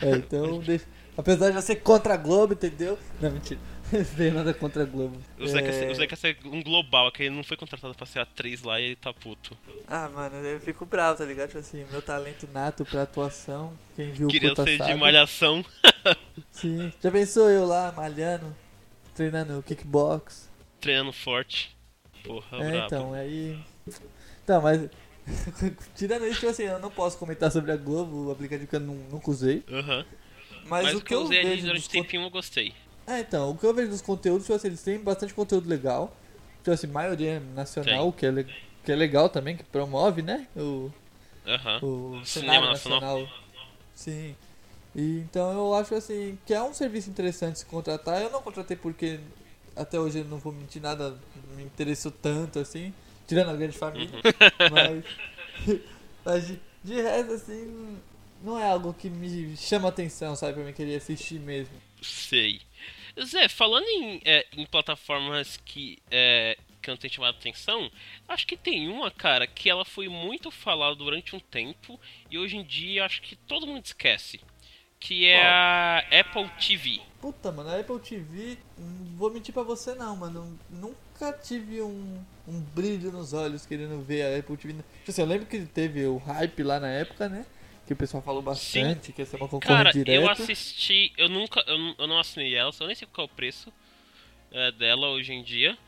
é, 0.00 0.10
então 0.16 0.58
deixa. 0.64 0.86
Apesar 1.16 1.50
de 1.50 1.56
eu 1.56 1.62
ser 1.62 1.76
contra 1.76 2.14
a 2.14 2.16
Globo, 2.16 2.54
entendeu? 2.54 2.98
Não, 3.20 3.30
mentira. 3.30 3.60
Não 3.92 4.04
tenho 4.04 4.34
nada 4.34 4.52
contra 4.54 4.82
a 4.82 4.86
Globo. 4.86 5.16
O 5.38 5.46
Zé, 5.46 5.62
quer 5.62 5.72
ser, 5.72 5.84
É, 5.88 5.90
o 5.92 5.94
Zé 5.94 6.06
quer 6.06 6.16
ser 6.16 6.36
um 6.44 6.60
global, 6.62 7.12
que 7.12 7.22
ele 7.22 7.34
não 7.36 7.44
foi 7.44 7.56
contratado 7.56 7.94
pra 7.94 8.06
ser 8.06 8.18
atriz 8.18 8.62
lá 8.62 8.80
e 8.80 8.84
ele 8.86 8.96
tá 8.96 9.12
puto. 9.12 9.56
Ah, 9.86 10.08
mano, 10.08 10.34
eu 10.36 10.58
fico 10.58 10.84
bravo, 10.86 11.18
tá 11.18 11.24
ligado? 11.24 11.48
Tipo 11.48 11.58
assim, 11.60 11.84
meu 11.92 12.00
talento 12.02 12.48
nato 12.52 12.84
pra 12.84 13.02
atuação. 13.02 13.72
Quem 13.94 14.10
viu 14.10 14.26
Queria 14.26 14.52
o 14.52 14.56
ser 14.56 14.64
de 14.64 14.78
sabe. 14.78 14.94
malhação. 14.94 15.64
Sim. 16.50 16.92
Já 17.00 17.10
pensou 17.10 17.48
eu 17.50 17.64
lá, 17.66 17.92
malhando, 17.92 18.56
treinando 19.14 19.62
kickbox? 19.62 20.48
treinando 20.80 21.12
forte. 21.12 21.76
Porra, 22.24 22.58
é, 22.64 22.70
brabo. 22.70 22.86
então, 22.86 23.12
aí. 23.12 23.58
Então, 24.42 24.62
mas. 24.62 24.88
Tirando 25.94 26.26
isso, 26.26 26.40
tipo 26.40 26.48
assim, 26.50 26.64
eu 26.64 26.78
não 26.78 26.90
posso 26.90 27.16
comentar 27.18 27.50
sobre 27.50 27.72
a 27.72 27.76
Globo, 27.76 28.26
o 28.26 28.30
aplicativo 28.32 28.68
que 28.68 28.76
eu 28.76 28.80
nu- 28.80 29.06
nunca 29.10 29.30
usei. 29.30 29.64
Aham. 29.70 30.04
Mas, 30.66 30.84
Mas, 30.84 30.94
o 30.94 31.00
que 31.00 31.14
eu 31.14 31.22
usei 31.22 31.40
ali 31.40 31.48
vejo 31.50 31.66
durante 31.66 31.88
tempinho 31.88 32.22
eu 32.22 32.30
gostei. 32.30 32.74
É, 33.06 33.20
então, 33.20 33.50
o 33.50 33.56
que 33.58 33.66
eu 33.66 33.74
vejo 33.74 33.90
dos 33.90 34.00
conteúdos, 34.02 34.44
tipo 34.44 34.54
assim, 34.54 34.68
eles 34.68 34.82
têm 34.82 34.98
bastante 34.98 35.34
conteúdo 35.34 35.68
legal. 35.68 36.14
Tipo 36.58 36.70
assim, 36.70 36.86
maioria 36.86 37.40
nacional, 37.54 38.12
que 38.12 38.24
é, 38.24 38.46
que 38.84 38.92
é 38.92 38.96
legal 38.96 39.28
também, 39.28 39.56
que 39.56 39.64
promove, 39.64 40.22
né? 40.22 40.46
O, 40.56 40.90
Aham. 41.46 41.78
o 41.82 42.24
Cinema 42.24 42.24
cenário 42.24 42.68
nacional. 42.68 43.00
nacional. 43.20 43.38
Sim. 43.94 44.34
E, 44.96 45.18
então 45.20 45.52
eu 45.52 45.74
acho 45.74 45.94
assim 45.94 46.38
que 46.46 46.54
é 46.54 46.62
um 46.62 46.72
serviço 46.72 47.10
interessante 47.10 47.58
se 47.58 47.66
contratar. 47.66 48.22
Eu 48.22 48.30
não 48.30 48.40
contratei 48.40 48.76
porque 48.76 49.20
até 49.76 49.98
hoje 49.98 50.20
eu 50.20 50.24
não 50.24 50.38
vou 50.38 50.52
mentir 50.52 50.80
nada 50.80 51.18
me 51.56 51.62
interessou 51.64 52.10
tanto 52.12 52.58
assim, 52.58 52.94
tirando 53.26 53.50
a 53.50 53.56
grande 53.56 53.76
família. 53.76 54.20
Mas, 54.70 55.04
mas 56.24 56.46
de, 56.46 56.60
de 56.82 57.00
resto 57.00 57.32
assim 57.32 57.98
não 58.44 58.58
é 58.58 58.70
algo 58.70 58.92
que 58.92 59.08
me 59.08 59.56
chama 59.56 59.88
atenção, 59.88 60.36
sabe, 60.36 60.54
pra 60.54 60.64
mim 60.64 60.72
querer 60.72 60.96
assistir 60.96 61.40
mesmo. 61.40 61.74
Sei. 62.02 62.60
Zé, 63.22 63.48
falando 63.48 63.86
em, 63.86 64.20
é, 64.24 64.46
em 64.52 64.66
plataformas 64.66 65.56
que, 65.64 65.98
é, 66.10 66.58
que 66.82 66.90
não 66.90 66.96
tem 66.96 67.10
chamado 67.10 67.36
atenção, 67.36 67.90
acho 68.28 68.46
que 68.46 68.56
tem 68.56 68.88
uma, 68.88 69.10
cara, 69.10 69.46
que 69.46 69.70
ela 69.70 69.84
foi 69.84 70.08
muito 70.08 70.50
falada 70.50 70.94
durante 70.94 71.34
um 71.34 71.40
tempo 71.40 71.98
e 72.30 72.38
hoje 72.38 72.56
em 72.56 72.64
dia 72.64 73.06
acho 73.06 73.22
que 73.22 73.34
todo 73.34 73.66
mundo 73.66 73.84
esquece. 73.84 74.40
Que 75.00 75.26
é 75.26 75.46
a 75.46 75.98
Apple 75.98 76.48
TV. 76.58 77.00
Puta, 77.20 77.52
mano, 77.52 77.68
a 77.68 77.78
Apple 77.78 77.98
TV, 77.98 78.56
não 78.78 79.16
vou 79.16 79.30
mentir 79.30 79.52
pra 79.52 79.62
você 79.62 79.94
não, 79.94 80.16
mano. 80.16 80.58
Nunca 80.70 81.30
tive 81.32 81.82
um, 81.82 82.24
um 82.46 82.60
brilho 82.60 83.10
nos 83.12 83.32
olhos 83.32 83.66
querendo 83.66 84.02
ver 84.02 84.22
a 84.22 84.38
Apple 84.38 84.56
TV. 84.56 84.74
Tipo 84.74 85.10
assim, 85.10 85.22
eu 85.22 85.26
lembro 85.28 85.46
que 85.46 85.64
teve 85.66 86.06
o 86.06 86.16
hype 86.18 86.62
lá 86.62 86.80
na 86.80 86.88
época, 86.88 87.28
né? 87.28 87.46
Que 87.86 87.92
o 87.92 87.96
pessoal 87.96 88.22
falou 88.22 88.42
bastante, 88.42 89.12
que 89.12 89.22
ia 89.22 89.26
ser 89.26 89.36
uma 89.36 89.48
Cara, 89.60 89.90
concorrente 89.90 89.98
eu 90.06 90.28
direta. 90.28 90.28
assisti, 90.28 91.12
eu 91.16 91.28
nunca, 91.28 91.62
eu, 91.66 91.78
não- 91.78 91.94
eu 91.98 92.06
não 92.06 92.18
assinei 92.18 92.54
ela, 92.54 92.70
eu 92.78 92.86
nem 92.86 92.94
sei 92.94 93.08
qual 93.12 93.26
é 93.26 93.30
o 93.30 93.34
preço 93.34 93.72
é, 94.52 94.72
dela 94.72 95.08
hoje 95.10 95.32
em 95.32 95.42
dia. 95.42 95.78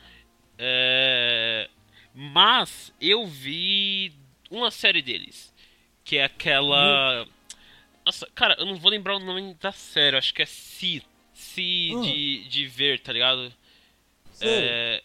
É, 0.58 1.68
mas 2.14 2.92
eu 3.00 3.26
vi 3.26 4.12
uma 4.50 4.70
série 4.70 5.02
deles, 5.02 5.52
que 6.04 6.18
é 6.18 6.24
aquela. 6.24 7.26
Nossa, 8.04 8.26
cara, 8.34 8.56
eu 8.58 8.66
não 8.66 8.76
vou 8.76 8.90
lembrar 8.90 9.16
o 9.16 9.20
nome 9.20 9.54
da 9.54 9.72
série, 9.72 10.16
acho 10.16 10.34
que 10.34 10.42
é 10.42 10.46
Si. 10.46 11.02
Si 11.34 11.94
Hum. 11.94 12.00
de, 12.00 12.48
de 12.48 12.66
ver, 12.66 13.00
tá 13.00 13.12
ligado? 13.12 13.52
Sério? 14.32 14.78
É, 14.78 15.02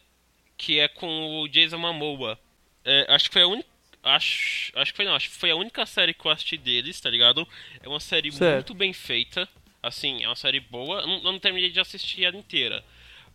que 0.61 0.79
é 0.79 0.87
com 0.87 1.41
o 1.41 1.47
Jason 1.47 1.79
Momoa. 1.79 2.37
É, 2.85 3.07
acho 3.09 3.29
que 3.29 3.33
foi 3.33 3.41
a 3.41 3.47
única. 3.47 3.67
Acho, 4.03 4.71
acho 4.75 4.91
que 4.91 4.97
foi 4.97 5.05
não, 5.05 5.15
acho 5.15 5.29
que 5.29 5.35
foi 5.35 5.49
a 5.49 5.55
única 5.55 5.85
série 5.87 6.13
que 6.13 6.25
eu 6.25 6.31
assisti 6.31 6.55
deles, 6.55 7.01
tá 7.01 7.09
ligado? 7.09 7.47
É 7.81 7.89
uma 7.89 7.99
série 7.99 8.31
Certo. 8.31 8.53
muito 8.53 8.73
bem 8.75 8.93
feita. 8.93 9.49
Assim, 9.81 10.23
é 10.23 10.27
uma 10.27 10.35
série 10.35 10.59
boa. 10.59 11.01
Eu 11.01 11.07
não, 11.07 11.15
eu 11.15 11.31
não 11.31 11.39
terminei 11.39 11.71
de 11.71 11.79
assistir 11.79 12.23
ela 12.23 12.37
inteira. 12.37 12.83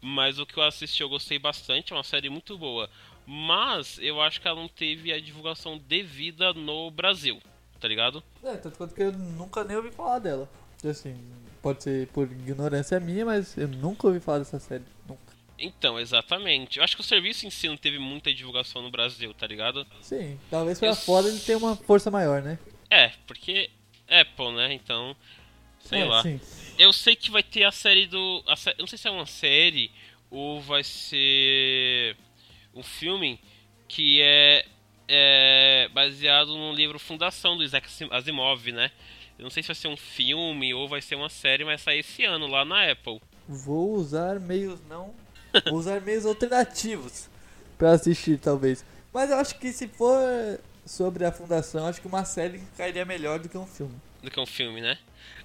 Mas 0.01 0.39
o 0.39 0.47
que 0.47 0.57
eu 0.57 0.63
assisti 0.63 1.03
eu 1.03 1.09
gostei 1.09 1.39
bastante, 1.39 1.93
é 1.93 1.97
uma 1.97 2.05
série 2.05 2.31
muito 2.31 2.57
boa. 2.57 2.89
Mas 3.27 3.99
eu 3.99 4.21
acho 4.21 4.41
que 4.41 4.47
ela 4.47 4.61
não 4.61 4.69
teve 4.69 5.13
a 5.13 5.21
divulgação 5.21 5.79
devida 5.79 6.53
no 6.53 6.93
Brasil, 6.93 7.43
tá 7.81 7.89
ligado? 7.89 8.23
É, 8.45 8.57
tanto 8.57 8.79
quanto 8.79 8.95
que 8.95 9.03
eu 9.03 9.13
nunca 9.13 9.65
nem 9.65 9.77
ouvi 9.77 9.91
falar 9.91 10.21
dela. 10.21 10.49
Assim, 10.85 11.17
pode 11.61 11.83
ser 11.83 12.07
por 12.09 12.31
ignorância 12.31 13.01
minha, 13.01 13.25
mas 13.25 13.57
eu 13.57 13.67
nunca 13.67 14.07
ouvi 14.07 14.21
falar 14.21 14.39
dessa 14.39 14.61
série. 14.61 14.85
Nunca. 15.09 15.26
Então, 15.59 15.99
exatamente. 15.99 16.79
Eu 16.79 16.85
acho 16.85 16.95
que 16.95 17.01
o 17.01 17.05
serviço 17.05 17.47
em 17.47 17.51
si 17.51 17.69
não 17.69 17.77
teve 17.77 17.99
muita 17.99 18.33
divulgação 18.33 18.83
no 18.83 18.91
Brasil, 18.91 19.33
tá 19.35 19.47
ligado? 19.47 19.87
Sim, 20.03 20.39
talvez 20.51 20.79
pra 20.79 20.89
Eu 20.89 20.95
fora 20.97 21.29
ele 21.29 21.41
tenha 21.41 21.57
uma 21.59 21.75
força 21.77 22.11
maior, 22.11 22.43
né? 22.43 22.59
É, 22.91 23.09
porque 23.27 23.71
Apple, 24.09 24.53
né? 24.53 24.73
Então, 24.75 25.17
sei 25.81 26.01
É, 26.01 26.05
lá. 26.05 26.23
Sim. 26.23 26.41
Eu 26.79 26.93
sei 26.93 27.17
que 27.17 27.31
vai 27.31 27.43
ter 27.43 27.65
a 27.65 27.73
série 27.73 28.07
do. 28.07 28.45
A 28.47 28.55
sé- 28.55 28.73
eu 28.73 28.81
não 28.83 28.87
sei 28.87 28.99
se 28.99 29.09
é 29.09 29.11
uma 29.11 29.25
série 29.27 29.91
ou 30.31 30.61
vai 30.61 30.85
ser 30.85 32.17
um 32.75 32.83
filme 32.83 33.41
que 33.89 34.21
é, 34.21 34.67
é 35.09 35.89
baseado 35.95 36.49
no 36.57 36.73
livro 36.73 36.99
Fundação 36.99 37.57
do 37.57 37.65
Isaac 37.65 37.87
Asim- 37.87 38.09
Asimov, 38.11 38.71
né? 38.73 38.91
Eu 39.39 39.45
não 39.45 39.51
sei 39.51 39.63
se 39.63 39.69
vai 39.69 39.77
ser 39.77 39.89
um 39.89 39.97
filme 39.97 40.75
ou 40.75 40.87
vai 40.89 41.01
ser 41.01 41.15
uma 41.15 41.29
série, 41.31 41.65
mas 41.65 41.81
sai 41.81 41.99
esse 41.99 42.25
ano 42.25 42.47
lá 42.47 42.65
na 42.65 42.91
Apple. 42.91 43.21
Vou 43.49 43.93
usar 43.95 44.39
meios 44.41 44.81
não. 44.89 45.15
Usar 45.73 46.01
meios 46.01 46.25
alternativos 46.27 47.29
pra 47.79 47.93
assistir, 47.93 48.39
talvez. 48.39 48.85
Mas 49.13 49.31
eu 49.31 49.37
acho 49.37 49.59
que 49.59 49.73
se 49.73 49.89
for 49.89 50.21
sobre 50.85 51.25
a 51.25 51.33
fundação, 51.33 51.87
acho 51.87 52.01
que 52.01 52.07
uma 52.07 52.25
série 52.25 52.61
cairia 52.77 53.05
melhor 53.05 53.39
do 53.39 53.49
que 53.49 53.57
um 53.59 53.67
filme. 53.67 53.95
Do 54.23 54.31
que 54.31 54.41
um 54.41 54.47
filme, 54.47 54.81
né? 54.81 54.99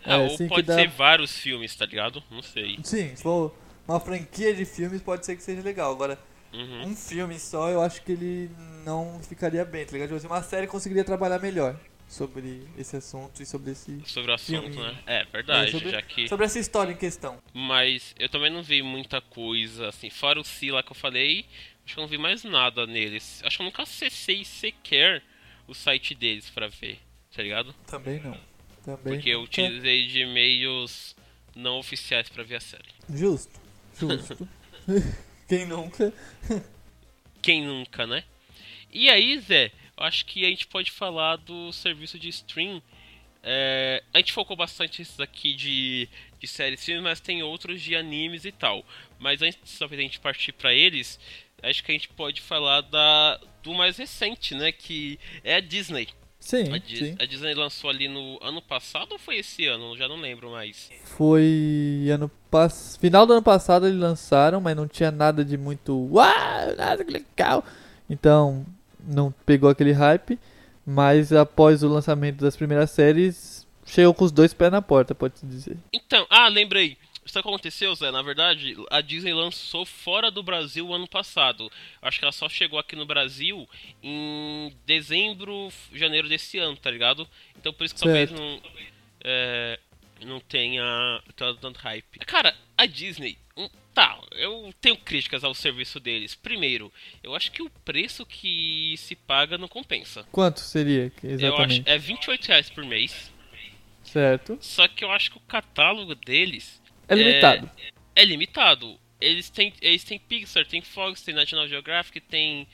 É, 0.05 0.13
Ah, 0.13 0.17
ou 0.19 0.25
assim 0.27 0.47
pode 0.47 0.67
dá- 0.67 0.75
ser 0.75 0.89
vários 0.89 1.37
filmes, 1.37 1.75
tá 1.75 1.85
ligado? 1.85 2.23
Não 2.31 2.41
sei. 2.41 2.79
Sim, 2.83 3.15
se 3.15 3.21
for 3.23 3.53
uma 3.87 3.99
franquia 3.99 4.53
de 4.53 4.65
filmes, 4.65 5.01
pode 5.01 5.25
ser 5.25 5.35
que 5.35 5.43
seja 5.43 5.61
legal. 5.61 5.91
Agora, 5.91 6.17
Uhum. 6.53 6.87
um 6.87 6.95
filme 6.95 7.39
só, 7.39 7.69
eu 7.69 7.81
acho 7.81 8.01
que 8.03 8.11
ele 8.11 8.49
não 8.85 9.19
ficaria 9.23 9.63
bem, 9.63 9.85
tá 9.85 9.91
ligado? 9.93 10.07
Tipo 10.09 10.17
assim, 10.17 10.27
Uma 10.27 10.43
série 10.43 10.67
conseguiria 10.67 11.03
trabalhar 11.03 11.39
melhor 11.39 11.75
sobre 12.11 12.67
esse 12.77 12.97
assunto 12.97 13.41
e 13.41 13.45
sobre 13.45 13.71
esse. 13.71 14.01
Sobre 14.05 14.31
o 14.31 14.33
assunto, 14.35 14.69
Filme. 14.69 14.75
né? 14.81 15.03
É, 15.07 15.23
verdade, 15.25 15.69
É, 15.69 15.71
sobre- 15.71 15.91
já 15.91 16.01
que. 16.01 16.27
Sobre 16.27 16.45
essa 16.45 16.59
história 16.59 16.91
em 16.91 16.97
questão. 16.97 17.41
Mas 17.53 18.13
eu 18.19 18.27
também 18.27 18.51
não 18.51 18.61
vi 18.61 18.81
muita 18.81 19.21
coisa, 19.21 19.87
assim, 19.87 20.09
fora 20.09 20.39
o 20.39 20.43
Sila 20.43 20.83
que 20.83 20.91
eu 20.91 20.95
falei, 20.95 21.45
acho 21.85 21.93
que 21.93 21.99
eu 21.99 22.01
não 22.01 22.09
vi 22.09 22.17
mais 22.17 22.43
nada 22.43 22.85
neles. 22.85 23.41
Acho 23.45 23.57
que 23.57 23.63
eu 23.63 23.65
nunca 23.65 23.83
acessei 23.83 24.43
sequer 24.43 25.23
o 25.67 25.73
site 25.73 26.13
deles 26.13 26.49
pra 26.49 26.67
ver, 26.67 26.99
tá 27.33 27.41
ligado? 27.41 27.73
Também 27.87 28.19
não. 28.19 28.37
Também. 28.83 29.13
Porque 29.13 29.29
eu 29.29 29.39
nunca- 29.41 29.49
utilizei 29.61 30.07
de 30.07 30.25
meios 30.25 31.15
não 31.55 31.79
oficiais 31.79 32.27
pra 32.27 32.43
ver 32.43 32.55
a 32.55 32.59
série. 32.59 32.89
Justo, 33.09 33.57
justo. 33.97 34.47
Quem 35.47 35.65
nunca? 35.65 36.13
Quem 37.41 37.63
nunca, 37.65 38.05
né? 38.07 38.23
E 38.91 39.09
aí, 39.09 39.39
Zé, 39.39 39.71
acho 40.01 40.25
que 40.25 40.45
a 40.45 40.49
gente 40.49 40.67
pode 40.67 40.91
falar 40.91 41.37
do 41.37 41.71
serviço 41.71 42.17
de 42.19 42.29
stream. 42.29 42.81
É, 43.43 44.03
a 44.13 44.19
gente 44.19 44.33
focou 44.33 44.55
bastante 44.55 45.01
esses 45.01 45.19
aqui 45.19 45.53
de, 45.53 46.07
de 46.39 46.47
séries 46.47 46.81
e 46.81 46.85
filmes, 46.85 47.03
mas 47.03 47.19
tem 47.19 47.41
outros 47.41 47.81
de 47.81 47.95
animes 47.95 48.45
e 48.45 48.51
tal. 48.51 48.85
Mas 49.19 49.41
antes 49.41 49.77
talvez 49.79 49.99
a 49.99 50.03
gente 50.03 50.19
partir 50.19 50.51
pra 50.51 50.73
eles, 50.73 51.19
acho 51.63 51.83
que 51.83 51.91
a 51.91 51.95
gente 51.95 52.09
pode 52.09 52.39
falar 52.41 52.81
da, 52.81 53.39
do 53.63 53.73
mais 53.73 53.97
recente, 53.97 54.53
né? 54.53 54.71
Que 54.71 55.19
é 55.43 55.55
a 55.55 55.59
Disney. 55.59 56.07
Sim, 56.39 56.73
A, 56.73 56.77
Dis- 56.79 56.99
sim. 56.99 57.15
a 57.19 57.25
Disney 57.25 57.53
lançou 57.53 57.87
ali 57.87 58.07
no 58.07 58.39
ano 58.41 58.63
passado 58.63 59.11
ou 59.11 59.19
foi 59.19 59.37
esse 59.37 59.67
ano? 59.67 59.91
Eu 59.93 59.97
Já 59.97 60.07
não 60.07 60.15
lembro 60.19 60.49
mais. 60.49 60.89
Foi 61.05 62.07
ano 62.11 62.29
pass... 62.49 62.97
final 62.99 63.27
do 63.27 63.33
ano 63.33 63.43
passado 63.43 63.87
eles 63.87 63.99
lançaram, 63.99 64.59
mas 64.59 64.75
não 64.75 64.87
tinha 64.87 65.11
nada 65.11 65.45
de 65.45 65.55
muito 65.55 65.93
uau, 66.11 66.75
nada 66.75 67.05
que 67.05 67.11
legal. 67.11 67.63
Então, 68.09 68.65
não 69.07 69.31
pegou 69.45 69.69
aquele 69.69 69.91
hype, 69.91 70.39
mas 70.85 71.31
após 71.31 71.83
o 71.83 71.87
lançamento 71.87 72.37
das 72.37 72.55
primeiras 72.55 72.91
séries, 72.91 73.67
chegou 73.85 74.13
com 74.13 74.25
os 74.25 74.31
dois 74.31 74.53
pés 74.53 74.71
na 74.71 74.81
porta, 74.81 75.13
pode-se 75.13 75.45
dizer. 75.45 75.77
Então, 75.93 76.25
ah, 76.29 76.47
lembrei. 76.47 76.97
Sabe 77.25 77.41
o 77.41 77.43
que 77.43 77.49
aconteceu, 77.49 77.93
Zé? 77.93 78.11
Na 78.11 78.23
verdade, 78.23 78.75
a 78.89 78.99
Disney 78.99 79.33
lançou 79.33 79.85
fora 79.85 80.31
do 80.31 80.41
Brasil 80.41 80.87
o 80.87 80.93
ano 80.93 81.07
passado. 81.07 81.71
Acho 82.01 82.17
que 82.17 82.25
ela 82.25 82.31
só 82.31 82.49
chegou 82.49 82.79
aqui 82.79 82.95
no 82.95 83.05
Brasil 83.05 83.69
em 84.01 84.75
dezembro, 84.87 85.69
janeiro 85.93 86.27
desse 86.27 86.57
ano, 86.57 86.75
tá 86.75 86.89
ligado? 86.89 87.27
Então 87.57 87.71
por 87.71 87.85
isso 87.85 87.93
que 87.93 88.01
talvez 88.01 88.27
Certo. 88.29 88.41
não, 88.41 88.61
é, 89.23 89.79
não 90.25 90.39
tenha 90.39 91.21
tanto, 91.35 91.61
tanto 91.61 91.79
hype. 91.79 92.19
Cara, 92.25 92.55
a 92.75 92.85
Disney. 92.87 93.37
Um, 93.57 93.69
Tá, 93.93 94.17
eu 94.31 94.73
tenho 94.79 94.95
críticas 94.95 95.43
ao 95.43 95.53
serviço 95.53 95.99
deles. 95.99 96.33
Primeiro, 96.33 96.91
eu 97.21 97.35
acho 97.35 97.51
que 97.51 97.61
o 97.61 97.69
preço 97.69 98.25
que 98.25 98.95
se 98.97 99.15
paga 99.17 99.57
não 99.57 99.67
compensa. 99.67 100.25
Quanto 100.31 100.61
seria 100.61 101.09
que- 101.09 101.27
Eu 101.27 101.33
acho 101.33 101.43
exatamente? 101.45 101.89
é 101.89 101.97
28 101.97 102.45
reais 102.45 102.69
por 102.69 102.85
mês. 102.85 103.31
Certo. 104.03 104.57
Só 104.61 104.87
que 104.87 105.03
eu 105.03 105.11
acho 105.11 105.31
que 105.31 105.37
o 105.37 105.41
catálogo 105.41 106.15
deles 106.15 106.81
É 107.07 107.15
limitado. 107.15 107.69
é 108.15 108.23
limitado. 108.25 108.97
Eles 109.19 109.49
têm, 109.49 109.73
eles 109.81 110.03
têm 110.05 110.17
Pixar, 110.17 110.65
tem 110.65 110.81
Fox, 110.81 111.21
tem 111.21 111.35
National 111.35 111.67
Geographic, 111.67 112.19
tem. 112.21 112.65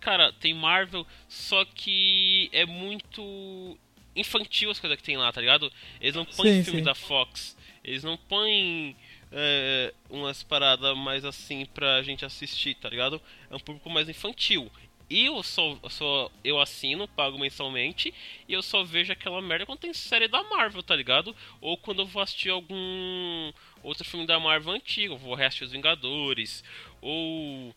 Cara, 0.00 0.32
tem 0.32 0.54
Marvel, 0.54 1.06
só 1.28 1.62
que 1.66 2.48
é 2.52 2.64
muito 2.64 3.78
infantil 4.16 4.70
as 4.70 4.80
coisas 4.80 4.96
que 4.98 5.04
tem 5.04 5.16
lá, 5.18 5.30
tá 5.30 5.40
ligado? 5.42 5.70
Eles 6.00 6.14
não 6.16 6.24
põem 6.24 6.54
Sim, 6.58 6.64
filme 6.64 6.80
sim. 6.80 6.84
da 6.84 6.94
Fox, 6.94 7.54
eles 7.84 8.02
não 8.02 8.16
põem 8.16 8.96
é, 9.36 9.92
umas 10.08 10.44
paradas 10.44 10.96
mais 10.96 11.24
assim 11.24 11.66
pra 11.66 12.02
gente 12.02 12.24
assistir, 12.24 12.74
tá 12.76 12.88
ligado? 12.88 13.20
É 13.50 13.56
um 13.56 13.60
público 13.60 13.90
mais 13.90 14.08
infantil. 14.08 14.70
E 15.10 15.26
eu 15.26 15.42
só, 15.42 15.78
só 15.90 16.30
eu 16.42 16.58
assino, 16.58 17.06
pago 17.06 17.38
mensalmente, 17.38 18.14
e 18.48 18.52
eu 18.52 18.62
só 18.62 18.82
vejo 18.82 19.12
aquela 19.12 19.42
merda 19.42 19.66
quando 19.66 19.80
tem 19.80 19.92
série 19.92 20.28
da 20.28 20.42
Marvel, 20.44 20.82
tá 20.82 20.96
ligado? 20.96 21.36
Ou 21.60 21.76
quando 21.76 22.00
eu 22.02 22.06
vou 22.06 22.22
assistir 22.22 22.48
algum 22.48 23.52
outro 23.82 24.04
filme 24.04 24.26
da 24.26 24.40
Marvel 24.40 24.72
antigo, 24.72 25.16
vou 25.16 25.34
reassistir 25.34 25.66
Os 25.66 25.72
Vingadores, 25.72 26.64
ou 27.02 27.74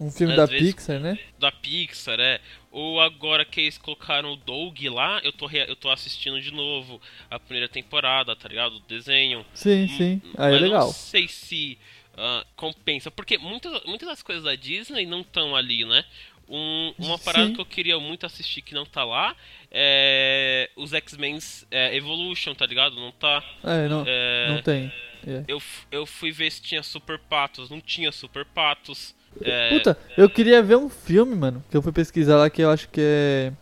Um 0.00 0.10
filme 0.10 0.32
Às 0.32 0.36
da 0.36 0.46
vezes- 0.46 0.74
Pixar, 0.74 0.98
né? 1.00 1.18
da 1.38 1.52
Pixar, 1.52 2.18
é. 2.18 2.40
Ou 2.70 3.00
agora 3.00 3.44
que 3.44 3.60
eles 3.60 3.78
colocaram 3.78 4.32
o 4.32 4.36
Doug 4.36 4.80
lá, 4.86 5.20
eu 5.22 5.32
tô, 5.32 5.48
eu 5.50 5.76
tô 5.76 5.90
assistindo 5.90 6.40
de 6.40 6.50
novo 6.50 7.00
a 7.30 7.38
primeira 7.38 7.68
temporada, 7.68 8.34
tá 8.34 8.48
ligado? 8.48 8.80
Do 8.80 8.86
desenho. 8.86 9.44
Sim, 9.54 9.86
sim. 9.88 10.22
Aí 10.38 10.54
é 10.56 10.58
legal. 10.58 10.86
não 10.86 10.92
sei 10.92 11.28
se 11.28 11.78
ah, 12.16 12.44
compensa, 12.56 13.10
porque 13.10 13.38
muitas, 13.38 13.84
muitas 13.84 14.08
das 14.08 14.22
coisas 14.22 14.42
da 14.44 14.54
Disney 14.54 15.06
não 15.06 15.20
estão 15.20 15.54
ali, 15.54 15.84
né? 15.84 16.04
Um- 16.48 16.92
uma 16.98 17.18
parada 17.18 17.46
Sim. 17.46 17.54
que 17.54 17.60
eu 17.60 17.66
queria 17.66 17.98
muito 18.00 18.26
assistir 18.26 18.60
que 18.62 18.74
não 18.74 18.84
tá 18.84 19.04
lá 19.04 19.34
é 19.70 20.68
os 20.76 20.92
X-Men 20.92 21.38
é, 21.70 21.94
Evolution, 21.96 22.54
tá 22.54 22.66
ligado? 22.66 22.96
Não 22.96 23.12
tá. 23.12 23.42
É, 23.62 23.88
não, 23.88 24.04
É, 24.06 24.48
não 24.48 24.62
tem. 24.62 24.92
É. 25.26 25.44
eu, 25.46 25.62
eu 25.90 26.04
fui 26.04 26.32
ver 26.32 26.50
se 26.50 26.60
tinha 26.60 26.82
Super 26.82 27.18
Patos, 27.18 27.70
não 27.70 27.80
tinha 27.80 28.10
Super 28.12 28.44
Patos. 28.44 29.14
É, 29.40 29.70
Puta, 29.70 29.96
eu 30.16 30.28
queria 30.28 30.62
ver 30.62 30.76
um 30.76 30.88
filme, 30.88 31.34
mano, 31.34 31.64
que 31.70 31.76
eu 31.76 31.82
fui 31.82 31.92
pesquisar 31.92 32.36
lá, 32.36 32.50
que 32.50 32.62
eu 32.62 32.70
acho 32.70 32.88
que 32.88 33.00
é. 33.00 33.52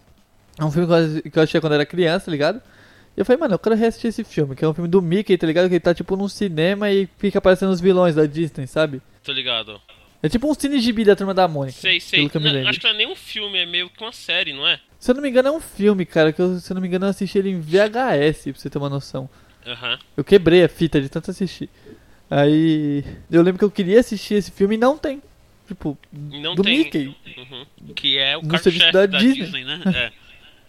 É 0.58 0.64
um 0.64 0.70
filme 0.70 0.88
que 1.30 1.38
eu 1.38 1.42
achei 1.42 1.60
quando 1.60 1.74
era 1.74 1.86
criança, 1.86 2.26
tá 2.26 2.32
ligado? 2.32 2.60
E 3.16 3.20
eu 3.20 3.24
falei, 3.24 3.40
mano, 3.40 3.54
eu 3.54 3.58
quero 3.58 3.74
reassistir 3.74 4.08
esse 4.08 4.24
filme, 4.24 4.54
que 4.54 4.64
é 4.64 4.68
um 4.68 4.74
filme 4.74 4.88
do 4.88 5.00
Mickey, 5.00 5.36
tá 5.38 5.46
ligado? 5.46 5.68
Que 5.68 5.74
ele 5.74 5.80
tá 5.80 5.94
tipo 5.94 6.16
num 6.16 6.28
cinema 6.28 6.90
e 6.90 7.08
fica 7.18 7.38
aparecendo 7.38 7.70
os 7.70 7.80
vilões 7.80 8.14
da 8.14 8.26
Disney, 8.26 8.66
sabe? 8.66 9.00
tô 9.22 9.32
ligado. 9.32 9.80
É 10.22 10.28
tipo 10.28 10.50
um 10.50 10.54
cine 10.54 10.78
gibi 10.80 11.02
da 11.04 11.16
turma 11.16 11.32
da 11.32 11.48
Mônica. 11.48 11.78
Sei, 11.78 11.98
sei. 11.98 12.28
Que 12.28 12.38
Não, 12.38 12.68
acho 12.68 12.78
que 12.78 12.86
não 12.86 12.94
é 12.94 12.96
nem 12.96 13.10
um 13.10 13.16
filme, 13.16 13.58
é 13.58 13.64
meio 13.64 13.88
que 13.88 14.02
uma 14.02 14.12
série, 14.12 14.52
não 14.52 14.66
é? 14.66 14.78
Se 14.98 15.10
eu 15.10 15.14
não 15.14 15.22
me 15.22 15.30
engano, 15.30 15.48
é 15.48 15.52
um 15.52 15.60
filme, 15.60 16.04
cara, 16.04 16.30
que 16.30 16.42
eu, 16.42 16.60
se 16.60 16.70
eu 16.70 16.74
não 16.74 16.82
me 16.82 16.88
engano, 16.88 17.06
eu 17.06 17.10
assisti 17.10 17.38
ele 17.38 17.50
em 17.50 17.58
VHS, 17.60 18.42
pra 18.42 18.52
você 18.54 18.68
ter 18.68 18.76
uma 18.76 18.90
noção. 18.90 19.30
Aham. 19.66 19.98
Eu 20.16 20.22
quebrei 20.22 20.62
a 20.62 20.68
fita 20.68 21.00
de 21.00 21.08
tanto 21.08 21.30
assistir. 21.30 21.70
Aí. 22.30 23.02
Eu 23.30 23.42
lembro 23.42 23.58
que 23.58 23.64
eu 23.64 23.70
queria 23.70 23.98
assistir 24.00 24.34
esse 24.34 24.50
filme 24.50 24.74
e 24.74 24.78
não 24.78 24.98
tem. 24.98 25.22
Tipo, 25.70 25.96
Não 26.12 26.56
do 26.56 26.64
tem. 26.64 26.78
Mickey. 26.78 27.16
Uhum. 27.38 27.94
Que 27.94 28.18
é 28.18 28.36
o 28.36 28.42
carro-chefe 28.42 28.90
da, 28.90 29.06
da 29.06 29.18
Disney, 29.18 29.44
Disney. 29.44 29.64
né? 29.64 30.12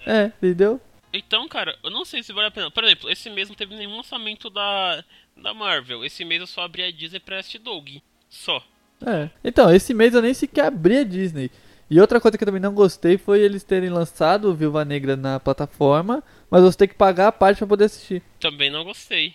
É. 0.05 0.21
É, 0.23 0.25
entendeu? 0.25 0.79
Então, 1.11 1.47
cara, 1.47 1.75
eu 1.83 1.89
não 1.89 2.05
sei 2.05 2.21
se 2.21 2.31
vale 2.31 2.49
a 2.49 2.51
pena. 2.51 2.69
Por 2.69 2.83
exemplo, 2.83 3.09
esse 3.09 3.27
mês 3.31 3.49
não 3.49 3.55
teve 3.55 3.75
nenhum 3.75 3.97
lançamento 3.97 4.47
da, 4.47 5.03
da 5.35 5.55
Marvel. 5.55 6.05
Esse 6.05 6.23
mês 6.23 6.39
eu 6.39 6.45
só 6.45 6.61
abri 6.61 6.83
a 6.83 6.91
Disney 6.91 7.19
pra 7.19 7.39
assistir 7.39 7.57
Doug. 7.57 7.89
Só. 8.29 8.63
É. 9.03 9.27
Então, 9.43 9.73
esse 9.73 9.91
mês 9.91 10.13
eu 10.13 10.21
nem 10.21 10.35
sequer 10.35 10.65
abri 10.65 10.97
a 10.99 11.03
Disney. 11.03 11.49
E 11.89 11.99
outra 11.99 12.21
coisa 12.21 12.37
que 12.37 12.43
eu 12.43 12.45
também 12.45 12.61
não 12.61 12.75
gostei 12.75 13.17
foi 13.17 13.39
eles 13.41 13.63
terem 13.63 13.89
lançado 13.89 14.49
o 14.49 14.53
Viúva 14.53 14.85
Negra 14.85 15.15
na 15.15 15.39
plataforma, 15.39 16.23
mas 16.49 16.61
você 16.61 16.77
tem 16.77 16.87
que 16.87 16.93
pagar 16.93 17.27
a 17.29 17.31
parte 17.31 17.57
pra 17.57 17.67
poder 17.67 17.85
assistir. 17.85 18.21
Também 18.39 18.69
não 18.69 18.83
gostei. 18.83 19.33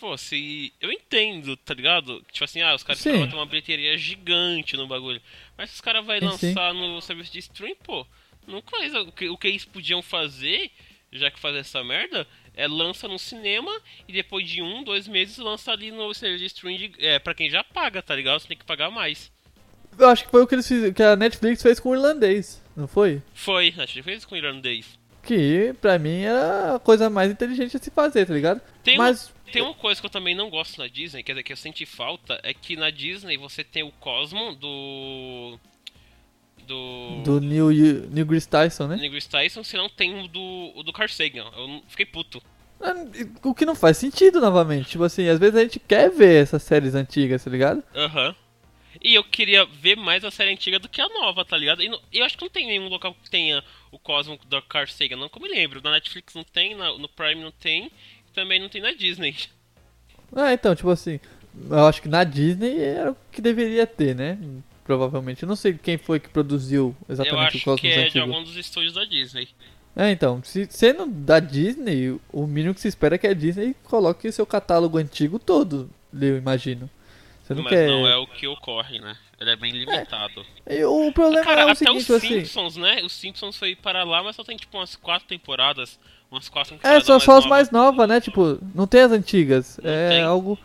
Pô, 0.00 0.16
se. 0.16 0.72
Eu 0.80 0.90
entendo, 0.90 1.58
tá 1.58 1.74
ligado? 1.74 2.24
Tipo 2.32 2.44
assim, 2.44 2.62
ah, 2.62 2.74
os 2.74 2.82
caras 2.82 3.04
vão 3.04 3.28
ter 3.28 3.36
uma 3.36 3.44
bilheteria 3.44 3.98
gigante 3.98 4.74
no 4.74 4.88
bagulho. 4.88 5.20
Mas 5.58 5.68
se 5.68 5.74
os 5.76 5.80
caras 5.82 6.04
vão 6.04 6.18
Sim, 6.18 6.38
sim. 6.38 6.46
lançar 6.46 6.72
no 6.72 7.00
serviço 7.02 7.30
de 7.30 7.38
stream, 7.40 7.76
pô, 7.82 8.06
não 8.46 8.62
coisa. 8.62 9.02
O 9.02 9.12
que, 9.12 9.28
o 9.28 9.36
que 9.36 9.48
eles 9.48 9.66
podiam 9.66 10.00
fazer, 10.00 10.70
já 11.12 11.30
que 11.30 11.38
fazer 11.38 11.58
essa 11.58 11.84
merda, 11.84 12.26
é 12.54 12.66
lança 12.66 13.06
no 13.06 13.18
cinema 13.18 13.70
e 14.08 14.12
depois 14.14 14.48
de 14.48 14.62
um, 14.62 14.82
dois 14.82 15.06
meses 15.06 15.36
lança 15.36 15.70
ali 15.70 15.90
no 15.90 16.14
serviço 16.14 16.40
de 16.40 16.46
stream 16.46 16.78
de, 16.78 16.92
é, 16.98 17.18
pra 17.18 17.34
quem 17.34 17.50
já 17.50 17.62
paga, 17.62 18.00
tá 18.02 18.16
ligado? 18.16 18.40
Você 18.40 18.48
tem 18.48 18.56
que 18.56 18.64
pagar 18.64 18.90
mais. 18.90 19.30
Eu 19.98 20.08
acho 20.08 20.24
que 20.24 20.30
foi 20.30 20.42
o 20.42 20.46
que, 20.46 20.54
eles 20.54 20.66
fiz, 20.66 20.94
que 20.94 21.02
a 21.02 21.14
Netflix 21.14 21.62
fez 21.62 21.78
com 21.78 21.90
o 21.90 21.94
irlandês, 21.94 22.62
não 22.74 22.88
foi? 22.88 23.20
Foi, 23.34 23.74
a 23.76 23.84
gente 23.84 24.02
fez 24.02 24.24
com 24.24 24.34
o 24.34 24.38
irlandês. 24.38 24.98
Que 25.22 25.74
pra 25.80 25.98
mim 25.98 26.20
era 26.22 26.76
a 26.76 26.78
coisa 26.78 27.10
mais 27.10 27.30
inteligente 27.30 27.76
a 27.76 27.80
se 27.80 27.90
fazer, 27.90 28.26
tá 28.26 28.32
ligado? 28.34 28.60
Tem 28.82 28.96
Mas. 28.96 29.32
tem 29.52 29.62
uma 29.62 29.74
coisa 29.74 30.00
que 30.00 30.06
eu 30.06 30.10
também 30.10 30.34
não 30.34 30.48
gosto 30.48 30.78
na 30.78 30.86
Disney, 30.88 31.22
quer 31.22 31.32
dizer, 31.32 31.42
que 31.42 31.52
eu 31.52 31.56
senti 31.56 31.84
falta, 31.84 32.40
é 32.42 32.54
que 32.54 32.76
na 32.76 32.90
Disney 32.90 33.36
você 33.36 33.62
tem 33.62 33.82
o 33.82 33.92
Cosmo 33.92 34.54
do. 34.54 35.58
Do. 36.66 37.22
Do 37.24 37.40
Neil, 37.40 37.70
Neil 37.70 38.06
Degrasse 38.06 38.48
Tyson, 38.48 38.86
né? 38.86 38.96
Neil 38.96 39.10
deGrasse 39.10 39.28
Tyson, 39.28 39.64
você 39.64 39.76
não 39.76 39.88
tem 39.88 40.22
o 40.24 40.28
do, 40.28 40.72
o 40.76 40.82
do 40.82 40.92
Carl 40.92 41.08
Sagan. 41.08 41.46
Eu 41.56 41.82
fiquei 41.88 42.06
puto. 42.06 42.42
Ah, 42.80 42.94
O 43.42 43.54
que 43.54 43.66
não 43.66 43.74
faz 43.74 43.98
sentido 43.98 44.40
novamente. 44.40 44.90
Tipo 44.90 45.04
assim, 45.04 45.28
às 45.28 45.38
vezes 45.38 45.54
a 45.56 45.62
gente 45.62 45.78
quer 45.78 46.10
ver 46.10 46.42
essas 46.42 46.62
séries 46.62 46.94
antigas, 46.94 47.44
tá 47.44 47.50
ligado? 47.50 47.82
Aham. 47.94 48.34
E 49.02 49.14
eu 49.14 49.22
queria 49.24 49.64
ver 49.64 49.96
mais 49.96 50.24
a 50.24 50.30
série 50.30 50.52
antiga 50.52 50.78
do 50.78 50.88
que 50.88 51.00
a 51.00 51.08
nova, 51.08 51.44
tá 51.44 51.56
ligado? 51.56 51.82
E 51.82 51.90
eu 52.12 52.24
acho 52.24 52.36
que 52.36 52.44
não 52.44 52.50
tem 52.50 52.66
nenhum 52.66 52.88
local 52.88 53.14
que 53.22 53.30
tenha 53.30 53.62
o 53.90 53.98
Cosmo 53.98 54.38
do 54.46 54.62
Carl 54.62 54.86
Sagan, 54.86 55.16
não 55.16 55.30
eu 55.34 55.42
me 55.42 55.48
lembro. 55.48 55.80
Na 55.82 55.92
Netflix 55.92 56.34
não 56.34 56.44
tem, 56.44 56.76
no 56.76 57.08
Prime 57.08 57.42
não 57.42 57.50
tem, 57.50 57.90
também 58.34 58.60
não 58.60 58.68
tem 58.68 58.80
na 58.80 58.92
Disney. 58.92 59.36
Ah, 60.34 60.52
então, 60.52 60.74
tipo 60.74 60.90
assim, 60.90 61.18
eu 61.68 61.86
acho 61.86 62.00
que 62.00 62.08
na 62.08 62.22
Disney 62.24 62.78
era 62.80 63.12
o 63.12 63.16
que 63.32 63.40
deveria 63.40 63.86
ter, 63.86 64.14
né? 64.14 64.38
Provavelmente. 64.84 65.42
Eu 65.42 65.48
não 65.48 65.56
sei 65.56 65.74
quem 65.74 65.98
foi 65.98 66.18
que 66.20 66.28
produziu 66.28 66.94
eu 67.08 67.12
exatamente 67.12 67.54
o 67.54 67.56
acho 67.56 67.64
Cosmos 67.64 67.80
que 67.80 67.88
é 67.88 67.94
de 67.94 68.00
antigo. 68.18 68.20
algum 68.20 68.42
dos 68.44 68.56
estúdios 68.56 68.94
da 68.94 69.04
Disney. 69.04 69.48
É, 69.96 70.10
então, 70.10 70.40
se 70.44 70.68
sendo 70.70 71.06
da 71.06 71.40
Disney, 71.40 72.18
o 72.32 72.46
mínimo 72.46 72.74
que 72.74 72.80
se 72.80 72.88
espera 72.88 73.16
é 73.16 73.18
que 73.18 73.26
a 73.26 73.34
Disney 73.34 73.74
coloque 73.84 74.30
seu 74.30 74.46
catálogo 74.46 74.98
antigo 74.98 75.38
todo, 75.38 75.90
eu 76.12 76.38
imagino. 76.38 76.88
Você 77.42 77.54
não 77.54 77.64
Mas 77.64 77.72
quer. 77.72 77.88
não 77.88 78.06
é 78.06 78.16
o 78.16 78.26
que 78.26 78.46
ocorre, 78.46 79.00
né? 79.00 79.16
Ele 79.40 79.50
é 79.50 79.56
bem 79.56 79.72
limitado. 79.72 80.44
E 80.68 80.84
O 80.84 81.10
problema 81.12 81.42
Cara, 81.44 81.62
é 81.62 81.64
o 81.64 81.68
até 81.70 81.76
seguinte, 81.76 81.98
os 82.02 82.10
assim. 82.10 82.28
Simpsons, 82.28 82.76
né? 82.76 83.02
Os 83.02 83.12
Simpsons 83.12 83.56
foi 83.56 83.74
para 83.74 84.04
lá, 84.04 84.22
mas 84.22 84.36
só 84.36 84.44
tem 84.44 84.56
tipo 84.56 84.76
umas 84.76 84.94
quatro 84.96 85.26
temporadas. 85.26 85.98
Umas 86.30 86.48
quatro 86.48 86.74
É, 86.74 86.76
temporadas. 86.76 87.06
só, 87.06 87.18
só 87.18 87.38
as 87.38 87.46
mais 87.46 87.70
novas, 87.70 88.06
né? 88.06 88.20
Tipo, 88.20 88.58
não 88.74 88.86
tem 88.86 89.00
as 89.00 89.12
antigas. 89.12 89.80
Não 89.82 89.90
é 89.90 90.08
tem. 90.10 90.22
algo. 90.22 90.58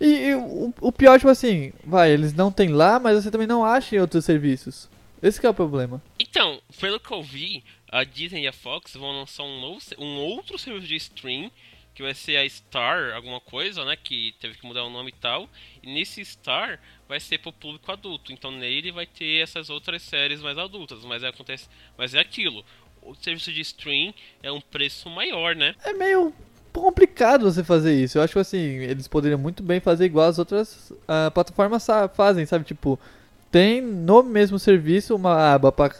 E, 0.00 0.06
e 0.28 0.34
o, 0.36 0.72
o 0.80 0.92
pior, 0.92 1.18
tipo 1.18 1.30
assim, 1.30 1.72
vai, 1.84 2.12
eles 2.12 2.32
não 2.32 2.52
tem 2.52 2.68
lá, 2.68 3.00
mas 3.00 3.22
você 3.24 3.30
também 3.30 3.46
não 3.46 3.64
acha 3.64 3.96
em 3.96 3.98
outros 3.98 4.24
serviços. 4.24 4.88
Esse 5.22 5.40
que 5.40 5.46
é 5.46 5.50
o 5.50 5.54
problema. 5.54 6.00
Então, 6.18 6.60
pelo 6.78 7.00
que 7.00 7.10
eu 7.12 7.22
vi, 7.22 7.64
a 7.90 8.04
Disney 8.04 8.42
e 8.42 8.48
a 8.48 8.52
Fox 8.52 8.94
vão 8.94 9.10
lançar 9.18 9.42
um, 9.42 9.60
novo, 9.60 9.80
um 9.98 10.18
outro 10.18 10.56
serviço 10.58 10.86
de 10.86 10.96
stream, 10.96 11.50
que 11.96 12.02
vai 12.02 12.12
ser 12.12 12.36
a 12.36 12.46
Star, 12.46 13.14
alguma 13.14 13.40
coisa, 13.40 13.82
né? 13.82 13.96
Que 13.96 14.34
teve 14.38 14.58
que 14.58 14.66
mudar 14.66 14.84
o 14.84 14.90
nome 14.90 15.08
e 15.08 15.18
tal. 15.18 15.48
E 15.82 15.92
nesse 15.92 16.22
Star 16.22 16.78
vai 17.08 17.18
ser 17.18 17.38
pro 17.38 17.50
público 17.50 17.90
adulto. 17.90 18.30
Então 18.30 18.50
nele 18.50 18.92
vai 18.92 19.06
ter 19.06 19.42
essas 19.42 19.70
outras 19.70 20.02
séries 20.02 20.42
mais 20.42 20.58
adultas. 20.58 21.02
Mas 21.06 21.22
é, 21.22 21.28
acontece, 21.28 21.66
mas 21.96 22.12
é 22.12 22.20
aquilo. 22.20 22.62
O 23.00 23.14
serviço 23.14 23.50
de 23.50 23.62
stream 23.62 24.12
é 24.42 24.52
um 24.52 24.60
preço 24.60 25.08
maior, 25.08 25.56
né? 25.56 25.74
É 25.82 25.94
meio 25.94 26.34
complicado 26.70 27.50
você 27.50 27.64
fazer 27.64 27.94
isso. 27.94 28.18
Eu 28.18 28.22
acho 28.22 28.38
assim, 28.38 28.58
eles 28.58 29.08
poderiam 29.08 29.38
muito 29.38 29.62
bem 29.62 29.80
fazer 29.80 30.04
igual 30.04 30.28
as 30.28 30.38
outras 30.38 30.92
ah, 31.08 31.30
plataformas 31.32 31.86
fazem, 32.12 32.44
sabe? 32.44 32.66
Tipo, 32.66 33.00
tem 33.50 33.80
no 33.80 34.22
mesmo 34.22 34.58
serviço 34.58 35.16
uma 35.16 35.54
aba 35.54 35.72
para 35.72 35.94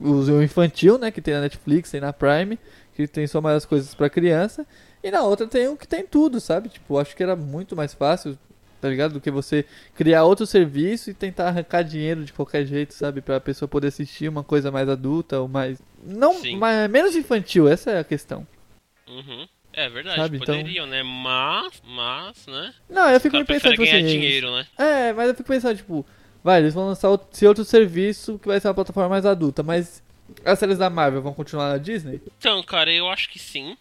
o 0.00 0.40
infantil, 0.40 0.96
né? 0.96 1.10
Que 1.10 1.20
tem 1.20 1.34
na 1.34 1.40
Netflix, 1.40 1.90
tem 1.90 2.00
na 2.00 2.12
Prime, 2.12 2.56
que 2.94 3.08
tem 3.08 3.26
só 3.26 3.40
mais 3.40 3.64
coisas 3.64 3.96
pra 3.96 4.08
criança. 4.08 4.64
E 5.02 5.10
na 5.10 5.22
outra 5.22 5.46
tem 5.46 5.68
um 5.68 5.76
que 5.76 5.88
tem 5.88 6.06
tudo, 6.06 6.40
sabe? 6.40 6.68
Tipo, 6.68 6.98
acho 6.98 7.16
que 7.16 7.22
era 7.22 7.34
muito 7.34 7.74
mais 7.74 7.94
fácil, 7.94 8.38
tá 8.80 8.88
ligado? 8.88 9.14
Do 9.14 9.20
que 9.20 9.30
você 9.30 9.64
criar 9.94 10.24
outro 10.24 10.46
serviço 10.46 11.10
e 11.10 11.14
tentar 11.14 11.48
arrancar 11.48 11.82
dinheiro 11.82 12.24
de 12.24 12.32
qualquer 12.32 12.66
jeito, 12.66 12.92
sabe? 12.94 13.20
Pra 13.20 13.40
pessoa 13.40 13.68
poder 13.68 13.88
assistir 13.88 14.28
uma 14.28 14.44
coisa 14.44 14.70
mais 14.70 14.88
adulta 14.88 15.40
ou 15.40 15.48
mais. 15.48 15.80
Não, 16.04 16.34
Sim. 16.34 16.56
mais, 16.58 16.90
menos 16.90 17.16
infantil, 17.16 17.66
essa 17.68 17.90
é 17.92 17.98
a 18.00 18.04
questão. 18.04 18.46
Uhum. 19.08 19.48
É 19.72 19.88
verdade, 19.88 20.16
Sabe, 20.20 20.36
então- 20.36 20.56
poderiam, 20.56 20.86
né? 20.86 21.02
Mas, 21.02 21.80
mas, 21.86 22.46
né? 22.46 22.74
Não, 22.88 23.08
eu 23.08 23.20
fico 23.20 23.36
me 23.36 23.44
pensando, 23.44 23.70
tipo 23.72 23.84
assim. 23.84 24.04
dinheiro, 24.04 24.50
né? 24.54 24.66
É, 24.76 25.12
mas 25.12 25.28
eu 25.28 25.34
fico 25.34 25.48
pensando, 25.48 25.76
tipo, 25.76 26.04
vai, 26.42 26.58
eles 26.60 26.74
vão 26.74 26.86
lançar 26.88 27.08
esse 27.32 27.46
outro 27.46 27.64
serviço 27.64 28.38
que 28.38 28.48
vai 28.48 28.58
ser 28.60 28.66
uma 28.68 28.74
plataforma 28.74 29.08
mais 29.08 29.24
adulta, 29.24 29.62
mas 29.62 30.02
as 30.44 30.58
séries 30.58 30.76
da 30.78 30.90
Marvel 30.90 31.22
vão 31.22 31.32
continuar 31.32 31.68
na 31.70 31.78
Disney? 31.78 32.20
Então, 32.38 32.60
cara, 32.64 32.92
eu 32.92 33.08
acho 33.08 33.30
que 33.30 33.38
sim. 33.38 33.76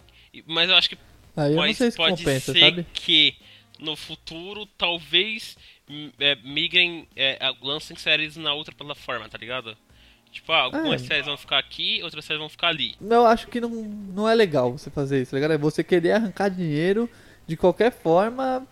Mas 0.46 0.70
eu 0.70 0.76
acho 0.76 0.90
que 0.90 0.98
Aí 1.36 1.52
eu 1.52 1.56
não 1.56 1.64
Mas 1.64 1.78
se 1.78 1.92
pode 1.92 2.18
compensa, 2.24 2.54
ser 2.54 2.60
sabe? 2.60 2.86
que 2.94 3.36
no 3.80 3.96
futuro 3.96 4.66
talvez 4.78 5.58
hum, 5.90 6.12
é, 6.20 6.36
migrem, 6.44 7.08
é, 7.16 7.38
a- 7.40 7.54
lancem 7.62 7.96
séries 7.98 8.36
na 8.36 8.54
outra 8.54 8.74
plataforma, 8.76 9.28
tá 9.30 9.38
ligado? 9.38 9.76
Tipo, 10.32 10.52
ah, 10.52 10.62
algumas 10.62 11.02
É. 11.04 11.08
séries 11.08 11.26
vão 11.26 11.38
ficar 11.38 11.58
aqui, 11.58 12.02
outras 12.04 12.24
séries 12.26 12.40
vão 12.40 12.50
ficar 12.50 12.68
ali. 12.68 12.96
Eu 13.02 13.26
acho 13.26 13.48
que 13.48 13.60
não, 13.60 13.70
não 13.70 14.30
é 14.30 14.36
legal 14.36 14.72
você 14.72 14.90
fazer 14.90 15.22
isso, 15.22 15.32
tá 15.32 15.38
ligado? 15.38 15.54
É 15.54 15.58
você 15.58 15.84
querer 15.84 16.12
arrancar 16.12 16.50
dinheiro 16.50 17.10
de 17.48 17.58
qualquer 17.58 17.92
forma 17.92 18.68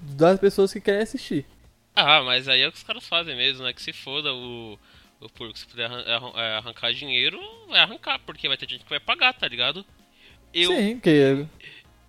das 0.00 0.40
pessoas 0.40 0.72
que 0.72 0.80
querem 0.80 1.02
assistir. 1.02 1.46
Ah, 1.94 2.22
mas 2.22 2.48
aí 2.48 2.60
é 2.62 2.68
o 2.68 2.72
que 2.72 2.78
os 2.78 2.84
caras 2.84 3.06
fazem 3.06 3.36
mesmo, 3.36 3.62
né? 3.62 3.72
Que 3.72 3.82
se 3.82 3.92
foda 3.92 4.32
o, 4.34 4.78
o 5.20 5.28
público. 5.28 5.58
Se 5.58 5.66
puder 5.66 5.88
é, 5.90 6.56
arrancar 6.56 6.92
dinheiro, 6.92 7.38
vai 7.68 7.80
arrancar, 7.80 8.18
porque 8.20 8.48
vai 8.48 8.56
ter 8.56 8.68
gente 8.68 8.84
que 8.84 8.90
vai 8.90 9.00
pagar, 9.00 9.32
tá 9.34 9.46
ligado? 9.46 9.84
Eu, 10.52 10.74
Sim, 10.74 10.98
que 10.98 11.46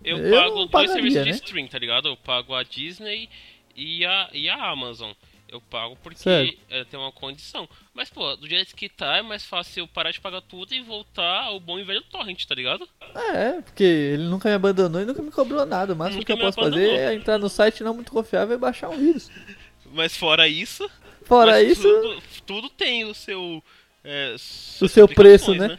eu, 0.04 0.18
eu 0.18 0.34
pago 0.40 0.66
dois 0.66 0.90
serviços 0.90 1.24
de 1.24 1.30
né? 1.30 1.36
stream, 1.36 1.66
tá 1.68 1.78
ligado? 1.78 2.08
Eu 2.08 2.16
pago 2.16 2.54
a 2.54 2.62
Disney 2.62 3.28
e 3.76 4.04
a, 4.04 4.28
e 4.32 4.48
a 4.48 4.70
Amazon. 4.70 5.12
Eu 5.48 5.60
pago 5.60 5.94
porque 6.02 6.56
é, 6.70 6.82
tem 6.84 6.98
uma 6.98 7.12
condição. 7.12 7.68
Mas, 7.92 8.08
pô, 8.08 8.34
do 8.36 8.48
jeito 8.48 8.74
que 8.74 8.88
tá, 8.88 9.18
é 9.18 9.22
mais 9.22 9.44
fácil 9.44 9.80
eu 9.82 9.86
parar 9.86 10.10
de 10.10 10.18
pagar 10.18 10.40
tudo 10.40 10.72
e 10.74 10.80
voltar 10.80 11.44
ao 11.44 11.60
bom 11.60 11.78
e 11.78 11.84
velho 11.84 12.00
torrent, 12.10 12.46
tá 12.46 12.54
ligado? 12.54 12.88
É, 13.34 13.60
porque 13.60 13.84
ele 13.84 14.22
nunca 14.24 14.48
me 14.48 14.54
abandonou 14.54 15.02
e 15.02 15.04
nunca 15.04 15.20
me 15.20 15.30
cobrou 15.30 15.66
nada. 15.66 15.92
O 15.92 15.96
máximo 15.96 16.20
Nunca 16.20 16.34
que 16.34 16.40
eu 16.40 16.46
posso 16.46 16.58
abandonou. 16.58 16.88
fazer 16.88 16.98
é 17.00 17.14
entrar 17.14 17.38
no 17.38 17.50
site 17.50 17.84
não 17.84 17.92
muito 17.92 18.10
confiável 18.10 18.56
e 18.56 18.58
baixar 18.58 18.88
um 18.88 18.96
vírus. 18.96 19.30
Mas 19.92 20.16
fora 20.16 20.48
isso, 20.48 20.90
Fora 21.24 21.62
isso, 21.62 21.82
Tudo, 21.82 22.22
tudo 22.46 22.70
tem 22.70 23.04
o 23.04 23.12
seu. 23.14 23.62
é, 24.02 24.34
o 24.34 24.38
seu 24.88 25.06
preço, 25.06 25.50
aplicações, 25.52 25.78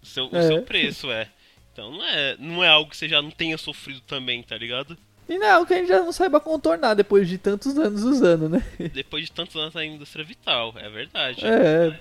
O 0.00 0.06
seu, 0.06 0.26
o 0.30 0.36
É. 0.36 0.42
seu 0.46 0.62
preço, 0.62 1.10
é. 1.10 1.28
Então 1.78 1.92
não 1.92 2.04
é, 2.04 2.36
não 2.40 2.64
é 2.64 2.68
algo 2.68 2.90
que 2.90 2.96
você 2.96 3.08
já 3.08 3.22
não 3.22 3.30
tenha 3.30 3.56
sofrido 3.56 4.00
também, 4.00 4.42
tá 4.42 4.58
ligado? 4.58 4.98
E 5.28 5.38
não 5.38 5.46
é 5.46 5.50
algo 5.52 5.64
que 5.64 5.74
a 5.74 5.76
gente 5.78 5.86
já 5.86 6.00
não 6.00 6.10
saiba 6.10 6.40
contornar 6.40 6.94
depois 6.94 7.28
de 7.28 7.38
tantos 7.38 7.78
anos 7.78 8.02
usando, 8.02 8.48
né? 8.48 8.64
Depois 8.92 9.26
de 9.26 9.30
tantos 9.30 9.54
anos 9.54 9.74
na 9.74 9.84
indústria 9.84 10.24
vital, 10.24 10.74
é 10.76 10.88
verdade. 10.88 11.46
É. 11.46 11.96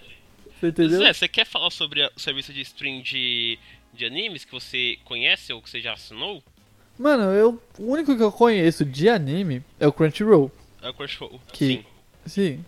Você 0.60 0.70
entendeu? 0.70 0.98
Zé, 0.98 1.14
você 1.14 1.28
quer 1.28 1.46
falar 1.46 1.70
sobre 1.70 2.04
o 2.04 2.20
serviço 2.20 2.52
de 2.52 2.62
stream 2.62 3.02
de, 3.04 3.60
de 3.94 4.04
animes 4.04 4.44
que 4.44 4.52
você 4.52 4.98
conhece 5.06 5.54
ou 5.54 5.62
que 5.62 5.70
você 5.70 5.80
já 5.80 5.94
assinou? 5.94 6.42
Mano, 6.98 7.26
eu, 7.34 7.62
o 7.78 7.92
único 7.92 8.18
que 8.18 8.24
eu 8.24 8.32
conheço 8.32 8.84
de 8.84 9.08
anime 9.08 9.62
é 9.80 9.86
o 9.86 9.92
Crunchyroll. 9.94 10.50
É 10.82 10.90
o 10.90 10.94
Crunchyroll. 10.94 11.40
Que- 11.54 11.66
Sim. 11.68 11.86
Sim. 12.26 12.66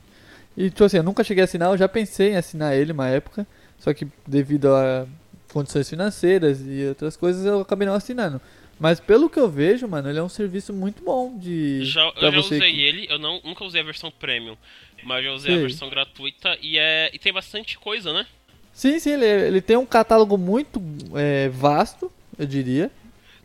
E, 0.55 0.69
tipo 0.69 0.83
assim, 0.83 0.97
eu 0.97 1.03
nunca 1.03 1.23
cheguei 1.23 1.41
a 1.41 1.45
assinar, 1.45 1.71
eu 1.71 1.77
já 1.77 1.87
pensei 1.87 2.33
em 2.33 2.35
assinar 2.35 2.75
ele 2.75 2.91
uma 2.91 3.07
época, 3.07 3.47
só 3.79 3.93
que 3.93 4.05
devido 4.27 4.75
a 4.75 5.07
condições 5.51 5.89
financeiras 5.89 6.61
e 6.65 6.85
outras 6.87 7.15
coisas 7.17 7.45
eu 7.45 7.61
acabei 7.61 7.87
não 7.87 7.93
assinando. 7.95 8.39
Mas 8.79 8.99
pelo 8.99 9.29
que 9.29 9.37
eu 9.39 9.49
vejo, 9.49 9.87
mano, 9.87 10.09
ele 10.09 10.19
é 10.19 10.23
um 10.23 10.29
serviço 10.29 10.73
muito 10.73 11.03
bom 11.03 11.37
de. 11.37 11.83
Já, 11.83 12.01
eu 12.15 12.31
já 12.31 12.39
usei 12.39 12.59
que- 12.59 12.81
ele, 12.81 13.07
eu 13.09 13.19
não, 13.19 13.41
nunca 13.43 13.63
usei 13.65 13.81
a 13.81 13.83
versão 13.83 14.09
premium, 14.09 14.55
mas 15.03 15.23
já 15.25 15.31
usei 15.33 15.51
a 15.51 15.55
Sei. 15.55 15.63
versão 15.65 15.89
gratuita 15.89 16.57
e, 16.61 16.77
é, 16.79 17.09
e 17.13 17.19
tem 17.19 17.33
bastante 17.33 17.77
coisa, 17.77 18.13
né? 18.13 18.25
Sim, 18.71 18.97
sim, 18.99 19.11
ele, 19.11 19.25
ele 19.25 19.61
tem 19.61 19.75
um 19.75 19.85
catálogo 19.85 20.37
muito 20.37 20.81
é, 21.15 21.49
vasto, 21.49 22.09
eu 22.37 22.45
diria. 22.45 22.89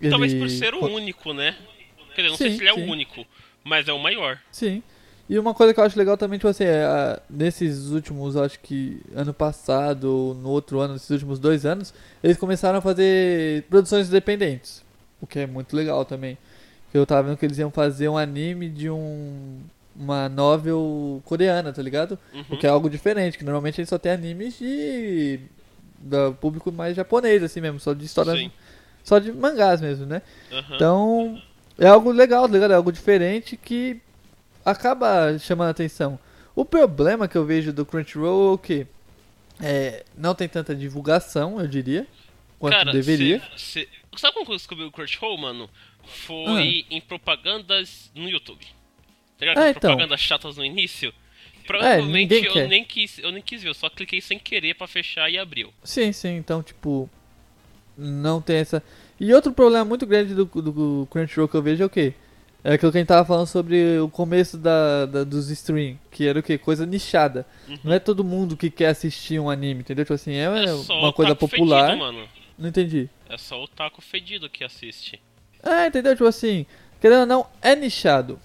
Talvez 0.09 0.33
Ele- 0.33 0.41
por 0.41 0.49
ser 0.51 0.73
o 0.75 0.85
único, 0.87 1.33
né? 1.33 1.57
Quer 2.15 2.23
dizer, 2.23 2.29
não 2.31 2.37
sei 2.37 2.51
Sim, 2.51 2.57
se 2.59 2.63
ele 2.63 2.71
é 2.71 2.75
sim. 2.75 2.87
o 2.87 2.93
único, 2.93 3.27
mas 3.65 3.89
é 3.89 3.93
o 3.93 3.99
maior. 3.99 4.39
Sim. 4.53 4.85
E 5.29 5.39
uma 5.39 5.55
coisa 5.55 5.73
que 5.73 5.81
eu 5.81 5.85
acho 5.85 5.99
legal 5.99 6.17
também, 6.19 6.39
tipo 6.39 6.49
assim, 6.49 6.65
é, 6.65 7.19
nesses 7.31 7.91
últimos, 7.91 8.37
acho 8.37 8.61
que 8.61 9.01
ano 9.15 9.33
passado, 9.33 10.05
ou 10.05 10.35
no 10.35 10.51
outro 10.51 10.81
ano, 10.81 10.93
nesses 10.95 11.09
últimos 11.09 11.39
dois 11.39 11.65
anos, 11.65 11.95
eles 12.23 12.37
começaram 12.37 12.79
a 12.79 12.83
fazer 12.83 13.63
produções 13.65 14.09
independentes. 14.09 14.85
O 15.21 15.27
que 15.27 15.39
é 15.39 15.47
muito 15.47 15.75
legal 15.75 16.05
também. 16.05 16.37
Eu 16.93 17.07
tava 17.07 17.29
vendo 17.29 17.39
que 17.39 17.45
eles 17.45 17.59
iam 17.59 17.71
fazer 17.71 18.09
um 18.09 18.17
anime 18.17 18.69
de 18.69 18.89
um. 18.89 19.61
Uma 19.97 20.29
novel 20.29 21.23
coreana, 21.25 21.73
tá 21.73 21.81
ligado? 21.81 22.19
Uhum. 22.33 22.45
O 22.51 22.57
que 22.59 22.67
é 22.67 22.71
algo 22.71 22.91
diferente, 22.91 23.39
que 23.39 23.45
normalmente 23.45 23.77
gente 23.77 23.89
só 23.89 23.97
tem 23.97 24.11
animes 24.11 24.59
de. 24.59 25.39
do 25.99 26.35
público 26.35 26.71
mais 26.73 26.97
japonês, 26.97 27.43
assim 27.43 27.61
mesmo, 27.61 27.79
só 27.79 27.95
de 27.95 28.05
histórias. 28.05 28.37
Sim. 28.37 28.51
Só 29.05 29.19
de 29.21 29.33
mangás 29.33 29.81
mesmo, 29.81 30.05
né? 30.05 30.21
Aham. 30.53 30.75
Então, 30.75 31.43
é 31.79 31.87
algo 31.87 32.11
legal, 32.11 32.47
tá 32.49 32.55
ligado? 32.55 32.73
É 32.73 32.75
algo 32.75 32.91
diferente 32.91 33.57
que 33.57 34.01
acaba 34.65 35.39
chamando 35.39 35.69
a 35.69 35.71
atenção. 35.71 36.19
O 36.55 36.65
problema 36.65 37.27
que 37.29 37.37
eu 37.37 37.45
vejo 37.45 37.73
do 37.73 37.85
Crunchyroll 37.85 38.51
é 38.51 38.55
o 38.55 38.59
quê? 38.59 38.87
É, 39.61 40.05
não 40.17 40.35
tem 40.35 40.49
tanta 40.49 40.75
divulgação, 40.75 41.61
eu 41.61 41.67
diria, 41.67 42.07
quanto 42.59 42.75
Cara, 42.75 42.93
deveria. 42.93 43.41
cê- 43.57 43.81
cê- 43.83 43.89
sabe 44.17 44.35
como 44.35 44.53
eu 44.53 44.57
descobri 44.57 44.85
o 44.85 44.91
Crunchyroll, 44.91 45.39
mano? 45.39 45.69
Foi 46.05 46.85
em 46.91 47.01
propagandas 47.01 48.11
no 48.15 48.29
YouTube. 48.29 48.65
Tá 49.39 49.47
ligado? 49.47 49.59
Ah, 49.59 49.71
então. 49.71 49.81
propagandas 49.81 50.21
chatas 50.21 50.57
no 50.57 50.65
início. 50.65 51.13
Provavelmente 51.67 52.35
ninguém 52.35 52.45
eu 52.45 52.53
quer. 52.53 52.69
nem 52.69 52.85
quis, 52.85 53.19
eu 53.19 53.33
nem 53.33 53.41
quis 53.43 53.63
ver, 53.63 53.71
eu 53.71 53.75
só 53.75 53.89
cliquei 53.89 54.21
sem 54.21 54.39
querer 54.39 54.75
pra 54.75 54.87
fechar 54.87 55.31
e 55.31 55.39
abriu. 55.39 55.73
Sim, 55.83 56.13
sim, 56.13 56.37
então, 56.37 56.63
tipo, 56.63 57.09
não 57.97 58.41
tem 58.43 58.57
essa. 58.57 58.83
E 59.19 59.33
outro 59.33 59.53
problema 59.53 59.85
muito 59.85 60.05
grande 60.07 60.35
do, 60.35 60.45
do 60.45 61.09
Crunchyroll 61.11 61.49
que 61.49 61.57
eu 61.57 61.63
vejo 61.63 61.83
é 61.83 61.87
o 61.87 61.91
quê? 61.91 62.13
É 62.65 62.73
aquilo 62.73 62.91
que 62.91 62.97
a 62.97 63.01
gente 63.03 63.09
tava 63.09 63.27
falando 63.27 63.47
sobre 63.47 63.99
o 63.99 64.09
começo 64.09 64.57
da, 64.57 65.05
da- 65.05 65.23
dos 65.23 65.51
stream, 65.51 65.99
que 66.11 66.27
era 66.27 66.39
o 66.39 66.43
quê? 66.43 66.57
Coisa 66.57 66.87
nichada. 66.87 67.45
Uhum. 67.69 67.79
Não 67.85 67.93
é 67.93 67.99
todo 67.99 68.25
mundo 68.25 68.57
que 68.57 68.71
quer 68.71 68.87
assistir 68.89 69.39
um 69.39 69.51
anime, 69.51 69.81
entendeu? 69.81 70.05
Tipo 70.05 70.15
assim, 70.15 70.33
é, 70.33 70.45
É 70.45 70.73
uma 70.95 71.13
coisa 71.13 71.35
popular. 71.37 71.89
Fedido, 71.91 71.99
mano. 72.05 72.27
Não 72.59 72.69
entendi. 72.71 73.11
É 73.29 73.37
só 73.37 73.63
o 73.63 73.69
taco 73.69 74.01
fedido 74.01 74.49
que 74.49 74.65
assiste. 74.65 75.21
É, 75.63 75.87
entendeu? 75.89 76.13
Tipo 76.15 76.27
assim, 76.27 76.65
querendo 77.01 77.21
ou 77.21 77.27
não, 77.27 77.47
é 77.61 77.77
nichado. 77.77 78.39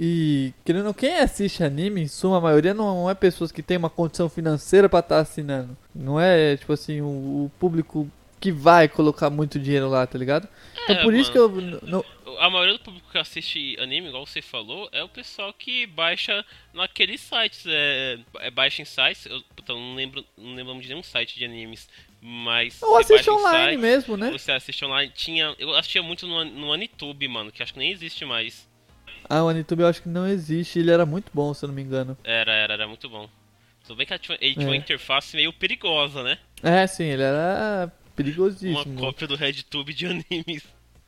E, 0.00 0.52
querendo 0.64 0.82
ou 0.82 0.86
não, 0.86 0.94
quem 0.94 1.16
assiste 1.18 1.62
anime, 1.64 2.02
em 2.02 2.08
suma 2.08 2.40
maioria, 2.40 2.72
não 2.72 3.10
é 3.10 3.14
pessoas 3.14 3.50
que 3.50 3.62
têm 3.62 3.76
uma 3.76 3.90
condição 3.90 4.28
financeira 4.28 4.88
pra 4.88 5.00
estar 5.00 5.18
assinando. 5.18 5.76
Não 5.94 6.18
é, 6.20 6.56
tipo 6.56 6.72
assim, 6.72 7.00
o, 7.00 7.06
o 7.06 7.50
público 7.58 8.08
que 8.40 8.52
vai 8.52 8.86
colocar 8.86 9.28
muito 9.28 9.58
dinheiro 9.58 9.88
lá, 9.88 10.06
tá 10.06 10.16
ligado? 10.16 10.46
Então 10.84 10.94
É, 10.96 11.02
por 11.02 11.12
isso 11.12 11.32
que 11.32 11.38
mano. 11.38 11.80
eu. 11.82 11.88
não- 11.88 12.04
A 12.38 12.50
maioria 12.50 12.74
do 12.74 12.80
público 12.80 13.10
que 13.10 13.18
assiste 13.18 13.76
anime, 13.80 14.08
igual 14.08 14.24
você 14.26 14.40
falou, 14.40 14.88
é 14.92 15.02
o 15.02 15.08
pessoal 15.08 15.52
que 15.52 15.86
baixa 15.86 16.44
naqueles 16.72 17.20
sites. 17.20 17.64
É, 17.66 18.18
é 18.40 18.50
baixa 18.50 18.82
em 18.82 18.84
sites. 18.84 19.26
Eu 19.26 19.42
então, 19.58 19.78
não 19.78 19.94
lembro, 19.94 20.24
não 20.36 20.54
lembro 20.54 20.80
de 20.80 20.88
nenhum 20.88 21.02
site 21.02 21.36
de 21.38 21.44
animes, 21.44 21.88
mas. 22.20 22.80
ou 22.82 22.96
assiste 22.96 23.30
online 23.30 23.66
sites, 23.72 23.80
mesmo, 23.80 24.16
né? 24.16 24.30
Você 24.32 24.52
assiste 24.52 24.84
online. 24.84 25.12
Tinha, 25.14 25.54
eu 25.58 25.74
assistia 25.74 26.02
muito 26.02 26.26
no, 26.26 26.44
no 26.44 26.72
Anitube, 26.72 27.26
mano, 27.28 27.50
que 27.52 27.62
acho 27.62 27.72
que 27.72 27.78
nem 27.78 27.90
existe 27.92 28.24
mais. 28.24 28.68
Ah, 29.28 29.44
o 29.44 29.48
Anitube 29.48 29.82
eu 29.82 29.88
acho 29.88 30.02
que 30.02 30.08
não 30.08 30.26
existe. 30.26 30.78
Ele 30.78 30.90
era 30.90 31.04
muito 31.04 31.30
bom, 31.34 31.52
se 31.52 31.64
eu 31.64 31.68
não 31.68 31.74
me 31.74 31.82
engano. 31.82 32.16
Era, 32.24 32.52
era, 32.52 32.72
era 32.74 32.86
muito 32.88 33.08
bom. 33.08 33.28
Tudo 33.86 33.96
bem 33.96 34.06
que 34.06 34.18
tinha, 34.18 34.38
ele 34.40 34.54
tinha 34.54 34.66
uma 34.68 34.74
É. 34.74 34.78
interface 34.78 35.34
meio 35.36 35.52
perigosa, 35.52 36.22
né? 36.22 36.38
É, 36.62 36.86
sim, 36.86 37.04
ele 37.04 37.22
era 37.22 37.84
Uma 37.84 37.92
perigosíssimo. 38.16 38.98
cópia 39.00 39.26
do 39.26 39.34
RedTube 39.34 39.92
de 39.94 40.06
animes. 40.08 40.62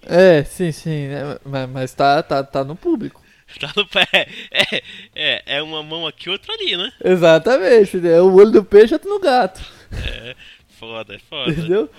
É, 0.07 0.45
sim, 0.45 0.73
sim. 0.73 1.09
né? 1.09 1.39
Mas, 1.45 1.71
mas 1.71 1.95
tá, 1.95 2.23
tá, 2.23 2.43
tá 2.43 2.65
no 2.65 2.77
público. 2.77 3.21
Tá 3.59 3.73
no 3.77 3.85
pé. 3.85 4.07
É, 4.53 4.83
é, 5.13 5.43
é 5.57 5.63
uma 5.63 5.83
mão 5.83 6.07
aqui, 6.07 6.31
outra 6.31 6.55
ali, 6.55 6.77
né? 6.77 6.93
Exatamente. 7.03 7.97
né? 7.97 8.21
O 8.21 8.33
olho 8.33 8.53
do 8.53 8.65
peixe 8.65 8.95
outro 8.95 9.11
no 9.11 9.19
gato. 9.19 9.61
É, 10.07 10.37
foda, 10.79 11.17
é 11.17 11.19
foda. 11.19 11.51
Entendeu? 11.51 11.91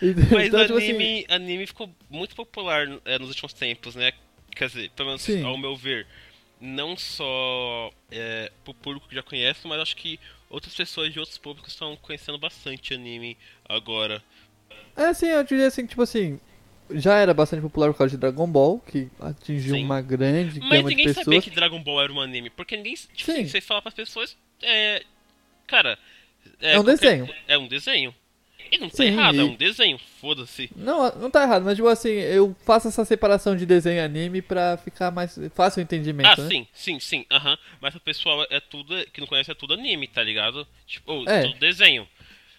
Mas 0.00 0.46
Então, 0.46 0.60
o 0.60 0.66
tipo 0.66 0.78
assim, 0.78 0.90
anime, 0.90 1.26
anime 1.28 1.66
ficou 1.66 1.90
muito 2.08 2.34
popular 2.36 2.86
é, 3.04 3.18
nos 3.18 3.28
últimos 3.28 3.52
tempos, 3.52 3.96
né? 3.96 4.12
Quer 4.54 4.68
dizer, 4.68 4.90
pelo 4.90 5.08
menos 5.08 5.22
Sim. 5.22 5.44
ao 5.44 5.58
meu 5.58 5.76
ver, 5.76 6.06
não 6.60 6.96
só 6.96 7.90
é, 8.10 8.50
pro 8.64 8.72
público 8.72 9.08
que 9.08 9.14
já 9.14 9.22
conhece, 9.22 9.66
mas 9.66 9.80
acho 9.80 9.96
que 9.96 10.18
outras 10.48 10.74
pessoas 10.74 11.12
de 11.12 11.18
outros 11.18 11.38
públicos 11.38 11.72
estão 11.72 11.96
conhecendo 11.96 12.38
bastante 12.38 12.94
anime 12.94 13.36
agora. 13.68 14.22
É 14.96 15.06
assim, 15.06 15.26
eu 15.26 15.44
diria 15.44 15.66
assim, 15.66 15.86
tipo 15.86 16.02
assim, 16.02 16.40
já 16.92 17.16
era 17.18 17.32
bastante 17.34 17.62
popular 17.62 17.92
por 17.92 17.98
causa 17.98 18.10
de 18.12 18.16
Dragon 18.20 18.46
Ball, 18.46 18.78
que 18.80 19.08
atingiu 19.20 19.74
Sim. 19.74 19.84
uma 19.84 20.00
grande 20.00 20.60
Mas 20.60 20.68
gama 20.70 20.88
de 20.90 20.96
ninguém 20.96 21.08
sabia 21.08 21.24
pessoas. 21.24 21.44
que 21.44 21.50
Dragon 21.50 21.82
Ball 21.82 22.02
era 22.02 22.12
um 22.12 22.20
anime, 22.20 22.50
porque 22.50 22.76
ninguém. 22.76 22.94
Tipo, 22.94 23.32
Sim. 23.32 23.46
você 23.46 23.60
fala 23.60 23.82
pras 23.82 23.94
pessoas. 23.94 24.36
É. 24.62 25.02
Cara. 25.66 25.98
É 26.60 26.78
um 26.78 26.84
qualquer- 26.84 26.98
desenho. 26.98 27.34
É 27.46 27.58
um 27.58 27.68
desenho. 27.68 28.14
E 28.72 28.78
não 28.78 28.88
tá 28.88 28.98
Sim, 28.98 29.04
errado, 29.06 29.34
é 29.34 29.38
e- 29.38 29.42
um 29.42 29.54
desenho, 29.56 29.98
foda-se. 30.20 30.70
Não, 30.76 31.10
não 31.16 31.28
tá 31.28 31.42
errado, 31.42 31.64
mas 31.64 31.74
tipo 31.74 31.88
assim, 31.88 32.10
eu 32.10 32.54
faço 32.64 32.86
essa 32.86 33.04
separação 33.04 33.56
de 33.56 33.66
desenho 33.66 33.96
e 33.96 34.00
anime 34.00 34.40
pra 34.40 34.76
ficar 34.76 35.10
mais 35.10 35.36
fácil 35.54 35.80
o 35.80 35.82
entendimento, 35.82 36.28
Ah, 36.40 36.44
né? 36.44 36.48
sim, 36.48 36.66
sim, 36.72 37.00
sim, 37.00 37.26
aham. 37.32 37.58
Mas 37.80 37.96
o 37.96 38.00
pessoal 38.00 38.46
é 38.48 38.60
tudo. 38.60 38.94
Que 39.12 39.20
não 39.20 39.26
conhece 39.26 39.50
é 39.50 39.54
tudo 39.54 39.74
anime, 39.74 40.06
tá 40.06 40.22
ligado? 40.22 40.66
Tipo, 40.86 41.12
ou 41.14 41.28
É. 41.28 41.42
tudo 41.48 41.58
desenho. 41.58 42.06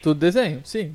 Tudo 0.02 0.20
desenho, 0.20 0.62
sim. 0.66 0.94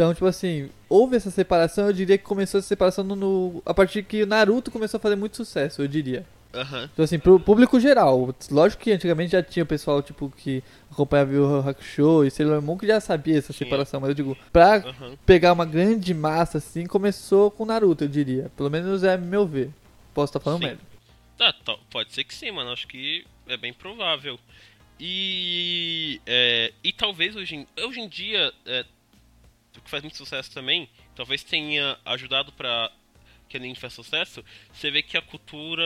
Então, 0.00 0.14
tipo 0.14 0.24
assim, 0.24 0.70
houve 0.88 1.14
essa 1.14 1.30
separação, 1.30 1.86
eu 1.88 1.92
diria 1.92 2.16
que 2.16 2.24
começou 2.24 2.56
essa 2.58 2.66
separação 2.66 3.04
no, 3.04 3.14
no- 3.14 3.62
a 3.66 3.74
partir 3.74 4.02
que 4.02 4.22
o 4.22 4.26
Naruto 4.26 4.70
começou 4.70 4.96
a 4.96 5.00
fazer 5.00 5.14
muito 5.14 5.36
sucesso, 5.36 5.82
eu 5.82 5.86
diria. 5.86 6.24
Aham. 6.54 6.88
Então, 6.90 7.04
assim, 7.04 7.18
pro 7.18 7.38
público 7.38 7.78
geral. 7.78 8.34
Lógico 8.50 8.82
que 8.82 8.92
antigamente 8.92 9.32
já 9.32 9.42
tinha 9.42 9.62
o 9.62 9.66
pessoal, 9.66 10.02
tipo, 10.02 10.32
que 10.34 10.64
acompanhava 10.90 11.32
o 11.34 11.68
Hakusho 11.68 12.24
e 12.24 12.30
Sailor 12.30 12.62
Moon 12.62 12.78
que 12.78 12.86
já 12.86 12.98
sabia 12.98 13.36
essa 13.36 13.52
Tinha. 13.52 13.66
separação, 13.68 14.00
mas 14.00 14.08
eu 14.08 14.14
digo, 14.14 14.38
pra 14.50 14.76
Aham. 14.76 15.18
pegar 15.26 15.52
uma 15.52 15.66
grande 15.66 16.14
massa, 16.14 16.56
assim, 16.56 16.86
começou 16.86 17.50
com 17.50 17.66
Naruto, 17.66 18.04
eu 18.04 18.08
diria. 18.08 18.50
Pelo 18.56 18.70
menos 18.70 19.04
é 19.04 19.18
meu 19.18 19.46
ver. 19.46 19.68
Posso 20.14 20.30
estar 20.30 20.40
falando 20.40 20.60
Sim. 20.60 20.66
merda. 20.68 20.80
Tá, 21.36 21.52
tá, 21.52 21.76
pode 21.90 22.10
ser 22.14 22.24
que 22.24 22.32
sim, 22.34 22.50
mano. 22.50 22.72
Acho 22.72 22.88
que 22.88 23.22
é 23.46 23.58
bem 23.58 23.74
provável. 23.74 24.40
E. 24.98 26.22
é, 26.26 26.72
e 26.82 26.90
talvez 26.90 27.36
hoje 27.36 27.54
em, 27.56 27.66
hoje 27.84 28.00
em 28.00 28.08
dia. 28.08 28.50
É, 28.64 28.82
que 29.80 29.90
faz 29.90 30.02
muito 30.02 30.16
sucesso 30.16 30.50
também. 30.52 30.88
Talvez 31.14 31.42
tenha 31.42 31.98
ajudado 32.04 32.52
pra 32.52 32.90
que 33.48 33.56
anime 33.56 33.74
faz 33.74 33.92
sucesso. 33.92 34.44
Você 34.72 34.90
vê 34.90 35.02
que 35.02 35.16
a 35.16 35.22
cultura 35.22 35.84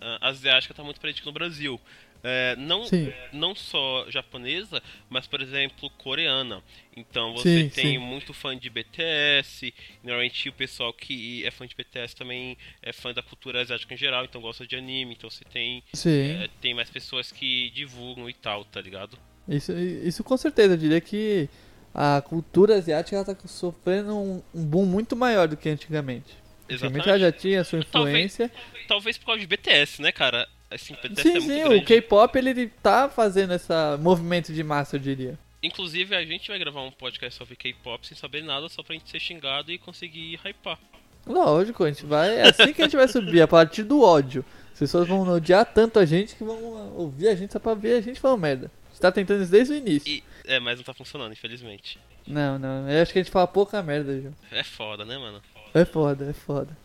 ah, 0.00 0.28
asiática 0.28 0.72
tá 0.72 0.82
muito 0.82 1.00
presente 1.00 1.26
no 1.26 1.32
Brasil. 1.32 1.80
É, 2.26 2.56
não, 2.56 2.86
Sim. 2.86 3.12
não 3.34 3.54
só 3.54 4.06
japonesa, 4.08 4.82
mas 5.10 5.26
por 5.26 5.42
exemplo 5.42 5.90
coreana. 5.90 6.62
Então 6.96 7.34
você 7.34 7.64
Sim, 7.64 7.68
tem 7.68 7.84
sim. 7.92 7.98
muito 7.98 8.32
fã 8.32 8.56
de 8.56 8.70
BTS. 8.70 9.74
Normalmente 10.02 10.48
o 10.48 10.52
pessoal 10.54 10.90
que 10.94 11.44
é 11.44 11.50
fã 11.50 11.66
de 11.66 11.74
BTS 11.74 12.16
também 12.16 12.56
é 12.80 12.94
fã 12.94 13.12
da 13.12 13.22
cultura 13.22 13.60
asiática 13.60 13.92
em 13.92 13.98
geral, 13.98 14.24
então 14.24 14.40
gosta 14.40 14.66
de 14.66 14.74
anime. 14.74 15.12
Então 15.12 15.28
você 15.28 15.44
tem 15.44 15.82
é, 16.06 16.48
tem 16.62 16.72
mais 16.72 16.88
pessoas 16.88 17.30
que 17.30 17.68
divulgam 17.70 18.30
e 18.30 18.32
tal, 18.32 18.64
tá 18.64 18.80
ligado? 18.80 19.18
Isso, 19.46 19.72
isso 19.76 20.24
com 20.24 20.38
certeza, 20.38 20.72
eu 20.72 20.78
diria 20.78 21.02
que 21.02 21.50
a 21.94 22.20
cultura 22.20 22.74
asiática 22.76 23.16
ela 23.16 23.24
tá 23.24 23.36
sofrendo 23.46 24.16
um, 24.16 24.42
um 24.52 24.64
boom 24.64 24.84
muito 24.84 25.14
maior 25.14 25.46
do 25.46 25.56
que 25.56 25.68
antigamente. 25.68 26.34
Antigamente 26.68 27.08
ela 27.08 27.18
já 27.18 27.30
tinha 27.30 27.60
a 27.60 27.64
sua 27.64 27.84
Talvez- 27.84 28.14
influência. 28.16 28.50
Talvez 28.88 29.16
por 29.16 29.26
causa 29.26 29.40
de 29.40 29.46
BTS, 29.46 30.02
né, 30.02 30.10
cara? 30.10 30.48
Assim, 30.70 30.96
deve 31.02 31.22
Sim, 31.22 31.40
ser 31.40 31.40
sim, 31.42 31.64
o. 31.64 31.84
K-pop 31.84 32.36
ele 32.36 32.66
tá 32.82 33.08
fazendo 33.08 33.54
esse 33.54 33.72
movimento 34.00 34.52
de 34.52 34.64
massa, 34.64 34.96
eu 34.96 35.00
diria. 35.00 35.38
Inclusive, 35.62 36.14
a 36.16 36.24
gente 36.24 36.48
vai 36.48 36.58
gravar 36.58 36.82
um 36.82 36.90
podcast 36.90 37.38
sobre 37.38 37.54
K-pop 37.54 38.06
sem 38.06 38.16
saber 38.16 38.42
nada, 38.42 38.68
só 38.68 38.82
pra 38.82 38.94
gente 38.94 39.08
ser 39.08 39.20
xingado 39.20 39.70
e 39.70 39.78
conseguir 39.78 40.38
hypar. 40.44 40.78
Lógico, 41.26 41.84
a 41.84 41.88
gente 41.88 42.04
vai. 42.04 42.36
É 42.36 42.48
assim 42.48 42.72
que 42.72 42.82
a 42.82 42.84
gente 42.84 42.96
vai 42.96 43.08
subir, 43.08 43.40
a 43.40 43.48
partir 43.48 43.82
do 43.84 44.02
ódio. 44.02 44.44
As 44.72 44.78
pessoas 44.78 45.06
vão 45.08 45.22
odiar 45.28 45.64
tanto 45.64 45.98
a 45.98 46.04
gente 46.04 46.34
que 46.34 46.44
vão 46.44 46.92
ouvir 46.96 47.28
a 47.28 47.34
gente 47.34 47.52
só 47.52 47.58
pra 47.58 47.72
ver 47.74 47.96
a 47.96 48.00
gente 48.00 48.20
falando 48.20 48.40
merda. 48.40 48.70
Gente 48.94 49.00
tá 49.00 49.10
tentando 49.10 49.42
isso 49.42 49.50
desde 49.50 49.74
o 49.74 49.76
início. 49.76 50.08
E, 50.08 50.22
é, 50.44 50.60
mas 50.60 50.76
não 50.78 50.84
tá 50.84 50.94
funcionando, 50.94 51.32
infelizmente. 51.32 51.98
Não, 52.24 52.60
não, 52.60 52.88
eu 52.88 53.02
acho 53.02 53.12
que 53.12 53.18
a 53.18 53.22
gente 53.22 53.32
fala 53.32 53.48
pouca 53.48 53.82
merda, 53.82 54.20
Ju. 54.20 54.32
É 54.52 54.62
foda, 54.62 55.04
né, 55.04 55.18
mano? 55.18 55.42
É 55.74 55.84
foda, 55.84 56.30
é 56.30 56.32
foda. 56.32 56.78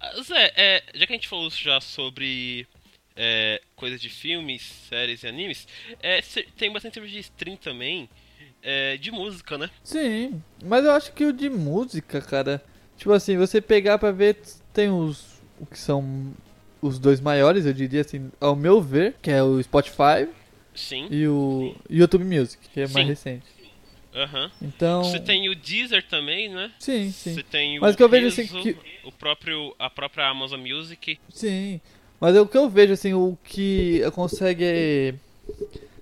Ah, 0.00 0.22
Zé, 0.22 0.52
é, 0.56 0.84
já 0.94 1.06
que 1.08 1.12
a 1.12 1.16
gente 1.16 1.26
falou 1.26 1.50
já 1.50 1.80
sobre 1.80 2.68
é, 3.16 3.60
coisas 3.74 4.00
de 4.00 4.08
filmes, 4.08 4.62
séries 4.88 5.24
e 5.24 5.26
animes, 5.26 5.66
é, 6.00 6.20
tem 6.56 6.72
bastante 6.72 6.94
serviço 6.94 7.14
de 7.14 7.20
stream 7.20 7.56
também 7.56 8.08
é, 8.62 8.96
de 8.96 9.10
música, 9.10 9.58
né? 9.58 9.68
Sim, 9.82 10.40
mas 10.62 10.84
eu 10.84 10.92
acho 10.92 11.12
que 11.12 11.24
o 11.24 11.32
de 11.32 11.50
música, 11.50 12.20
cara. 12.20 12.62
Tipo 12.96 13.12
assim, 13.12 13.36
você 13.36 13.60
pegar 13.60 13.98
pra 13.98 14.12
ver, 14.12 14.38
tem 14.72 14.88
os. 14.88 15.42
O 15.58 15.66
que 15.66 15.76
são 15.76 16.32
os 16.80 17.00
dois 17.00 17.20
maiores, 17.20 17.66
eu 17.66 17.72
diria 17.72 18.02
assim, 18.02 18.30
ao 18.40 18.54
meu 18.54 18.80
ver, 18.80 19.16
que 19.20 19.32
é 19.32 19.42
o 19.42 19.60
Spotify 19.60 20.28
Sim. 20.78 21.08
e 21.10 21.26
o 21.26 21.74
YouTube 21.90 22.24
Music, 22.24 22.68
que 22.68 22.80
é 22.80 22.88
mais 22.88 22.94
Sim. 22.94 23.02
recente. 23.04 23.46
Aham. 24.14 24.50
Então. 24.62 25.04
Você 25.04 25.20
tem 25.20 25.48
o 25.48 25.54
Deezer 25.54 26.02
também, 26.08 26.48
né? 26.48 26.72
Sim, 26.78 27.10
Você 27.12 27.34
sim. 27.34 27.42
tem 27.50 27.78
o 27.78 27.82
Mas 27.82 27.94
o 27.94 27.96
que 27.96 28.02
eu 28.02 28.08
vejo, 28.08 28.26
assim, 28.28 28.46
que- 28.46 28.76
o 29.04 29.12
próprio 29.12 29.74
a 29.78 29.88
própria 29.90 30.26
Amazon 30.28 30.60
Music. 30.60 31.18
Sim. 31.28 31.80
Mas 32.20 32.34
é 32.34 32.40
o 32.40 32.46
que 32.48 32.56
eu 32.56 32.68
vejo, 32.68 32.94
assim, 32.94 33.12
o 33.14 33.38
que 33.44 34.00
consegue 34.12 35.14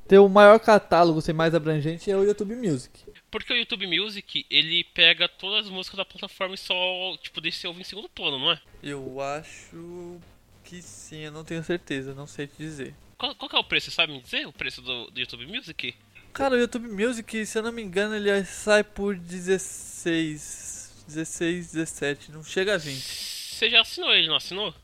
ter 0.09 0.19
o 0.19 0.29
maior 0.29 0.59
catálogo, 0.61 1.21
ser 1.21 1.33
mais 1.33 1.55
abrangente, 1.55 2.11
é 2.11 2.17
o 2.17 2.23
YouTube 2.25 2.55
Music. 2.57 3.05
Porque 3.31 3.53
o 3.53 3.57
YouTube 3.57 3.87
Music, 3.87 4.47
ele 4.49 4.85
pega 4.95 5.29
todas 5.29 5.67
as 5.67 5.71
músicas 5.71 5.99
da 5.99 6.05
plataforma 6.05 6.55
e 6.55 6.59
só, 6.59 6.75
tipo, 7.21 7.41
deixa 7.41 7.59
você 7.59 7.67
ouvir 7.67 7.81
em 7.83 7.85
segundo 7.85 8.09
plano, 8.09 8.39
não 8.39 8.53
é? 8.53 8.61
Eu 8.83 9.21
acho 9.21 10.17
que 10.65 10.81
sim, 10.81 11.19
eu 11.19 11.33
não 11.33 11.45
tenho 11.45 11.63
certeza, 11.63 12.15
não 12.15 12.27
sei 12.27 12.47
te 12.47 12.55
dizer. 12.57 12.95
Qual, 13.19 13.35
qual 13.35 13.49
que 13.49 13.57
é 13.57 13.59
o 13.59 13.65
preço? 13.65 13.91
Você 13.91 13.95
sabe 13.97 14.13
me 14.13 14.21
dizer 14.21 14.47
o 14.47 14.53
preço 14.53 14.83
do, 14.83 15.11
do 15.11 15.19
YouTube 15.19 15.47
Music? 15.47 15.95
Cara, 16.33 16.55
o 16.55 16.59
YouTube 16.59 16.89
Music, 16.89 17.47
se 17.47 17.59
eu 17.59 17.63
não 17.63 17.73
me 17.73 17.83
engano, 17.83 18.15
ele 18.15 18.45
sai 18.45 18.85
por 18.85 19.17
16, 19.17 21.05
16, 21.09 21.73
17, 21.73 22.31
não 22.33 22.45
chega 22.45 22.75
a 22.75 22.79
20. 22.79 23.01
Você 23.01 23.71
já 23.71 23.81
assinou 23.81 24.13
ele, 24.15 24.29
não 24.29 24.37
assinou? 24.37 24.75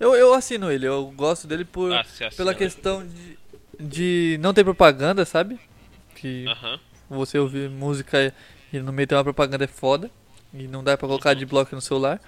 Eu, 0.00 0.14
eu 0.16 0.34
assino 0.34 0.72
ele, 0.72 0.86
eu 0.86 1.12
gosto 1.14 1.46
dele 1.46 1.64
por, 1.64 1.92
Ah, 1.92 2.04
pela 2.36 2.52
questão 2.52 3.06
de, 3.06 3.38
de 3.78 4.38
não 4.40 4.52
ter 4.52 4.64
propaganda, 4.64 5.24
sabe? 5.24 5.60
Que 6.16 6.46
Aham. 6.48 6.80
você 7.08 7.38
ouvir 7.38 7.70
música 7.70 8.34
e 8.72 8.80
no 8.80 8.92
meio 8.92 9.06
tem 9.06 9.16
uma 9.16 9.22
propaganda 9.22 9.64
é 9.64 9.68
foda. 9.68 10.10
E 10.52 10.66
não 10.66 10.82
dá 10.82 10.98
pra 10.98 11.06
colocar 11.06 11.32
de 11.34 11.46
bloco 11.46 11.74
no 11.74 11.80
celular. 11.80 12.20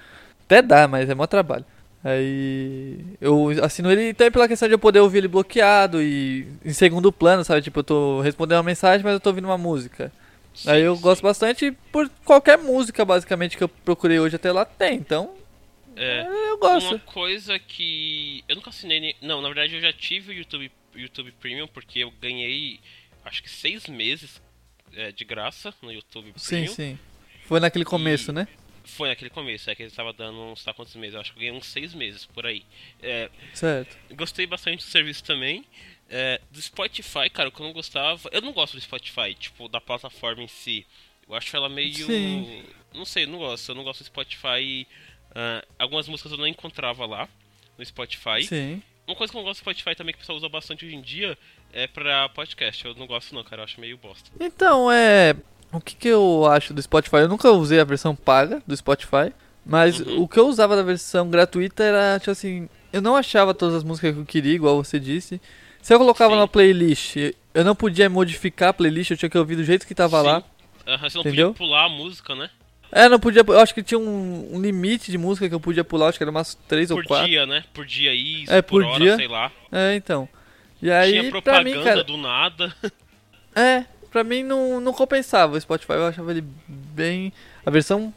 Até 0.44 0.62
dá, 0.62 0.86
mas 0.86 1.10
é 1.10 1.14
mó 1.14 1.26
trabalho. 1.26 1.64
Aí 2.04 2.98
eu 3.20 3.48
assino 3.64 3.90
ele 3.90 4.12
também 4.12 4.30
pela 4.30 4.46
questão 4.46 4.68
de 4.68 4.74
eu 4.74 4.78
poder 4.78 5.00
ouvir 5.00 5.18
ele 5.18 5.28
bloqueado 5.28 6.02
e 6.02 6.46
em 6.62 6.72
segundo 6.74 7.10
plano, 7.10 7.42
sabe? 7.44 7.62
Tipo, 7.62 7.80
eu 7.80 7.84
tô 7.84 8.20
respondendo 8.20 8.58
uma 8.58 8.62
mensagem, 8.64 9.02
mas 9.02 9.14
eu 9.14 9.20
tô 9.20 9.30
ouvindo 9.30 9.46
uma 9.46 9.56
música. 9.56 10.12
Aí 10.66 10.82
eu 10.82 10.94
Sim, 10.94 11.02
gosto 11.02 11.20
sim. 11.20 11.26
bastante 11.26 11.72
por 11.90 12.08
qualquer 12.24 12.58
música, 12.58 13.04
basicamente, 13.04 13.56
que 13.56 13.64
eu 13.64 13.68
procurei 13.68 14.20
hoje 14.20 14.36
até 14.36 14.52
lá 14.52 14.64
tem. 14.66 14.94
Então, 14.96 15.34
É. 15.96 16.26
eu 16.50 16.58
gosto. 16.58 16.90
Uma 16.90 16.98
coisa 16.98 17.58
que. 17.58 18.44
Eu 18.48 18.56
nunca 18.56 18.68
assinei. 18.70 19.00
nem- 19.00 19.16
Não, 19.22 19.40
na 19.40 19.48
verdade 19.48 19.74
eu 19.74 19.80
já 19.80 19.92
tive 19.92 20.30
o 20.32 20.34
YouTube, 20.34 20.70
YouTube 20.94 21.32
Premium 21.40 21.66
porque 21.66 22.00
eu 22.00 22.12
ganhei 22.20 22.78
acho 23.24 23.42
que 23.42 23.50
seis 23.50 23.88
meses 23.88 24.40
é, 24.94 25.10
de 25.10 25.24
graça 25.24 25.72
no 25.82 25.90
YouTube 25.90 26.32
Sim, 26.36 26.48
Premium. 26.56 26.72
sim. 26.74 26.98
Foi 27.46 27.58
naquele 27.60 27.84
começo, 27.84 28.30
né? 28.32 28.46
Foi 28.84 29.08
naquele 29.08 29.30
começo, 29.30 29.70
é 29.70 29.74
que 29.74 29.82
ele 29.82 29.90
estava 29.90 30.12
dando 30.12 30.38
uns 30.38 30.62
tá 30.62 30.72
quantos 30.74 30.94
meses? 30.94 31.14
Eu 31.14 31.20
acho 31.20 31.32
que 31.32 31.38
eu 31.38 31.40
ganhei 31.40 31.52
uns 31.58 31.66
seis 31.66 31.94
meses 31.94 32.26
por 32.26 32.46
aí. 32.46 32.64
É, 33.02 33.30
Certo. 33.54 33.96
gostei 34.14 34.46
bastante 34.46 34.78
do 34.78 34.82
serviço 34.82 35.24
também. 35.24 35.64
É, 36.08 36.38
do 36.50 36.60
Spotify, 36.60 37.30
cara, 37.32 37.48
o 37.48 37.52
que 37.52 37.60
eu 37.60 37.66
não 37.66 37.72
gostava. 37.72 38.28
Eu 38.30 38.42
não 38.42 38.52
gosto 38.52 38.74
do 38.74 38.80
Spotify, 38.80 39.34
tipo, 39.34 39.68
da 39.68 39.80
plataforma 39.80 40.42
em 40.42 40.48
si. 40.48 40.86
Eu 41.26 41.34
acho 41.34 41.56
ela 41.56 41.68
meio. 41.68 42.06
Sim. 42.06 42.62
Não 42.92 43.06
sei, 43.06 43.24
eu 43.24 43.28
não 43.28 43.38
gosto. 43.38 43.68
Eu 43.70 43.74
não 43.74 43.84
gosto 43.84 44.00
do 44.00 44.06
Spotify. 44.06 44.86
ah, 45.34 45.64
algumas 45.78 46.06
músicas 46.06 46.32
eu 46.32 46.38
não 46.38 46.46
encontrava 46.46 47.06
lá 47.06 47.28
no 47.78 47.84
Spotify. 47.84 48.42
Sim. 48.44 48.82
Uma 49.06 49.16
coisa 49.16 49.30
que 49.32 49.36
eu 49.36 49.40
não 49.40 49.48
gosto 49.48 49.60
do 49.60 49.62
Spotify 49.62 49.94
também, 49.94 50.12
que 50.12 50.18
o 50.18 50.20
pessoal 50.20 50.36
usa 50.38 50.48
bastante 50.48 50.84
hoje 50.84 50.94
em 50.94 51.00
dia, 51.00 51.36
é 51.72 51.86
pra 51.86 52.28
podcast. 52.28 52.84
Eu 52.84 52.94
não 52.94 53.06
gosto 53.06 53.34
não, 53.34 53.42
cara. 53.42 53.62
Eu 53.62 53.64
acho 53.64 53.80
meio 53.80 53.96
bosta. 53.96 54.30
Então, 54.38 54.92
é. 54.92 55.34
O 55.74 55.80
que, 55.80 55.94
que 55.96 56.08
eu 56.08 56.46
acho 56.46 56.72
do 56.72 56.80
Spotify? 56.80 57.16
Eu 57.16 57.28
nunca 57.28 57.50
usei 57.50 57.80
a 57.80 57.84
versão 57.84 58.14
paga 58.14 58.62
do 58.66 58.76
Spotify. 58.76 59.32
Mas 59.66 59.98
Uhum. 60.00 60.22
o 60.22 60.28
que 60.28 60.38
eu 60.38 60.46
usava 60.46 60.76
da 60.76 60.82
versão 60.82 61.28
gratuita 61.30 61.82
era, 61.82 62.18
tipo 62.18 62.30
assim. 62.30 62.68
Eu 62.92 63.02
não 63.02 63.16
achava 63.16 63.52
todas 63.54 63.74
as 63.74 63.82
músicas 63.82 64.14
que 64.14 64.20
eu 64.20 64.24
queria, 64.24 64.54
igual 64.54 64.76
você 64.82 65.00
disse. 65.00 65.40
Se 65.82 65.92
eu 65.92 65.98
colocava 65.98 66.34
Sim. 66.34 66.40
na 66.40 66.46
playlist, 66.48 67.16
eu 67.52 67.64
não 67.64 67.74
podia 67.74 68.08
modificar 68.08 68.68
a 68.68 68.72
playlist, 68.72 69.10
eu 69.10 69.16
tinha 69.16 69.28
que 69.28 69.36
ouvir 69.38 69.56
do 69.56 69.64
jeito 69.64 69.86
que 69.86 69.94
tava 69.94 70.20
Sim. 70.20 70.26
lá. 70.26 70.42
Aham, 70.86 71.10
você 71.10 71.16
não 71.18 71.22
Entendeu? 71.22 71.52
podia 71.54 71.66
pular 71.66 71.84
a 71.86 71.88
música, 71.88 72.34
né? 72.34 72.50
É, 72.92 73.08
não 73.08 73.18
podia. 73.18 73.42
Eu 73.46 73.58
acho 73.58 73.74
que 73.74 73.82
tinha 73.82 73.98
um, 73.98 74.50
um 74.54 74.60
limite 74.60 75.10
de 75.10 75.18
música 75.18 75.48
que 75.48 75.54
eu 75.54 75.58
podia 75.60 75.82
pular, 75.82 76.08
acho 76.08 76.18
que 76.18 76.22
era 76.24 76.30
umas 76.30 76.54
três 76.68 76.90
ou 76.90 76.98
Por 76.98 77.06
quatro. 77.06 77.26
dia, 77.26 77.44
né? 77.46 77.64
Por 77.74 77.84
dia 77.84 78.14
isso, 78.14 78.52
É, 78.52 78.62
por, 78.62 78.82
por 78.82 78.84
hora, 78.90 79.02
dia. 79.02 79.16
sei 79.16 79.26
lá. 79.26 79.50
É, 79.72 79.96
então. 79.96 80.28
E 80.80 80.90
aí, 80.90 81.12
Tinha 81.18 81.30
propaganda 81.30 81.64
mim, 81.64 81.82
cara. 81.82 82.04
do 82.04 82.16
nada. 82.18 82.74
É, 83.56 83.84
pra 84.14 84.22
mim 84.22 84.44
não, 84.44 84.80
não 84.80 84.92
compensava. 84.92 85.56
O 85.56 85.60
Spotify 85.60 85.94
eu 85.94 86.06
achava 86.06 86.30
ele 86.30 86.44
bem. 86.68 87.32
A 87.66 87.70
versão 87.70 88.14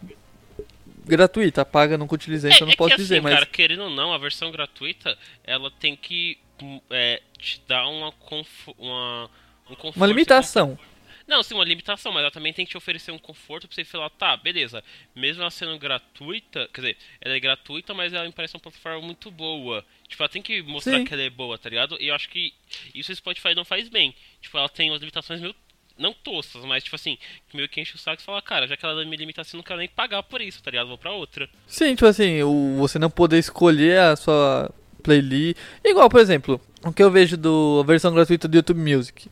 gratuita, 1.03 1.65
paga 1.65 1.97
nunca 1.97 2.13
utilizei, 2.13 2.51
então 2.51 2.67
é, 2.67 2.67
não 2.67 2.73
é 2.73 2.75
posso 2.75 2.91
que 2.91 3.01
dizer, 3.01 3.15
assim, 3.15 3.23
mas. 3.23 3.33
cara, 3.33 3.45
querendo 3.47 3.83
ou 3.85 3.89
não, 3.89 4.13
a 4.13 4.17
versão 4.19 4.51
gratuita, 4.51 5.17
ela 5.43 5.71
tem 5.71 5.95
que 5.95 6.37
hum, 6.61 6.79
é, 6.91 7.19
te 7.39 7.59
dar 7.67 7.87
uma, 7.87 8.11
confo 8.11 8.75
uma 8.77 9.27
um 9.67 9.73
conforto. 9.73 9.97
Uma 9.97 10.05
limitação. 10.05 10.77
Não, 11.25 11.41
sim, 11.41 11.55
uma 11.55 11.65
limitação, 11.65 12.13
mas 12.13 12.21
ela 12.21 12.31
também 12.31 12.53
tem 12.53 12.63
que 12.63 12.71
te 12.71 12.77
oferecer 12.77 13.11
um 13.11 13.17
conforto 13.17 13.67
pra 13.67 13.75
você 13.75 13.83
falar, 13.83 14.09
tá, 14.11 14.37
beleza, 14.37 14.81
mesmo 15.13 15.41
ela 15.41 15.51
sendo 15.51 15.77
gratuita, 15.77 16.69
quer 16.73 16.81
dizer, 16.81 16.97
ela 17.19 17.35
é 17.35 17.39
gratuita, 17.39 17.93
mas 17.93 18.13
ela 18.13 18.25
me 18.25 18.31
parece 18.31 18.55
uma 18.55 18.61
plataforma 18.61 19.01
muito 19.01 19.29
boa. 19.31 19.83
Tipo, 20.07 20.23
ela 20.23 20.29
tem 20.29 20.41
que 20.41 20.61
mostrar 20.61 20.99
Sim. 20.99 21.05
que 21.05 21.13
ela 21.13 21.23
é 21.23 21.29
boa, 21.29 21.57
tá 21.57 21.69
ligado? 21.69 21.97
E 21.99 22.07
eu 22.07 22.15
acho 22.15 22.29
que 22.29 22.53
isso 22.93 23.11
o 23.11 23.15
Spotify 23.15 23.55
não 23.55 23.65
faz 23.65 23.89
bem. 23.89 24.15
Tipo, 24.41 24.57
ela 24.57 24.69
tem 24.69 24.89
umas 24.89 25.01
limitações 25.01 25.41
meio. 25.41 25.55
Não 25.97 26.13
tostas, 26.13 26.63
mas 26.63 26.83
tipo 26.83 26.95
assim, 26.95 27.17
que 27.49 27.55
meio 27.55 27.67
que 27.67 27.81
enche 27.81 27.95
o 27.95 27.97
saco 27.97 28.21
e 28.21 28.25
fala, 28.25 28.41
cara, 28.41 28.67
já 28.67 28.77
que 28.77 28.85
ela 28.85 29.03
me 29.03 29.17
limita 29.17 29.41
assim, 29.41 29.57
não 29.57 29.63
quero 29.63 29.79
nem 29.79 29.87
pagar 29.87 30.21
por 30.23 30.41
isso, 30.41 30.61
tá 30.61 30.69
ligado? 30.69 30.87
Vou 30.87 30.97
pra 30.97 31.11
outra. 31.11 31.49
Sim, 31.65 31.95
tipo 31.95 32.05
assim, 32.05 32.43
o, 32.43 32.75
você 32.77 32.99
não 32.99 33.09
poder 33.09 33.39
escolher 33.39 33.99
a 33.99 34.15
sua 34.15 34.71
playlist. 35.03 35.57
Igual, 35.83 36.09
por 36.09 36.19
exemplo, 36.19 36.61
o 36.83 36.91
que 36.91 37.01
eu 37.01 37.09
vejo 37.09 37.37
do 37.37 37.81
a 37.83 37.87
versão 37.87 38.13
gratuita 38.13 38.47
do 38.47 38.55
YouTube 38.55 38.79
Music. 38.79 39.29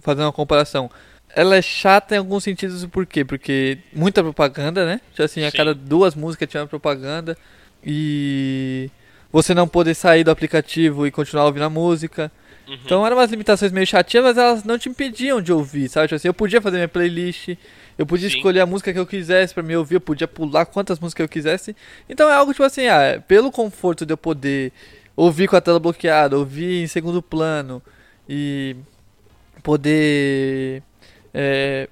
Fazendo 0.00 0.24
uma 0.24 0.32
comparação. 0.32 0.90
Ela 1.34 1.56
é 1.56 1.62
chata 1.62 2.14
em 2.14 2.18
alguns 2.18 2.42
sentidos, 2.42 2.84
por 2.86 3.06
quê? 3.06 3.24
Porque 3.24 3.78
muita 3.92 4.22
propaganda, 4.22 4.86
né? 4.86 5.00
Tipo 5.10 5.22
assim, 5.22 5.44
a 5.44 5.50
Sim. 5.50 5.56
cada 5.56 5.74
duas 5.74 6.14
músicas 6.14 6.48
tinha 6.48 6.62
uma 6.62 6.68
propaganda. 6.68 7.36
E 7.84 8.90
você 9.30 9.54
não 9.54 9.68
poder 9.68 9.94
sair 9.94 10.24
do 10.24 10.30
aplicativo 10.30 11.06
e 11.06 11.10
continuar 11.10 11.44
ouvindo 11.44 11.64
a 11.64 11.70
música. 11.70 12.32
Uhum. 12.70 12.78
Então 12.84 13.04
eram 13.04 13.16
umas 13.16 13.30
limitações 13.30 13.72
meio 13.72 13.86
chatinhas, 13.86 14.24
mas 14.24 14.38
elas 14.38 14.64
não 14.64 14.78
te 14.78 14.88
impediam 14.88 15.42
de 15.42 15.52
ouvir, 15.52 15.88
sabe? 15.88 16.06
Tipo 16.06 16.14
assim, 16.14 16.28
eu 16.28 16.34
podia 16.34 16.60
fazer 16.60 16.76
minha 16.76 16.88
playlist, 16.88 17.56
eu 17.98 18.06
podia 18.06 18.30
Sim. 18.30 18.36
escolher 18.36 18.60
a 18.60 18.66
música 18.66 18.92
que 18.92 18.98
eu 18.98 19.06
quisesse 19.06 19.52
pra 19.52 19.62
me 19.62 19.76
ouvir, 19.76 19.96
eu 19.96 20.00
podia 20.00 20.28
pular 20.28 20.64
quantas 20.66 21.00
músicas 21.00 21.24
eu 21.24 21.28
quisesse. 21.28 21.74
Então 22.08 22.30
é 22.30 22.34
algo 22.34 22.52
tipo 22.52 22.62
assim, 22.62 22.86
ah, 22.86 23.20
pelo 23.26 23.50
conforto 23.50 24.06
de 24.06 24.12
eu 24.12 24.16
poder 24.16 24.72
ouvir 25.16 25.48
com 25.48 25.56
a 25.56 25.60
tela 25.60 25.80
bloqueada, 25.80 26.38
ouvir 26.38 26.84
em 26.84 26.86
segundo 26.86 27.20
plano 27.20 27.82
e 28.28 28.76
poder, 29.64 30.80
é, 31.34 31.88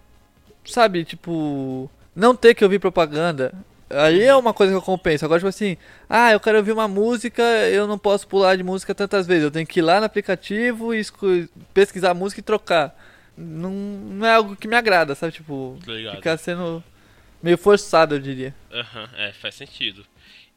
sabe, 0.65 1.05
tipo, 1.05 1.91
não 2.15 2.37
ter 2.37 2.55
que 2.55 2.63
ouvir 2.63 2.79
propaganda. 2.79 3.53
Aí 3.91 4.23
é 4.23 4.37
uma 4.37 4.53
coisa 4.53 4.73
que 4.73 4.77
eu 4.77 4.83
compenso. 4.83 5.25
Agora, 5.25 5.41
tipo 5.41 5.49
assim, 5.49 5.77
ah, 6.09 6.33
eu 6.33 6.41
quero 6.41 6.59
ouvir 6.59 6.73
uma 6.73 6.87
música, 6.87 7.43
eu 7.43 7.87
não 7.87 7.99
posso 7.99 8.27
pular 8.27 8.57
de 8.57 8.63
música 8.63 8.95
tantas 8.95 9.27
vezes. 9.27 9.45
Eu 9.45 9.51
tenho 9.51 9.67
que 9.67 9.81
ir 9.81 9.83
lá 9.83 9.99
no 9.99 10.07
aplicativo 10.07 10.95
e 10.95 11.03
pesquisar 11.73 12.11
a 12.11 12.15
música 12.15 12.41
e 12.41 12.43
trocar. 12.43 12.95
Não, 13.37 13.71
não 13.71 14.27
é 14.27 14.35
algo 14.35 14.57
que 14.57 14.69
me 14.69 14.77
agrada, 14.77 15.15
sabe? 15.15 15.33
Tipo, 15.33 15.79
ligado. 15.87 16.17
ficar 16.17 16.37
sendo 16.37 16.83
meio 17.43 17.57
forçado, 17.57 18.15
eu 18.15 18.19
diria. 18.19 18.55
Aham, 18.71 19.09
é, 19.17 19.33
faz 19.33 19.55
sentido. 19.55 20.05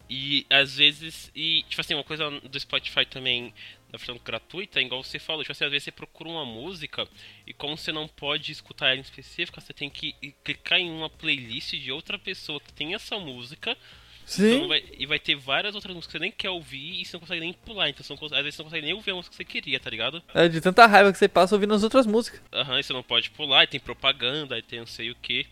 E 0.09 0.45
às 0.49 0.75
vezes, 0.75 1.31
e 1.33 1.63
tipo 1.69 1.79
assim, 1.79 1.93
uma 1.93 2.03
coisa 2.03 2.29
do 2.29 2.59
Spotify 2.59 3.05
também, 3.05 3.53
na 3.91 3.97
versão 3.97 4.19
gratuita, 4.23 4.79
é 4.79 4.83
igual 4.83 5.03
você 5.03 5.19
falou, 5.19 5.43
tipo 5.43 5.51
assim, 5.51 5.65
às 5.65 5.71
vezes 5.71 5.83
você 5.85 5.91
procura 5.91 6.29
uma 6.29 6.45
música 6.45 7.07
e 7.45 7.53
como 7.53 7.77
você 7.77 7.91
não 7.91 8.07
pode 8.07 8.51
escutar 8.51 8.87
ela 8.87 8.97
em 8.97 9.01
específica, 9.01 9.59
você 9.59 9.73
tem 9.73 9.89
que 9.89 10.13
clicar 10.43 10.79
em 10.79 10.89
uma 10.89 11.09
playlist 11.09 11.71
de 11.75 11.91
outra 11.91 12.17
pessoa 12.17 12.59
que 12.59 12.71
tem 12.73 12.93
essa 12.93 13.17
música 13.19 13.77
Sim. 14.25 14.53
Então 14.55 14.67
vai- 14.67 14.83
e 14.97 15.05
vai 15.05 15.19
ter 15.19 15.35
várias 15.35 15.75
outras 15.75 15.93
músicas 15.93 16.13
que 16.13 16.17
você 16.19 16.21
nem 16.21 16.31
quer 16.31 16.49
ouvir 16.49 17.01
e 17.01 17.05
você 17.05 17.13
não 17.13 17.19
consegue 17.21 17.41
nem 17.41 17.51
pular. 17.53 17.89
Então 17.89 18.03
você 18.03 18.13
não 18.13 18.23
às 18.37 18.43
vezes 18.43 18.55
você 18.55 18.61
não 18.61 18.69
consegue 18.69 18.85
nem 18.85 18.93
ouvir 18.95 19.11
a 19.11 19.15
música 19.15 19.31
que 19.31 19.35
você 19.37 19.43
queria, 19.43 19.79
tá 19.79 19.89
ligado? 19.89 20.23
É 20.33 20.47
de 20.47 20.61
tanta 20.61 20.85
raiva 20.85 21.11
que 21.11 21.17
você 21.17 21.27
passa 21.27 21.55
ouvindo 21.55 21.73
as 21.73 21.83
outras 21.83 22.05
músicas. 22.05 22.41
Aham, 22.53 22.79
e 22.79 22.83
você 22.83 22.93
não 22.93 23.03
pode 23.03 23.29
pular, 23.31 23.63
e 23.63 23.67
tem 23.67 23.79
propaganda, 23.79 24.57
e 24.57 24.61
tem 24.61 24.79
não 24.79 24.85
sei 24.87 25.11
o 25.11 25.15
que. 25.15 25.45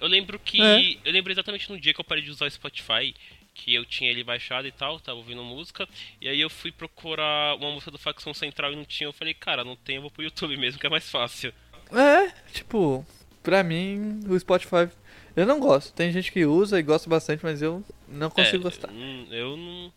Eu 0.00 0.08
lembro 0.08 0.38
que. 0.38 0.60
É. 0.60 0.96
Eu 1.04 1.12
lembro 1.12 1.30
exatamente 1.32 1.70
no 1.70 1.78
dia 1.78 1.94
que 1.94 2.00
eu 2.00 2.04
parei 2.04 2.24
de 2.24 2.30
usar 2.30 2.46
o 2.46 2.50
Spotify, 2.50 3.14
que 3.54 3.72
eu 3.74 3.84
tinha 3.84 4.10
ele 4.10 4.24
baixado 4.24 4.66
e 4.66 4.72
tal, 4.72 4.98
tava 5.00 5.16
ouvindo 5.18 5.42
música, 5.44 5.88
e 6.20 6.28
aí 6.28 6.40
eu 6.40 6.50
fui 6.50 6.72
procurar 6.72 7.54
uma 7.56 7.70
música 7.70 7.90
do 7.90 7.98
Facção 7.98 8.34
Central 8.34 8.72
e 8.72 8.76
não 8.76 8.84
tinha, 8.84 9.06
eu 9.06 9.12
falei, 9.12 9.32
cara, 9.32 9.64
não 9.64 9.76
tem, 9.76 9.96
eu 9.96 10.02
vou 10.02 10.10
pro 10.10 10.22
YouTube 10.24 10.56
mesmo, 10.56 10.80
que 10.80 10.86
é 10.86 10.90
mais 10.90 11.08
fácil. 11.08 11.54
É, 11.92 12.30
tipo, 12.52 13.06
pra 13.42 13.62
mim, 13.62 14.20
o 14.28 14.38
Spotify. 14.38 14.88
Eu 15.36 15.46
não 15.46 15.58
gosto. 15.60 15.92
Tem 15.92 16.12
gente 16.12 16.30
que 16.30 16.44
usa 16.46 16.78
e 16.78 16.82
gosta 16.82 17.08
bastante, 17.10 17.44
mas 17.44 17.60
eu 17.62 17.84
não 18.08 18.30
consigo 18.30 18.56
É, 18.58 18.70
gostar. 18.70 18.90
Eu 19.30 19.56
não, 19.56 19.92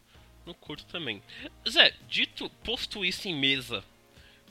não 0.48 0.54
curto 0.54 0.86
também. 0.86 1.22
Zé, 1.68 1.94
dito, 2.10 2.50
posto 2.64 3.04
isso 3.06 3.28
em 3.28 3.36
mesa, 3.36 3.84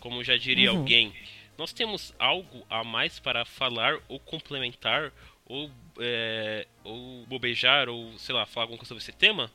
como 0.00 0.22
já 0.24 0.36
diria 0.36 0.72
Uhum. 0.72 0.78
alguém, 0.78 1.12
nós 1.58 1.72
temos 1.72 2.14
algo 2.18 2.66
a 2.70 2.84
mais 2.84 3.18
para 3.18 3.44
falar 3.44 3.98
ou 4.08 4.18
complementar 4.20 5.12
ou, 5.46 5.70
é, 5.98 6.66
ou 6.84 7.24
bobejar 7.26 7.88
ou, 7.88 8.18
sei 8.18 8.34
lá, 8.34 8.46
falar 8.46 8.64
alguma 8.64 8.78
coisa 8.78 8.88
sobre 8.88 9.02
esse 9.02 9.12
tema? 9.12 9.50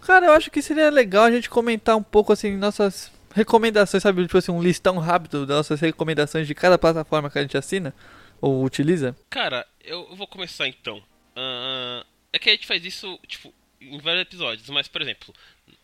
Cara, 0.00 0.26
eu 0.26 0.32
acho 0.32 0.50
que 0.50 0.62
seria 0.62 0.90
legal 0.90 1.24
a 1.24 1.30
gente 1.30 1.48
comentar 1.48 1.96
um 1.96 2.02
pouco 2.02 2.32
assim 2.32 2.56
nossas 2.56 3.10
recomendações, 3.34 4.02
sabe? 4.02 4.22
Tipo 4.22 4.38
assim, 4.38 4.52
um 4.52 4.62
listão 4.62 4.98
rápido 4.98 5.46
das 5.46 5.56
nossas 5.56 5.80
recomendações 5.80 6.46
de 6.46 6.54
cada 6.54 6.78
plataforma 6.78 7.30
que 7.30 7.38
a 7.38 7.42
gente 7.42 7.56
assina 7.56 7.94
ou 8.40 8.62
utiliza. 8.64 9.16
Cara, 9.30 9.66
eu, 9.82 10.14
vou 10.14 10.26
começar 10.26 10.68
então. 10.68 11.02
Ah, 11.34 12.04
é 12.32 12.38
que 12.38 12.50
a 12.50 12.52
gente 12.52 12.66
faz 12.66 12.84
isso, 12.84 13.18
tipo, 13.26 13.52
em 13.80 13.98
vários 13.98 14.22
episódios, 14.22 14.68
mas, 14.70 14.88
por 14.88 15.02
exemplo, 15.02 15.34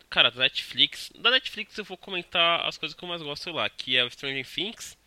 cara, 0.09 0.29
da 0.29 0.41
Netflix. 0.41 1.11
Da 1.17 1.31
Netflix 1.31 1.77
eu 1.77 1.85
vou 1.85 1.97
comentar 1.97 2.65
as 2.67 2.77
coisas 2.77 2.95
que 2.97 3.03
eu 3.03 3.09
mais 3.09 3.21
gosto 3.21 3.51
lá, 3.51 3.69
que 3.69 3.97
é 3.97 4.03
o 4.03 4.11
Stranger 4.11 4.45
Things. 4.47 4.97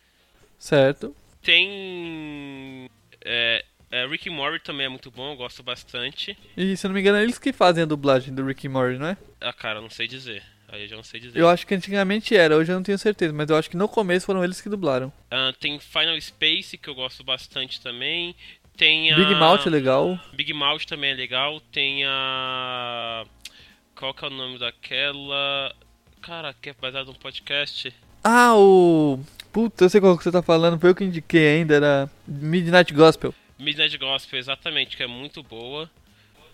Certo? 0.59 1.15
Tem. 1.41 2.89
É, 3.23 3.63
é, 3.95 4.05
Rick 4.05 4.29
Morty 4.29 4.63
também 4.63 4.85
é 4.85 4.89
muito 4.89 5.09
bom, 5.09 5.31
eu 5.31 5.37
gosto 5.37 5.63
bastante. 5.63 6.37
E 6.57 6.75
se 6.75 6.85
eu 6.85 6.89
não 6.89 6.93
me 6.95 6.99
engano, 6.99 7.17
é 7.17 7.23
eles 7.23 7.39
que 7.39 7.53
fazem 7.53 7.83
a 7.83 7.85
dublagem 7.85 8.33
do 8.33 8.45
Rick 8.45 8.67
Morty, 8.67 8.99
não 8.99 9.07
é? 9.07 9.17
Ah, 9.39 9.53
cara, 9.53 9.79
eu 9.79 9.81
não 9.81 9.89
sei 9.89 10.05
dizer. 10.07 10.43
Aí 10.67 10.81
eu 10.81 10.87
já 10.89 10.95
não 10.97 11.03
sei 11.03 11.21
dizer. 11.21 11.39
Eu 11.39 11.47
acho 11.47 11.65
que 11.65 11.73
antigamente 11.73 12.35
era, 12.35 12.57
hoje 12.57 12.71
eu 12.71 12.75
não 12.75 12.83
tenho 12.83 12.97
certeza, 12.97 13.31
mas 13.31 13.49
eu 13.49 13.55
acho 13.55 13.69
que 13.69 13.77
no 13.77 13.87
começo 13.87 14.25
foram 14.25 14.43
eles 14.43 14.59
que 14.59 14.67
dublaram. 14.67 15.13
Ah, 15.31 15.53
tem 15.57 15.79
Final 15.79 16.19
Space, 16.19 16.77
que 16.77 16.89
eu 16.89 16.95
gosto 16.95 17.23
bastante 17.23 17.79
também. 17.79 18.35
Tem 18.75 19.13
a. 19.13 19.15
Big 19.15 19.33
Mouth 19.35 19.65
é 19.65 19.69
legal. 19.69 20.19
Big 20.33 20.51
Mouth 20.51 20.83
também 20.85 21.11
é 21.11 21.13
legal. 21.13 21.61
Tem 21.71 22.03
a. 22.05 23.25
Qual 23.95 24.13
que 24.13 24.25
é 24.25 24.27
o 24.27 24.31
nome 24.31 24.59
daquela. 24.59 25.73
Cara, 26.21 26.53
que 26.53 26.69
é 26.69 26.73
baseado 26.73 27.07
num 27.07 27.13
podcast. 27.13 27.93
Ah, 28.21 28.57
o. 28.57 29.19
Puta, 29.53 29.85
eu 29.85 29.89
sei 29.89 30.01
qual 30.01 30.17
que 30.17 30.23
você 30.25 30.31
tá 30.31 30.41
falando, 30.41 30.77
foi 30.77 30.89
eu 30.89 30.95
que 30.95 31.05
indiquei 31.05 31.59
ainda, 31.59 31.75
era 31.75 32.09
Midnight 32.27 32.93
Gospel. 32.93 33.33
Midnight 33.59 33.97
Gospel, 33.97 34.39
exatamente, 34.39 34.97
que 34.97 35.03
é 35.03 35.07
muito 35.07 35.41
boa. 35.43 35.89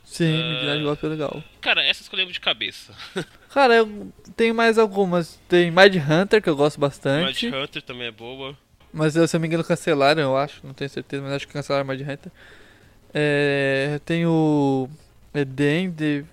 Sim, 0.04 0.42
Ah. 0.42 0.54
Midnight 0.54 0.84
Gospel 0.84 1.10
é 1.10 1.14
legal. 1.14 1.44
Cara, 1.62 1.84
essas 1.84 2.08
que 2.08 2.16
eu 2.16 2.18
lembro 2.18 2.34
de 2.34 2.40
cabeça. 2.40 2.94
Cara, 3.54 3.76
eu 3.76 4.12
tenho 4.36 4.54
mais 4.56 4.78
algumas. 4.78 5.40
Tem 5.48 5.70
Mind 5.72 5.96
Hunter, 5.98 6.42
que 6.42 6.50
eu 6.50 6.56
gosto 6.56 6.80
bastante. 6.80 7.46
Mind 7.46 7.56
Hunter 7.56 7.82
também 7.82 8.08
é 8.08 8.12
boa. 8.12 8.58
Mas 8.94 9.14
se 9.14 9.36
eu 9.36 9.40
me 9.40 9.48
engano 9.48 9.64
cancelaram, 9.64 10.22
eu 10.22 10.38
acho. 10.38 10.66
Não 10.66 10.74
tenho 10.74 10.90
certeza, 10.90 11.22
mas 11.24 11.34
acho 11.34 11.48
que 11.48 11.54
cancelaram 11.54 11.86
Mind 11.86 12.02
Hunter. 12.02 12.32
É, 13.14 14.00
tem 14.06 14.26
o. 14.26 14.90
É 15.34 15.46
The 15.46 15.64
End, 15.80 16.26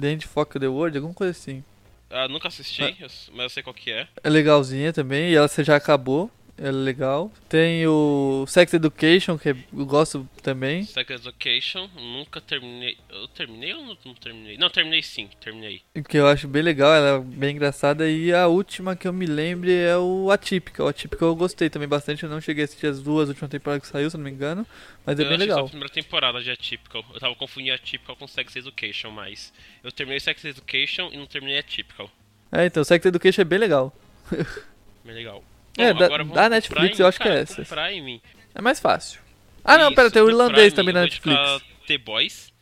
The 0.00 0.08
End 0.12 0.26
Fuck 0.26 0.58
the 0.58 0.68
World, 0.68 0.96
alguma 0.98 1.14
coisa 1.14 1.30
assim. 1.32 1.64
Ah, 2.10 2.28
nunca 2.28 2.46
assisti, 2.48 2.82
Ah. 2.82 2.94
mas 3.32 3.42
eu 3.44 3.50
sei 3.50 3.62
qual 3.62 3.74
que 3.74 3.90
é. 3.90 4.06
É 4.22 4.28
legalzinha 4.30 4.92
também, 4.92 5.30
e 5.30 5.34
ela 5.34 5.48
já 5.48 5.74
acabou. 5.76 6.30
É 6.58 6.70
legal. 6.70 7.30
Tem 7.50 7.86
o 7.86 8.46
Sex 8.48 8.72
Education, 8.72 9.36
que 9.36 9.50
eu 9.50 9.56
gosto 9.84 10.26
também. 10.42 10.84
Sex 10.84 11.10
Education, 11.10 11.86
nunca 11.94 12.40
terminei. 12.40 12.96
Eu 13.10 13.28
terminei 13.28 13.74
ou 13.74 13.82
não, 13.84 13.98
não 14.06 14.14
terminei? 14.14 14.56
Não, 14.56 14.70
terminei 14.70 15.02
sim, 15.02 15.28
terminei. 15.38 15.82
Que 16.08 16.16
eu 16.16 16.26
acho 16.26 16.48
bem 16.48 16.62
legal, 16.62 16.94
ela 16.94 17.18
é 17.18 17.20
bem 17.20 17.54
engraçada. 17.54 18.08
E 18.08 18.32
a 18.32 18.46
última 18.46 18.96
que 18.96 19.06
eu 19.06 19.12
me 19.12 19.26
lembre 19.26 19.70
é 19.70 19.98
o 19.98 20.30
Atípica. 20.30 20.82
O 20.82 20.88
Atípica 20.88 21.26
eu 21.26 21.36
gostei 21.36 21.68
também 21.68 21.86
bastante. 21.86 22.22
Eu 22.22 22.30
não 22.30 22.40
cheguei 22.40 22.64
a 22.64 22.66
assistir 22.66 22.86
as 22.86 23.02
duas 23.02 23.28
últimas 23.28 23.50
temporadas 23.50 23.82
que 23.86 23.92
saiu, 23.92 24.08
se 24.08 24.16
não 24.16 24.24
me 24.24 24.30
engano. 24.30 24.66
Mas 25.04 25.18
é 25.18 25.22
eu 25.22 25.26
bem 25.28 25.34
assisti 25.34 25.48
só 25.50 25.54
legal. 25.56 25.66
a 25.66 25.68
primeira 25.68 25.92
temporada 25.92 26.42
de 26.42 26.50
Atypical. 26.50 27.04
Eu 27.12 27.20
tava 27.20 27.34
confundindo 27.34 27.74
Atypical 27.74 28.16
com 28.16 28.26
Sex 28.26 28.56
Education, 28.56 29.10
mas 29.10 29.52
eu 29.84 29.92
terminei 29.92 30.20
Sex 30.20 30.42
Education 30.42 31.10
e 31.12 31.18
não 31.18 31.26
terminei 31.26 31.58
Atypical. 31.58 32.10
É, 32.50 32.64
então, 32.64 32.82
Sex 32.82 33.04
Education 33.04 33.42
é 33.42 33.44
bem 33.44 33.58
legal. 33.58 33.94
Bem 35.04 35.14
legal. 35.14 35.44
É, 35.76 35.92
da- 35.94 36.08
vamos 36.08 36.34
da 36.34 36.42
pro 36.42 36.50
Netflix 36.50 36.88
Prime. 36.88 37.00
eu 37.00 37.06
acho 37.06 37.20
que 37.20 37.28
é 37.28 37.38
essa. 37.40 37.64
Prime. 37.64 38.22
É 38.54 38.62
mais 38.62 38.80
fácil. 38.80 39.20
Ah, 39.64 39.76
não, 39.78 39.86
Isso, 39.88 39.94
pera, 39.96 40.10
tem 40.10 40.22
o 40.22 40.28
irlandês 40.28 40.72
Prime, 40.72 40.76
também 40.76 40.94
na 40.94 41.02
Netflix. 41.02 41.38
The 41.86 41.98
Boys. 41.98 42.52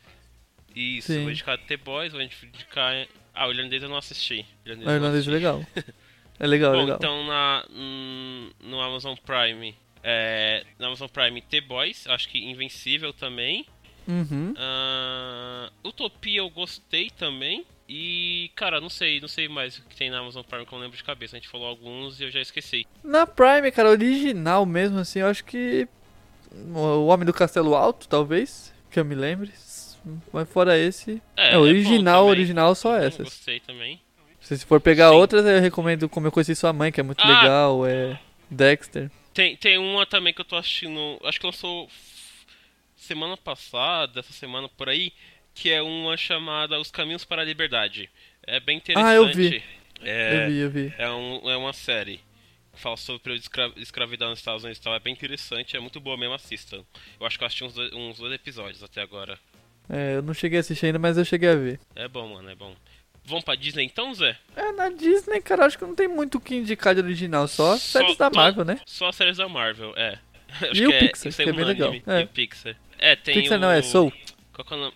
Isso, 0.75 1.07
Sim. 1.13 1.21
vou 1.21 1.31
indicar 1.31 1.57
The 1.57 1.77
Boys, 1.77 2.11
vou 2.11 2.21
indicar. 2.21 3.07
Ah, 3.33 3.47
o 3.47 3.51
irlandês 3.51 3.81
eu 3.83 3.89
não 3.89 3.97
assisti. 3.97 4.45
O 4.65 4.69
irlandês 4.69 4.87
O 4.87 4.91
eu 4.91 4.99
não 4.99 5.07
irlandês 5.07 5.27
é 5.27 5.29
assisti. 5.29 5.31
legal. 5.31 5.65
É 6.37 6.47
legal, 6.47 6.73
é 6.73 6.75
Bom, 6.75 6.81
legal. 6.81 6.97
então 6.97 7.25
na, 7.27 7.65
no 8.61 8.81
Amazon 8.81 9.15
Prime. 9.25 9.73
É, 10.03 10.65
no 10.77 10.87
Amazon 10.87 11.07
Prime 11.07 11.41
The 11.41 11.61
Boys, 11.61 12.05
acho 12.07 12.27
que 12.27 12.37
Invencível 12.39 13.13
também. 13.13 13.65
Uhum. 14.07 14.53
Ah, 14.57 15.71
Utopia 15.83 16.39
eu 16.39 16.49
gostei 16.49 17.09
também. 17.09 17.65
E, 17.87 18.51
cara, 18.55 18.81
não 18.81 18.89
sei, 18.89 19.19
não 19.21 19.27
sei 19.27 19.47
mais 19.47 19.77
o 19.77 19.83
que 19.83 19.95
tem 19.95 20.09
na 20.09 20.17
Amazon 20.19 20.43
Prime 20.43 20.65
que 20.65 20.73
eu 20.73 20.77
não 20.77 20.83
lembro 20.83 20.97
de 20.97 21.03
cabeça. 21.03 21.35
A 21.35 21.39
gente 21.39 21.49
falou 21.49 21.67
alguns 21.67 22.19
e 22.19 22.23
eu 22.23 22.31
já 22.31 22.41
esqueci. 22.41 22.85
Na 23.03 23.27
Prime, 23.27 23.71
cara, 23.71 23.89
original 23.89 24.65
mesmo, 24.65 24.97
assim, 24.99 25.19
eu 25.19 25.27
acho 25.27 25.43
que. 25.45 25.87
O 26.73 27.07
Homem 27.07 27.25
do 27.25 27.33
Castelo 27.33 27.75
Alto, 27.75 28.07
talvez. 28.07 28.73
Que 28.89 28.99
eu 28.99 29.05
me 29.05 29.13
lembre. 29.13 29.51
Mas 30.31 30.49
fora 30.49 30.77
esse. 30.77 31.21
É, 31.35 31.53
bom 31.53 31.59
original, 31.61 32.23
também. 32.23 32.31
original, 32.39 32.75
só 32.75 32.91
Bom, 32.97 33.03
essas. 33.03 33.23
Gostei 33.25 33.59
também. 33.59 33.99
Se 34.39 34.57
for 34.65 34.79
pegar 34.79 35.09
Sim. 35.09 35.15
outras, 35.15 35.45
eu 35.45 35.59
recomendo 35.59 36.07
Como 36.07 36.27
Eu 36.27 36.31
Conheci 36.31 36.55
Sua 36.55 36.71
Mãe, 36.71 36.91
que 36.91 36.99
é 36.99 37.03
muito 37.03 37.21
Ah! 37.23 37.27
legal. 37.41 37.85
É. 37.85 38.19
Dexter. 38.49 39.11
Tem, 39.33 39.55
tem 39.57 39.77
uma 39.77 40.05
também 40.05 40.33
que 40.33 40.39
eu 40.41 40.45
tô 40.45 40.55
assistindo. 40.55 41.19
Acho 41.23 41.39
que 41.39 41.45
lançou 41.45 41.89
semana 42.95 43.35
passada, 43.35 44.19
essa 44.19 44.31
semana 44.33 44.69
por 44.69 44.87
aí. 44.89 45.11
Que 45.55 45.71
é 45.71 45.81
uma 45.81 46.15
chamada 46.17 46.79
Os 46.79 46.91
Caminhos 46.91 47.25
para 47.25 47.41
a 47.41 47.45
Liberdade. 47.45 48.09
É 48.45 48.59
bem 48.59 48.77
interessante. 48.77 49.07
Ah, 49.09 49.15
eu 49.15 49.27
vi. 49.33 49.63
É, 50.03 50.43
Eu 50.45 50.49
vi, 50.49 50.57
eu 50.59 50.69
vi. 50.69 50.93
É, 50.97 51.09
um, 51.09 51.49
é 51.49 51.55
uma 51.57 51.73
série 51.73 52.19
que 52.73 52.81
fala 52.81 52.97
sobre 52.97 53.17
o 53.17 53.19
período 53.21 53.39
de 53.39 53.45
escra- 53.45 53.71
escravidão 53.77 54.29
nos 54.29 54.39
Estados 54.39 54.63
Unidos 54.63 54.79
e 54.79 54.83
tal. 54.83 54.93
É 54.93 54.99
bem 54.99 55.13
interessante, 55.13 55.75
é 55.75 55.79
muito 55.79 55.99
boa 55.99 56.17
mesmo, 56.17 56.33
assistam. 56.35 56.83
Eu 57.19 57.25
acho 57.25 57.37
que 57.37 57.43
eu 57.43 57.47
assisti 57.47 57.63
uns 57.63 57.73
dois, 57.73 57.91
uns 57.93 58.17
dois 58.19 58.33
episódios 58.33 58.83
até 58.83 59.01
agora. 59.01 59.39
É, 59.89 60.17
eu 60.17 60.21
não 60.21 60.33
cheguei 60.33 60.57
a 60.57 60.61
assistir 60.61 60.87
ainda, 60.87 60.99
mas 60.99 61.17
eu 61.17 61.23
cheguei 61.23 61.49
a 61.49 61.55
ver. 61.55 61.79
É 61.95 62.07
bom, 62.07 62.27
mano, 62.33 62.49
é 62.49 62.55
bom. 62.55 62.75
Vamos 63.23 63.43
pra 63.45 63.55
Disney 63.55 63.85
então, 63.85 64.13
Zé? 64.13 64.37
É, 64.55 64.71
na 64.73 64.89
Disney, 64.89 65.41
cara, 65.41 65.65
acho 65.65 65.77
que 65.79 65.85
não 65.85 65.95
tem 65.95 66.07
muito 66.07 66.37
o 66.37 66.41
que 66.41 66.53
indicar 66.55 66.93
de 66.93 67.01
original, 67.01 67.47
só, 67.47 67.77
Só- 67.77 67.99
séries 67.99 68.17
da 68.17 68.29
Marvel, 68.29 68.65
né? 68.65 68.79
Só 68.85 69.11
séries 69.11 69.37
da 69.37 69.47
Marvel, 69.47 69.93
é. 69.95 70.19
Acho 70.61 70.75
E 70.83 70.87
o 70.87 70.91
que 70.91 70.99
Pixar, 70.99 71.31
é 71.31 71.35
que 71.43 71.49
é 71.49 71.53
bem 71.53 71.65
legal. 71.65 71.93
É. 72.05 72.21
E 72.21 72.23
o 72.23 72.27
Pixar. 72.27 72.75
É, 72.99 73.15
tem 73.15 73.33
Pixar 73.41 73.57
o... 73.57 73.61
não, 73.61 73.71
é 73.71 73.81
Soul. 73.81 74.13
Qual 74.53 74.65
que 74.65 74.73
é 74.73 74.77
o 74.77 74.79
nome? 74.79 74.93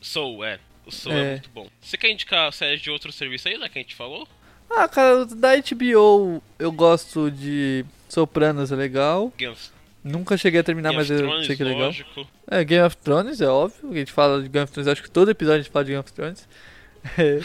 Soul, 0.00 0.44
é. 0.44 0.58
O 0.86 0.90
Soul 0.90 1.14
é. 1.14 1.20
É. 1.20 1.30
muito 1.32 1.50
bom. 1.50 1.68
Você 1.80 1.96
quer 1.96 2.10
indicar 2.10 2.52
séries 2.52 2.80
de 2.80 2.90
outro 2.90 3.12
serviço 3.12 3.48
aí, 3.48 3.58
né, 3.58 3.68
que 3.68 3.78
a 3.78 3.82
gente 3.82 3.94
falou? 3.94 4.26
Ah, 4.70 4.88
cara, 4.88 5.24
da 5.26 5.50
HBO 5.56 6.42
eu 6.58 6.70
gosto 6.72 7.30
de 7.30 7.84
Sopranos, 8.08 8.70
é 8.72 8.76
legal. 8.76 9.32
Game 9.36 9.52
of, 9.52 9.70
Nunca 10.02 10.36
cheguei 10.36 10.60
a 10.60 10.64
terminar, 10.64 10.90
Game 10.90 11.00
mas 11.02 11.10
eu 11.10 11.18
Thrones, 11.18 11.46
sei 11.46 11.56
que 11.56 11.62
é 11.62 11.66
legal. 11.66 11.82
lógico. 11.86 12.26
É, 12.46 12.64
Game 12.64 12.86
of 12.86 12.96
Thrones, 12.96 13.40
é 13.40 13.48
óbvio. 13.48 13.90
A 13.92 13.94
gente 13.94 14.12
fala 14.12 14.42
de 14.42 14.48
Game 14.48 14.64
of 14.64 14.72
Thrones, 14.72 14.88
acho 14.88 15.02
que 15.02 15.10
todo 15.10 15.30
episódio 15.30 15.60
a 15.60 15.62
gente 15.62 15.72
fala 15.72 15.84
de 15.84 15.90
Game 15.90 16.00
of 16.00 16.12
Thrones. 16.12 16.48
É. 17.18 17.40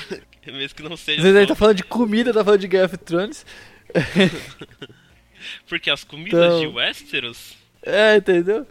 Mesmo 0.51 0.76
que 0.76 0.84
não 0.84 0.95
seja... 0.95 1.18
Às 1.18 1.24
vezes 1.24 1.38
a 1.38 1.39
gente 1.41 1.49
tá 1.49 1.56
falando 1.56 1.78
de 1.78 1.84
comida, 1.84 2.32
tá 2.32 2.43
falando 2.45 2.62
de 2.62 2.68
Game 2.68 2.86
of 2.86 2.97
Thrones. 2.97 3.45
Porque 5.68 5.89
as 5.89 6.03
comidas 6.03 6.45
Então- 6.45 6.60
de 6.60 6.68
Westeros... 6.68 7.56
É, 7.88 8.16
entendeu? 8.16 8.66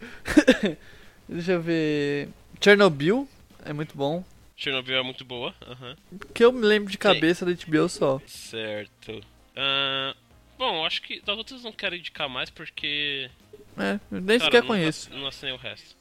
Deixa 1.28 1.52
eu 1.52 1.60
ver. 1.62 2.28
Chernobyl 2.60 3.28
é 3.64 3.72
muito 3.72 3.96
bom. 3.96 4.24
Chernobyl 4.56 4.96
é 4.98 5.02
muito 5.02 5.24
boa. 5.24 5.54
aham. 5.66 5.96
Que 6.32 6.44
eu 6.44 6.52
me 6.52 6.64
lembro 6.64 6.90
de 6.90 6.98
cabeça 6.98 7.44
da 7.44 7.52
HBO 7.52 7.88
só. 7.88 8.20
Certo. 8.26 9.20
Ah, 9.56 10.14
bom, 10.56 10.84
acho 10.86 11.02
que 11.02 11.20
das 11.20 11.36
outras 11.36 11.60
eu 11.60 11.64
não 11.70 11.76
quero 11.76 11.96
indicar 11.96 12.28
mais 12.28 12.50
porque... 12.50 13.28
É, 13.76 13.98
nem 14.10 14.38
cara, 14.38 14.44
sequer 14.44 14.62
conheço. 14.64 15.10
Não 15.12 15.26
assinei 15.26 15.52
o 15.52 15.56
resto. 15.58 15.96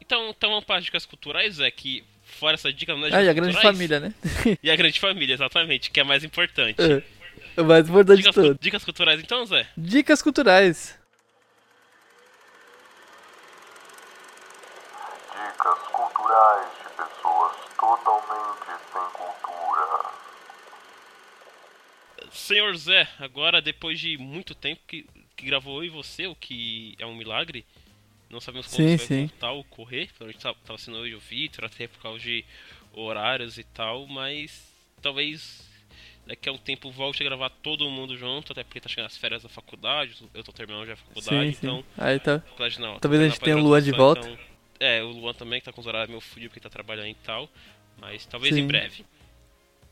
Então, 0.00 0.30
então 0.30 0.48
vamos 0.50 0.64
para 0.64 0.76
as 0.78 0.84
dicas 0.84 1.04
culturais, 1.04 1.60
é 1.60 1.70
que... 1.70 2.02
Fora 2.24 2.54
essa 2.54 2.70
dica, 2.70 2.94
não 2.94 3.06
é 3.06 3.14
Ah, 3.14 3.22
e 3.22 3.28
a 3.28 3.32
grande 3.32 3.52
culturais? 3.54 3.76
família, 3.76 4.00
né? 4.00 4.14
E 4.62 4.70
a 4.70 4.76
grande 4.76 5.00
família, 5.00 5.32
exatamente, 5.32 5.90
que 5.90 5.98
é 5.98 6.04
mais 6.04 6.22
importante. 6.24 6.76
É, 6.80 7.02
o 7.60 7.64
mais 7.64 7.88
importante 7.88 8.16
de 8.18 8.22
Dicas, 8.22 8.34
cu- 8.34 8.42
tudo. 8.42 8.58
dicas 8.60 8.84
culturais 8.84 9.18
então, 9.20 9.46
Zé? 9.46 9.66
Dicas 9.76 10.20
culturais. 10.20 10.98
Dicas 15.32 15.78
culturais 15.92 16.66
de 16.77 16.77
pessoas 16.98 17.56
totalmente 17.78 18.66
sem 18.92 19.10
cultura. 19.12 20.10
Senhor 22.32 22.76
Zé, 22.76 23.08
agora 23.20 23.62
depois 23.62 23.98
de 24.00 24.18
muito 24.18 24.54
tempo 24.54 24.82
que, 24.86 25.06
que 25.36 25.46
gravou 25.46 25.82
eu 25.82 25.84
e 25.86 25.90
você, 25.90 26.26
o 26.26 26.34
que 26.34 26.94
é 26.98 27.06
um 27.06 27.14
milagre, 27.14 27.64
não 28.28 28.40
sabemos 28.40 28.66
como 28.66 28.86
Sim, 28.86 28.94
isso 28.94 29.06
sim. 29.06 29.14
vai 29.20 29.26
voltar 29.28 29.46
a 29.48 29.52
ocorrer. 29.52 30.10
A 30.20 30.24
gente 30.24 30.38
tava, 30.38 30.58
tava 30.66 30.78
sendo 30.78 30.98
eu 30.98 31.06
e 31.06 31.14
o 31.14 31.20
Victor, 31.20 31.64
até 31.64 31.86
por 31.86 32.02
causa 32.02 32.18
de 32.18 32.44
horários 32.92 33.56
e 33.58 33.64
tal, 33.64 34.06
mas 34.06 34.66
talvez 35.00 35.66
daqui 36.26 36.48
a 36.48 36.52
um 36.52 36.58
tempo 36.58 36.90
volte 36.90 37.22
a 37.22 37.24
gravar 37.26 37.48
todo 37.48 37.88
mundo 37.88 38.16
junto, 38.18 38.52
até 38.52 38.62
porque 38.62 38.80
tá 38.80 38.88
chegando 38.88 39.06
as 39.06 39.16
férias 39.16 39.42
da 39.44 39.48
faculdade, 39.48 40.14
eu 40.34 40.44
tô 40.44 40.52
terminando 40.52 40.86
já 40.86 40.92
a 40.92 40.96
faculdade, 40.96 41.46
Sim, 41.46 41.52
sim. 41.52 41.66
então. 41.66 41.84
Aí 41.96 42.18
tá. 42.18 42.42
Talvez 43.00 43.22
a 43.22 43.28
gente 43.28 43.40
tenha 43.40 43.56
o 43.56 43.60
Luan 43.60 43.80
de 43.80 43.92
volta. 43.92 44.28
então- 44.28 44.47
é, 44.80 45.02
o 45.02 45.08
Luan 45.10 45.32
também, 45.34 45.60
que 45.60 45.66
tá 45.66 45.72
com 45.72 45.80
os 45.80 45.86
horários 45.86 46.08
meio 46.08 46.20
fudido 46.20 46.50
porque 46.50 46.60
tá 46.60 46.70
trabalhando 46.70 47.08
e 47.08 47.14
tal, 47.14 47.48
mas 48.00 48.24
talvez 48.26 48.54
Sim. 48.54 48.62
em 48.62 48.66
breve. 48.66 49.04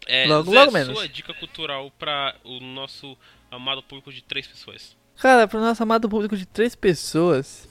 É, 0.06 0.26
Logo- 0.26 0.50
Zé, 0.52 0.58
logo 0.60 0.72
menos. 0.72 0.96
sua 0.96 1.08
dica 1.08 1.34
cultural 1.34 1.90
pra 1.98 2.34
o 2.44 2.60
nosso 2.60 3.16
amado 3.50 3.82
público 3.82 4.12
de 4.12 4.22
três 4.22 4.46
pessoas. 4.46 4.96
Cara, 5.16 5.48
pro 5.48 5.60
nosso 5.60 5.82
amado 5.82 6.08
público 6.08 6.36
de 6.36 6.46
três 6.46 6.74
pessoas, 6.74 7.68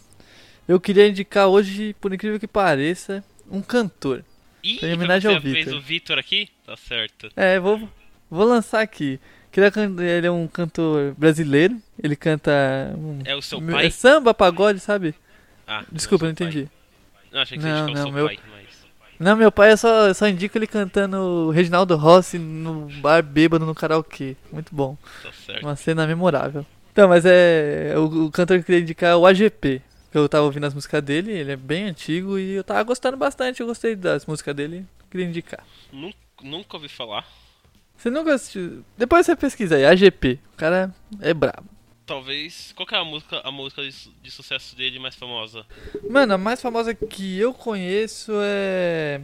eu 0.68 0.80
queria 0.80 1.08
indicar 1.08 1.48
hoje, 1.48 1.96
por 2.02 2.14
incrível 2.14 2.40
que 2.40 2.48
pareça, 2.48 3.24
um 3.50 3.62
cantor. 3.62 4.24
Ih, 4.64 4.80
em 4.84 4.94
homenagem 4.94 5.30
você 5.30 5.36
ao 5.36 5.42
fez 5.42 5.54
Vitor. 5.66 5.74
o 5.76 5.82
Vitor 5.82 6.18
aqui? 6.20 6.50
Tá 6.66 6.76
certo. 6.76 7.32
É, 7.36 7.60
vou, 7.60 7.88
vou 8.30 8.46
lançar 8.46 8.82
aqui. 8.82 9.20
Ele 9.56 10.28
é 10.28 10.32
um 10.32 10.48
cantor 10.48 11.14
brasileiro. 11.14 11.82
Ele 12.04 12.16
canta. 12.16 12.52
Um, 12.98 13.20
É 13.24 13.34
o 13.36 13.42
seu 13.42 13.62
pai? 13.62 13.86
é 13.86 13.90
samba, 13.90 14.34
pagode, 14.34 14.82
sabe? 14.82 15.16
Ah, 15.66 15.86
Desculpa, 15.90 16.26
é 16.26 16.28
não 16.28 16.34
o 16.34 16.38
seu 16.38 16.48
entendi. 16.48 16.66
pai. 16.66 16.75
Não, 17.36 17.42
achei 17.42 17.58
que 17.58 17.64
Não, 17.66 17.86
você 17.88 17.94
não, 17.94 18.00
o 18.02 18.04
seu 18.04 18.12
meu- 18.14 18.26
pai, 18.28 18.40
mas... 18.50 18.66
Não, 19.20 19.36
meu 19.36 19.52
pai 19.52 19.74
eu 19.74 19.78
só, 19.78 20.08
eu 20.08 20.14
só 20.14 20.26
indico 20.26 20.58
ele 20.58 20.66
cantando 20.68 21.50
Reginaldo 21.50 21.96
Rossi 21.98 22.40
no 22.40 22.88
bar 23.02 23.22
bêbado 23.22 23.66
no 23.66 23.76
karaokê. 23.76 24.38
Muito 24.52 24.74
bom. 24.74 24.98
Tá 25.22 25.32
certo. 25.46 25.62
Uma 25.64 25.76
cena 25.76 26.08
memorável. 26.08 26.66
Então, 26.94 27.10
mas 27.10 27.26
é. 27.26 27.94
O, 27.98 28.26
o 28.28 28.32
cantor 28.32 28.56
que 28.58 28.62
eu 28.62 28.66
queria 28.66 28.82
indicar 28.82 29.12
é 29.12 29.16
o 29.16 29.26
AGP. 29.26 29.82
Eu 30.14 30.30
tava 30.30 30.46
ouvindo 30.46 30.66
as 30.66 30.74
músicas 30.74 31.04
dele, 31.04 31.32
ele 31.34 31.52
é 31.52 31.56
bem 31.58 31.84
antigo 31.86 32.40
e 32.40 32.54
eu 32.54 32.64
tava 32.64 32.82
gostando 32.84 33.18
bastante. 33.18 33.60
Eu 33.60 33.68
gostei 33.68 33.98
das 33.98 34.26
músicas 34.26 34.56
dele. 34.56 34.86
Queria 35.12 35.26
indicar. 35.28 35.62
Nunca, 35.92 36.18
nunca 36.42 36.78
ouvi 36.78 36.88
falar. 36.88 37.28
Você 37.98 38.10
nunca 38.10 38.34
assistiu. 38.34 38.84
Depois 38.98 39.26
você 39.26 39.36
pesquisa 39.36 39.76
aí, 39.76 39.86
AGP. 39.86 40.40
O 40.54 40.58
cara 40.58 40.94
é 41.22 41.34
brabo. 41.34 41.66
Talvez... 42.06 42.72
Qual 42.76 42.86
que 42.86 42.94
é 42.94 42.98
a 43.00 43.04
música, 43.04 43.42
a 43.44 43.52
música 43.52 43.82
de, 43.82 43.92
su- 43.92 44.14
de 44.22 44.30
sucesso 44.30 44.76
dele 44.76 45.00
mais 45.00 45.16
famosa? 45.16 45.66
Mano, 46.10 46.36
a 46.36 46.38
mais 46.38 46.62
famosa 46.62 46.94
que 46.94 47.38
eu 47.40 47.54
conheço 47.54 48.32
é. 48.44 49.22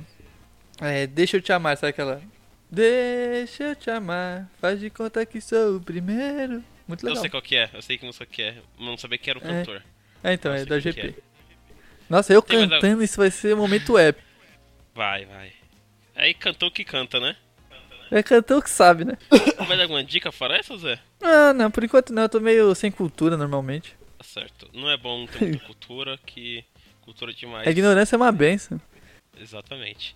É 0.79 1.05
Deixa 1.07 1.37
eu 1.37 1.41
te 1.41 1.53
amar, 1.53 1.77
sabe 1.77 1.91
aquela? 1.91 2.21
Deixa 2.69 3.63
eu 3.65 3.75
te 3.75 3.89
amar, 3.91 4.49
faz 4.59 4.79
de 4.79 4.89
conta 4.89 5.25
que 5.25 5.39
sou 5.41 5.75
o 5.77 5.81
primeiro. 5.81 6.63
Muito 6.87 7.03
Eu 7.05 7.09
legal. 7.09 7.21
sei 7.21 7.29
qual 7.29 7.41
que 7.41 7.55
é, 7.55 7.69
eu 7.73 7.81
sei 7.81 7.97
que 7.97 8.05
música 8.05 8.25
que 8.25 8.41
é. 8.41 8.55
Mas 8.77 8.87
não 8.87 8.97
sabia 8.97 9.17
que 9.17 9.29
era 9.29 9.37
o 9.37 9.43
É. 9.43 9.45
cantor. 9.45 9.83
É, 10.23 10.33
então, 10.33 10.51
eu 10.51 10.55
é 10.55 10.59
sei 10.59 10.67
da 10.67 10.81
quem 10.81 10.93
que 10.93 11.01
GP. 11.01 11.23
Nossa, 12.09 12.33
eu 12.33 12.41
cantando, 12.41 13.03
isso 13.03 13.17
vai 13.17 13.29
ser 13.29 13.53
um 13.53 13.57
momento 13.57 13.97
épico. 13.97 14.27
Vai, 14.95 15.25
vai. 15.25 15.53
Aí 16.15 16.33
cantor 16.33 16.71
que 16.71 16.83
canta, 16.83 17.19
né? 17.19 17.35
É 18.11 18.21
cantor 18.21 18.61
que 18.61 18.69
sabe, 18.69 19.05
né? 19.05 19.17
Vai 19.65 19.77
dar 19.77 19.83
alguma 19.83 20.03
dica 20.03 20.31
fora 20.33 20.57
essa, 20.57 20.77
Zé? 20.77 20.99
Ah, 21.21 21.53
não, 21.53 21.71
por 21.71 21.83
enquanto 21.83 22.11
não, 22.11 22.23
eu 22.23 22.29
tô 22.29 22.41
meio 22.41 22.75
sem 22.75 22.91
cultura 22.91 23.37
normalmente. 23.37 23.95
Tá 24.17 24.23
certo. 24.23 24.69
Não 24.73 24.89
é 24.91 24.97
bom 24.97 25.25
ter 25.25 25.41
muita 25.41 25.63
cultura, 25.65 26.19
que... 26.25 26.63
Cultura 26.99 27.33
demais. 27.33 27.67
A 27.67 27.71
ignorância 27.71 28.15
é 28.15 28.17
uma 28.17 28.31
benção. 28.31 28.79
Exatamente. 29.39 30.13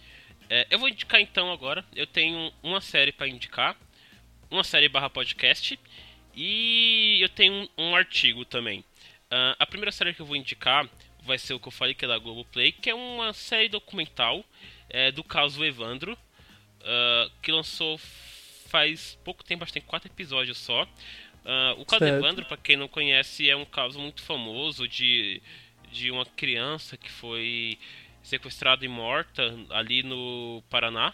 É, 0.50 0.68
eu 0.70 0.78
vou 0.78 0.90
indicar 0.90 1.20
então 1.22 1.52
agora. 1.52 1.84
Eu 1.96 2.06
tenho 2.06 2.52
uma 2.62 2.82
série 2.82 3.12
pra 3.12 3.28
indicar, 3.28 3.76
uma 4.52 4.64
série 4.64 4.90
barra 4.90 5.10
podcast 5.10 5.80
e 6.36 7.20
eu 7.22 7.30
tenho 7.30 7.68
um, 7.78 7.96
artigo 7.96 8.46
também. 8.46 8.84
Ah, 9.32 9.56
a 9.58 9.66
primeira 9.66 9.92
série 9.92 10.14
que 10.14 10.22
eu 10.22 10.26
vou 10.26 10.36
indicar 10.36 10.88
vai 11.24 11.40
ser 11.40 11.54
o 11.54 11.60
que 11.60 11.68
eu 11.68 11.72
falei 11.72 11.96
que 11.96 12.06
é 12.06 12.08
da 12.08 12.20
Globoplay, 12.20 12.72
que 12.72 12.90
é 12.90 12.94
uma 12.94 13.34
série 13.34 13.68
documental 13.68 14.46
é, 14.90 15.12
do 15.12 15.24
caso 15.24 15.66
Evandro, 15.66 16.16
ah, 16.86 17.30
que 17.42 17.52
lançou 17.52 17.98
faz 18.68 19.18
pouco 19.24 19.44
tempo, 19.44 19.64
acho 19.64 19.74
que 19.74 19.80
tem 19.80 19.88
quatro 19.88 20.10
episódios 20.10 20.58
só. 20.58 20.88
Ah, 21.46 21.76
o 21.78 21.86
caso 21.86 22.00
Certo. 22.06 22.24
Evandro, 22.24 22.46
pra 22.46 22.58
quem 22.58 22.76
não 22.78 22.88
conhece, 22.88 23.50
é 23.50 23.56
um 23.56 23.66
caso 23.66 24.00
muito 24.00 24.22
famoso 24.24 24.88
de, 24.88 25.42
de 25.92 26.10
uma 26.12 26.26
criança 26.26 26.98
que 26.98 27.12
foi 27.12 27.78
sequestrada 28.24 28.84
e 28.84 28.88
morta 28.88 29.56
ali 29.70 30.02
no 30.04 30.64
Paraná. 30.70 31.14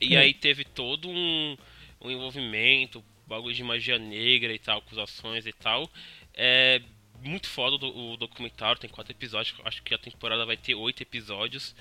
E 0.00 0.16
É. 0.16 0.18
aí 0.20 0.34
teve 0.34 0.64
todo 0.64 1.08
um, 1.08 1.56
um 2.00 2.10
envolvimento, 2.10 3.04
bagulho 3.26 3.54
de 3.54 3.62
magia 3.62 3.98
negra 3.98 4.52
e 4.52 4.58
tal, 4.58 4.78
acusações 4.78 5.46
e 5.46 5.52
tal. 5.52 5.88
É 6.34 6.82
muito 7.22 7.48
foda 7.48 7.76
o 7.86 8.16
documentário, 8.16 8.80
tem 8.80 8.90
quatro 8.90 9.12
episódios, 9.12 9.54
acho 9.64 9.80
que 9.84 9.94
a 9.94 9.98
temporada 9.98 10.44
vai 10.44 10.56
ter 10.56 10.74
oito 10.74 11.02
episódios. 11.02 11.74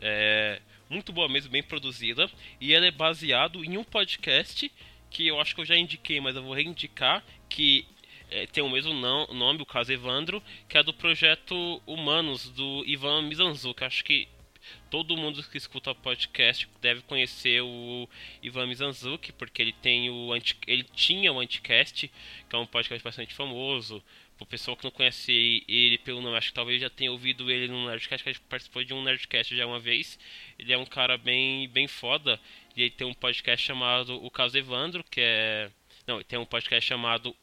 É 0.00 0.60
muito 0.88 1.12
boa 1.12 1.28
mesmo, 1.28 1.50
bem 1.50 1.62
produzida. 1.62 2.30
E 2.60 2.72
ela 2.72 2.86
é 2.86 2.90
baseado 2.90 3.64
em 3.64 3.76
um 3.76 3.84
podcast 3.84 4.70
que 5.10 5.26
eu 5.26 5.40
acho 5.40 5.54
que 5.54 5.60
eu 5.60 5.66
já 5.66 5.76
indiquei, 5.76 6.20
mas 6.20 6.36
eu 6.36 6.42
vou 6.42 6.54
reindicar, 6.54 7.24
que 7.48 7.86
é, 8.30 8.46
tem 8.46 8.62
o 8.62 8.68
mesmo 8.68 8.92
não- 8.92 9.26
nome, 9.28 9.62
o 9.62 9.66
caso 9.66 9.92
Evandro, 9.92 10.42
que 10.68 10.76
é 10.76 10.82
do 10.82 10.92
projeto 10.92 11.82
Humanos, 11.86 12.50
do 12.50 12.84
Ivan 12.86 13.22
Mizanzuki. 13.22 13.84
Acho 13.84 14.04
que 14.04 14.28
todo 14.90 15.16
mundo 15.16 15.42
que 15.42 15.56
escuta 15.56 15.94
podcast 15.94 16.68
deve 16.80 17.00
conhecer 17.02 17.62
o 17.62 18.08
Ivan 18.42 18.66
Mizanzuki, 18.66 19.32
porque 19.32 19.62
ele 19.62 19.72
tem 19.72 20.10
o 20.10 20.32
anti, 20.32 20.56
ele 20.66 20.84
tinha 20.84 21.32
o 21.32 21.40
Anticast, 21.40 22.10
que 22.48 22.56
é 22.56 22.58
um 22.58 22.66
podcast 22.66 23.02
bastante 23.02 23.34
famoso. 23.34 24.02
O 24.40 24.46
pessoal 24.46 24.76
que 24.76 24.84
não 24.84 24.90
conhece 24.90 25.64
ele 25.66 25.98
pelo 25.98 26.20
nome, 26.20 26.36
acho 26.36 26.48
que 26.48 26.54
talvez 26.54 26.80
já 26.80 26.88
tenha 26.88 27.10
ouvido 27.10 27.50
ele 27.50 27.66
no 27.68 27.88
Nerdcast, 27.88 28.22
que 28.22 28.28
a 28.28 28.32
gente 28.32 28.42
participou 28.42 28.84
de 28.84 28.94
um 28.94 29.02
Nerdcast 29.02 29.56
já 29.56 29.66
uma 29.66 29.80
vez. 29.80 30.18
Ele 30.58 30.72
é 30.72 30.78
um 30.78 30.86
cara 30.86 31.18
bem, 31.18 31.68
bem 31.68 31.88
foda. 31.88 32.38
E 32.76 32.82
ele 32.82 32.90
tem 32.90 33.06
um 33.06 33.14
podcast 33.14 33.66
chamado 33.66 34.24
O 34.24 34.30
Caso 34.30 34.56
Evandro, 34.56 35.02
que 35.10 35.20
é. 35.20 35.70
Não, 36.06 36.16
ele 36.16 36.24
tem 36.24 36.38
um 36.38 36.46
podcast 36.46 36.88
chamado 36.88 37.34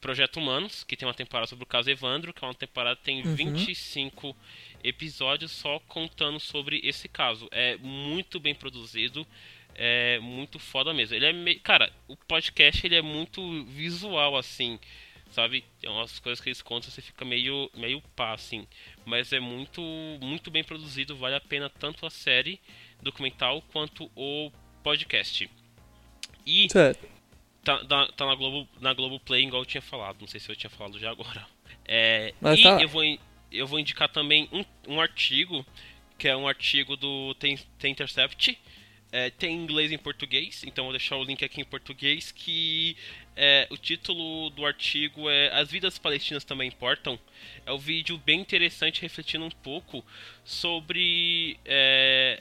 Projeto 0.00 0.38
Humanos, 0.38 0.82
que 0.82 0.96
tem 0.96 1.06
uma 1.06 1.14
temporada 1.14 1.46
sobre 1.46 1.64
o 1.64 1.66
caso 1.66 1.90
Evandro, 1.90 2.32
que 2.32 2.42
é 2.44 2.48
uma 2.48 2.54
temporada 2.54 2.96
que 2.96 3.04
tem 3.04 3.22
Uhum. 3.22 3.34
25 3.34 4.34
episódios 4.82 5.50
só 5.52 5.78
contando 5.80 6.40
sobre 6.40 6.80
esse 6.82 7.08
caso. 7.08 7.48
É 7.50 7.76
muito 7.76 8.40
bem 8.40 8.54
produzido, 8.54 9.26
é 9.74 10.18
muito 10.20 10.58
foda 10.58 10.92
mesmo. 10.94 11.14
Ele 11.14 11.26
é 11.26 11.32
me... 11.32 11.54
cara, 11.56 11.92
o 12.08 12.16
podcast 12.16 12.84
ele 12.86 12.96
é 12.96 13.02
muito 13.02 13.64
visual 13.64 14.36
assim, 14.36 14.78
sabe? 15.30 15.64
Tem 15.80 15.90
umas 15.90 16.18
coisas 16.18 16.40
que 16.40 16.48
eles 16.48 16.62
contam 16.62 16.90
você 16.90 17.02
fica 17.02 17.24
meio 17.24 17.70
meio 17.74 18.02
pá 18.14 18.32
assim, 18.32 18.66
mas 19.04 19.32
é 19.32 19.40
muito 19.40 19.80
muito 20.20 20.50
bem 20.50 20.64
produzido, 20.64 21.16
vale 21.16 21.36
a 21.36 21.40
pena 21.40 21.68
tanto 21.70 22.04
a 22.06 22.10
série 22.10 22.60
documental 23.02 23.62
quanto 23.72 24.10
o 24.14 24.50
podcast. 24.82 25.48
E 26.46 26.68
tá, 27.62 27.84
tá, 27.84 28.06
tá 28.08 28.26
na 28.26 28.34
Globo 28.34 28.68
na 28.80 28.92
Globoplay, 28.94 29.44
igual 29.44 29.62
eu 29.62 29.66
tinha 29.66 29.82
falado. 29.82 30.20
Não 30.20 30.28
sei 30.28 30.40
se 30.40 30.50
eu 30.50 30.56
tinha 30.56 30.70
falado 30.70 30.98
já 30.98 31.10
agora. 31.10 31.46
É, 31.84 32.34
Mas 32.40 32.58
e 32.58 32.62
tá. 32.62 32.80
eu, 32.80 32.88
vou, 32.88 33.02
eu 33.50 33.66
vou 33.66 33.78
indicar 33.78 34.08
também 34.08 34.48
um, 34.52 34.64
um 34.94 35.00
artigo, 35.00 35.66
que 36.18 36.28
é 36.28 36.36
um 36.36 36.46
artigo 36.46 36.96
do 36.96 37.34
The 37.34 37.88
Intercept. 37.88 38.58
É, 39.12 39.28
tem 39.30 39.56
em 39.56 39.62
inglês 39.62 39.90
e 39.90 39.94
em 39.94 39.98
português, 39.98 40.62
então 40.64 40.84
vou 40.84 40.92
deixar 40.92 41.16
o 41.16 41.24
link 41.24 41.44
aqui 41.44 41.60
em 41.60 41.64
português. 41.64 42.30
Que 42.30 42.96
é, 43.36 43.66
o 43.70 43.76
título 43.76 44.50
do 44.50 44.64
artigo 44.64 45.28
é 45.28 45.48
As 45.52 45.70
Vidas 45.70 45.98
Palestinas 45.98 46.44
Também 46.44 46.68
Importam. 46.68 47.18
É 47.66 47.72
um 47.72 47.78
vídeo 47.78 48.18
bem 48.18 48.40
interessante, 48.40 49.02
refletindo 49.02 49.44
um 49.44 49.50
pouco 49.50 50.04
sobre 50.44 51.58
é, 51.64 52.40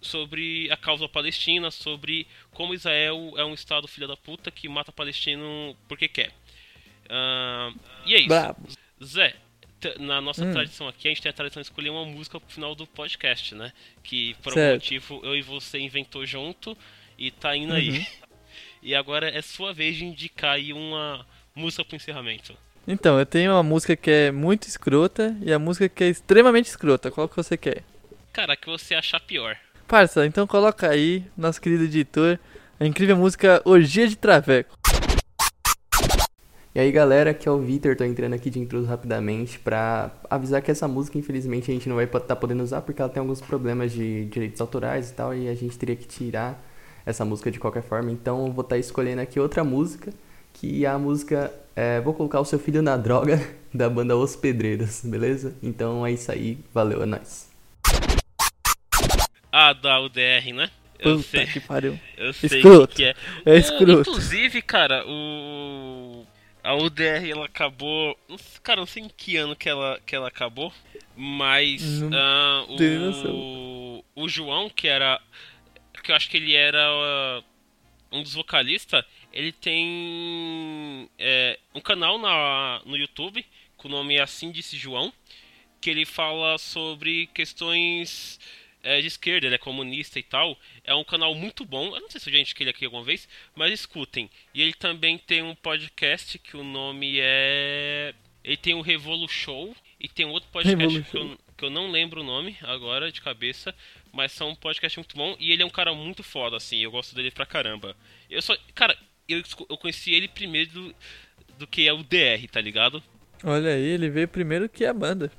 sobre 0.00 0.70
a 0.70 0.76
causa 0.76 1.08
palestina, 1.08 1.70
sobre 1.70 2.26
como 2.52 2.74
Israel 2.74 3.34
é 3.36 3.44
um 3.44 3.54
estado 3.54 3.88
filha 3.88 4.06
da 4.06 4.16
puta 4.16 4.50
que 4.50 4.68
mata 4.68 4.92
palestino 4.92 5.76
porque 5.88 6.08
quer. 6.08 6.32
Ah, 7.08 7.72
e 8.04 8.14
é 8.14 8.18
isso. 8.18 8.28
Brabo. 8.28 8.68
Zé, 9.02 9.36
na 9.98 10.20
nossa 10.20 10.44
Hum. 10.44 10.52
tradição 10.52 10.88
aqui, 10.88 11.08
a 11.08 11.10
gente 11.10 11.22
tem 11.22 11.30
a 11.30 11.32
tradição 11.32 11.60
de 11.62 11.66
escolher 11.68 11.90
uma 11.90 12.04
música 12.04 12.40
pro 12.40 12.52
final 12.52 12.74
do 12.74 12.86
podcast, 12.86 13.54
né? 13.54 13.72
Que 14.02 14.34
por 14.42 14.50
algum 14.50 14.54
Certo. 14.60 14.74
motivo 14.82 15.20
eu 15.24 15.36
e 15.36 15.42
você 15.42 15.78
inventou 15.78 16.24
junto 16.26 16.76
e 17.18 17.30
tá 17.30 17.56
indo 17.56 17.72
aí. 17.74 17.90
Uhum. 17.90 18.06
E 18.82 18.94
agora 18.94 19.28
é 19.28 19.42
sua 19.42 19.72
vez 19.74 19.96
de 19.96 20.04
indicar 20.04 20.52
aí 20.54 20.72
uma 20.72 21.26
música 21.54 21.84
pro 21.84 21.96
encerramento. 21.96 22.56
Então, 22.86 23.18
eu 23.18 23.26
tenho 23.26 23.50
uma 23.52 23.62
música 23.62 23.96
que 23.96 24.08
é 24.10 24.30
muito 24.30 24.68
escrota 24.68 25.36
e 25.42 25.52
a 25.52 25.58
música 25.58 25.88
que 25.88 26.04
é 26.04 26.08
extremamente 26.08 26.66
escrota. 26.66 27.10
Qual 27.10 27.28
que 27.28 27.34
você 27.36 27.56
quer? 27.56 27.82
Cara, 28.32 28.54
que 28.56 28.66
você 28.66 28.94
achar 28.94 29.18
pior. 29.18 29.56
Parça, 29.88 30.24
então 30.24 30.46
coloca 30.46 30.88
aí, 30.88 31.24
nosso 31.36 31.60
querido 31.60 31.82
editor, 31.84 32.38
a 32.78 32.86
incrível 32.86 33.16
música 33.16 33.60
Orgia 33.64 34.06
de 34.06 34.14
Traveco. 34.14 34.76
E 36.76 36.78
aí 36.78 36.92
galera, 36.92 37.32
que 37.32 37.48
é 37.48 37.50
o 37.50 37.58
Vitor, 37.58 37.96
tô 37.96 38.04
entrando 38.04 38.34
aqui 38.34 38.50
de 38.50 38.60
intruso 38.60 38.86
rapidamente 38.86 39.58
pra 39.58 40.10
avisar 40.28 40.60
que 40.60 40.70
essa 40.70 40.86
música 40.86 41.16
infelizmente 41.16 41.70
a 41.70 41.74
gente 41.74 41.88
não 41.88 41.96
vai 41.96 42.04
estar 42.04 42.20
tá 42.20 42.36
podendo 42.36 42.62
usar 42.62 42.82
porque 42.82 43.00
ela 43.00 43.10
tem 43.10 43.18
alguns 43.18 43.40
problemas 43.40 43.92
de 43.92 44.26
direitos 44.26 44.60
autorais 44.60 45.08
e 45.08 45.14
tal 45.14 45.34
e 45.34 45.48
a 45.48 45.54
gente 45.54 45.78
teria 45.78 45.96
que 45.96 46.06
tirar 46.06 46.62
essa 47.06 47.24
música 47.24 47.50
de 47.50 47.58
qualquer 47.58 47.82
forma. 47.82 48.12
Então 48.12 48.44
eu 48.44 48.52
vou 48.52 48.60
estar 48.60 48.74
tá 48.74 48.78
escolhendo 48.78 49.22
aqui 49.22 49.40
outra 49.40 49.64
música, 49.64 50.12
que 50.52 50.84
é 50.84 50.88
a 50.90 50.98
música 50.98 51.50
é, 51.74 51.98
Vou 52.02 52.12
Colocar 52.12 52.40
o 52.40 52.44
Seu 52.44 52.58
Filho 52.58 52.82
na 52.82 52.98
Droga, 52.98 53.40
da 53.72 53.88
banda 53.88 54.14
Os 54.14 54.36
Pedreiros, 54.36 55.00
beleza? 55.02 55.56
Então 55.62 56.04
é 56.06 56.12
isso 56.12 56.30
aí, 56.30 56.58
valeu, 56.74 57.02
é 57.02 57.06
nóis. 57.06 57.48
Ah, 59.50 59.72
da 59.72 59.98
UDR, 59.98 60.52
né? 60.54 60.70
Eu 60.98 61.16
Puta 61.16 61.28
sei. 61.28 61.46
que 61.46 61.60
pariu. 61.60 61.98
Eu 62.16 62.32
sei 62.32 62.58
escroto. 62.58 62.94
que, 62.94 63.04
é. 63.04 63.14
É 63.44 63.56
escroto. 63.56 64.10
Inclusive, 64.10 64.62
cara, 64.62 65.04
o 65.06 66.05
a 66.66 66.74
UDR 66.74 67.30
ela 67.30 67.46
acabou. 67.46 68.18
Cara, 68.62 68.80
não 68.80 68.86
sei 68.86 69.04
em 69.04 69.08
que 69.08 69.36
ano 69.36 69.54
que 69.54 69.68
ela, 69.68 70.00
que 70.04 70.16
ela 70.16 70.26
acabou. 70.26 70.72
Mas 71.16 72.02
uh, 72.02 73.30
o, 73.32 74.04
o 74.16 74.28
João, 74.28 74.68
que 74.68 74.88
era. 74.88 75.20
Que 76.02 76.10
eu 76.10 76.16
acho 76.16 76.28
que 76.28 76.36
ele 76.36 76.54
era 76.54 76.78
uh, 76.92 77.44
um 78.12 78.22
dos 78.22 78.34
vocalistas, 78.34 79.04
ele 79.32 79.52
tem 79.52 81.08
é, 81.18 81.58
um 81.74 81.80
canal 81.80 82.18
na, 82.18 82.80
no 82.84 82.96
YouTube, 82.96 83.44
com 83.76 83.88
o 83.88 83.90
nome 83.90 84.18
Assim 84.20 84.50
Disse 84.50 84.76
João, 84.76 85.12
que 85.80 85.90
ele 85.90 86.04
fala 86.04 86.58
sobre 86.58 87.26
questões 87.28 88.38
é 88.86 89.00
de 89.00 89.08
esquerda, 89.08 89.46
ele 89.46 89.56
é 89.56 89.58
comunista 89.58 90.18
e 90.18 90.22
tal. 90.22 90.56
É 90.84 90.94
um 90.94 91.04
canal 91.04 91.34
muito 91.34 91.64
bom. 91.64 91.94
Eu 91.94 92.00
não 92.00 92.10
sei 92.10 92.20
se 92.20 92.28
a 92.28 92.32
gente 92.32 92.54
que 92.54 92.62
ele 92.62 92.70
aqui 92.70 92.84
alguma 92.84 93.02
vez, 93.02 93.28
mas 93.54 93.72
escutem. 93.72 94.30
E 94.54 94.62
ele 94.62 94.72
também 94.72 95.18
tem 95.18 95.42
um 95.42 95.54
podcast 95.54 96.38
que 96.38 96.56
o 96.56 96.62
nome 96.62 97.18
é. 97.20 98.14
Ele 98.44 98.56
tem 98.56 98.74
o 98.74 98.80
Revolu 98.80 99.28
Show 99.28 99.74
e 99.98 100.08
tem 100.08 100.24
um 100.24 100.30
outro 100.30 100.48
podcast 100.52 101.02
que 101.02 101.16
eu, 101.16 101.38
que 101.56 101.64
eu, 101.64 101.70
não 101.70 101.90
lembro 101.90 102.20
o 102.20 102.24
nome 102.24 102.56
agora 102.62 103.10
de 103.10 103.20
cabeça, 103.20 103.74
mas 104.12 104.30
são 104.30 104.50
um 104.50 104.54
podcast 104.54 104.96
muito 104.96 105.16
bom 105.16 105.36
e 105.40 105.50
ele 105.50 105.64
é 105.64 105.66
um 105.66 105.70
cara 105.70 105.92
muito 105.92 106.22
foda, 106.22 106.56
assim. 106.56 106.78
Eu 106.78 106.92
gosto 106.92 107.12
dele 107.14 107.32
pra 107.32 107.44
caramba. 107.44 107.96
Eu 108.30 108.40
só. 108.40 108.56
Cara, 108.72 108.96
eu, 109.28 109.42
eu 109.68 109.76
conheci 109.76 110.14
ele 110.14 110.28
primeiro 110.28 110.70
do, 110.70 110.94
do 111.58 111.66
que 111.66 111.88
é 111.88 111.92
o 111.92 112.04
DR, 112.04 112.46
tá 112.52 112.60
ligado? 112.60 113.02
Olha 113.42 113.70
aí, 113.70 113.82
ele 113.82 114.08
veio 114.08 114.28
primeiro 114.28 114.68
que 114.68 114.84
a 114.84 114.94
banda. 114.94 115.32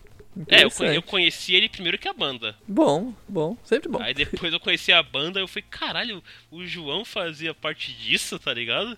É, 0.47 0.63
eu, 0.63 0.93
eu 0.93 1.01
conheci 1.01 1.55
ele 1.55 1.69
primeiro 1.69 1.97
que 1.97 2.07
a 2.07 2.13
banda. 2.13 2.55
Bom, 2.67 3.13
bom, 3.27 3.57
sempre 3.63 3.89
bom. 3.89 4.01
Aí 4.01 4.13
depois 4.13 4.53
eu 4.53 4.59
conheci 4.59 4.91
a 4.91 5.01
banda 5.01 5.39
e 5.39 5.43
eu 5.43 5.47
falei, 5.47 5.65
caralho, 5.69 6.23
o 6.51 6.65
João 6.65 7.03
fazia 7.03 7.53
parte 7.53 7.93
disso, 7.93 8.37
tá 8.37 8.53
ligado? 8.53 8.97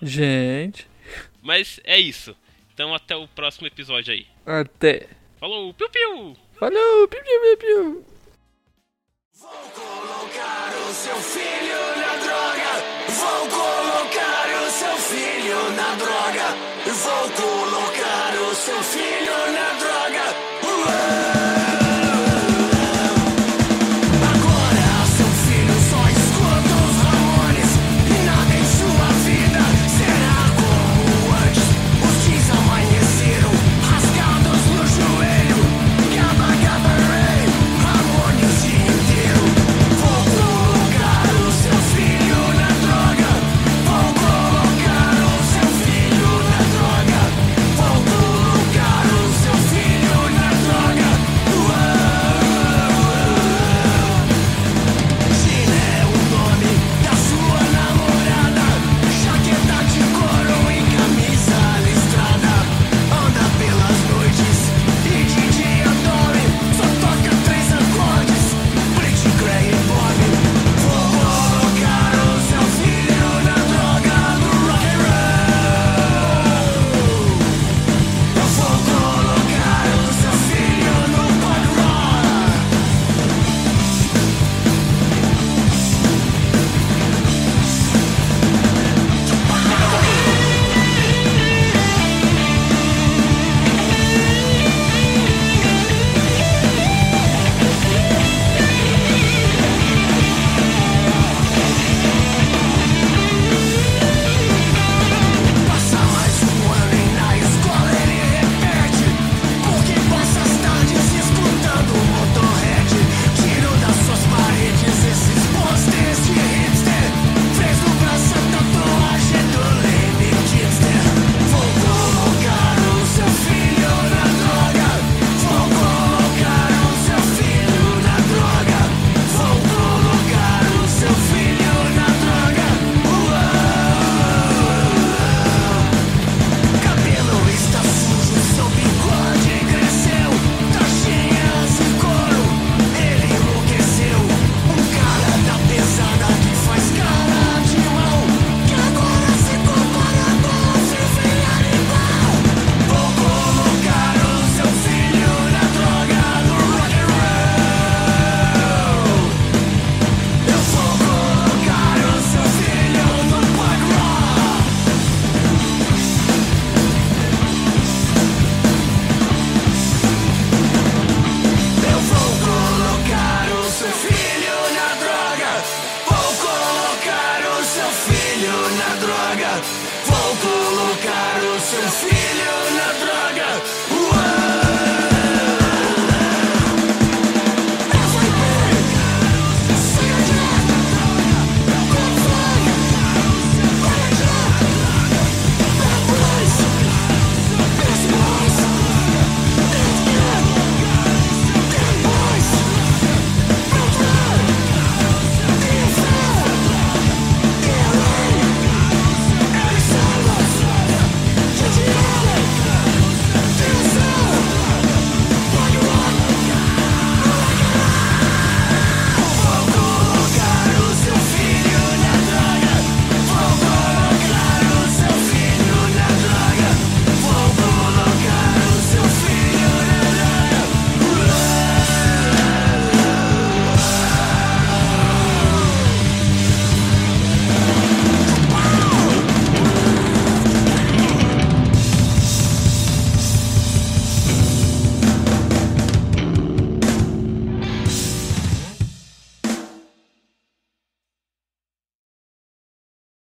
Gente. 0.00 0.86
Mas 1.42 1.80
é 1.84 1.98
isso. 1.98 2.36
Então 2.72 2.94
até 2.94 3.16
o 3.16 3.26
próximo 3.26 3.66
episódio 3.66 4.12
aí. 4.12 4.26
Até. 4.46 5.08
Falou, 5.40 5.72
piu 5.74 5.88
piu! 5.90 6.36
Falou, 6.58 7.08
piu 7.08 7.22
piu 7.22 7.40
piu 7.40 7.56
piu! 7.58 8.04
Vou 9.34 9.50
colocar 9.50 10.72
o 10.88 10.92
seu 10.92 11.16
filho 11.16 11.78
na 11.96 12.16
droga. 12.16 12.70
Vou 13.08 13.48
colocar 13.48 14.66
o 14.66 14.70
seu 14.70 14.96
filho 14.96 15.70
na 15.76 15.94
droga. 15.94 16.48
Vou 16.86 17.30
colocar 17.30 18.50
o 18.50 18.54
seu 18.54 18.82
filho 18.82 19.32
na 19.32 19.52
droga. 19.52 19.67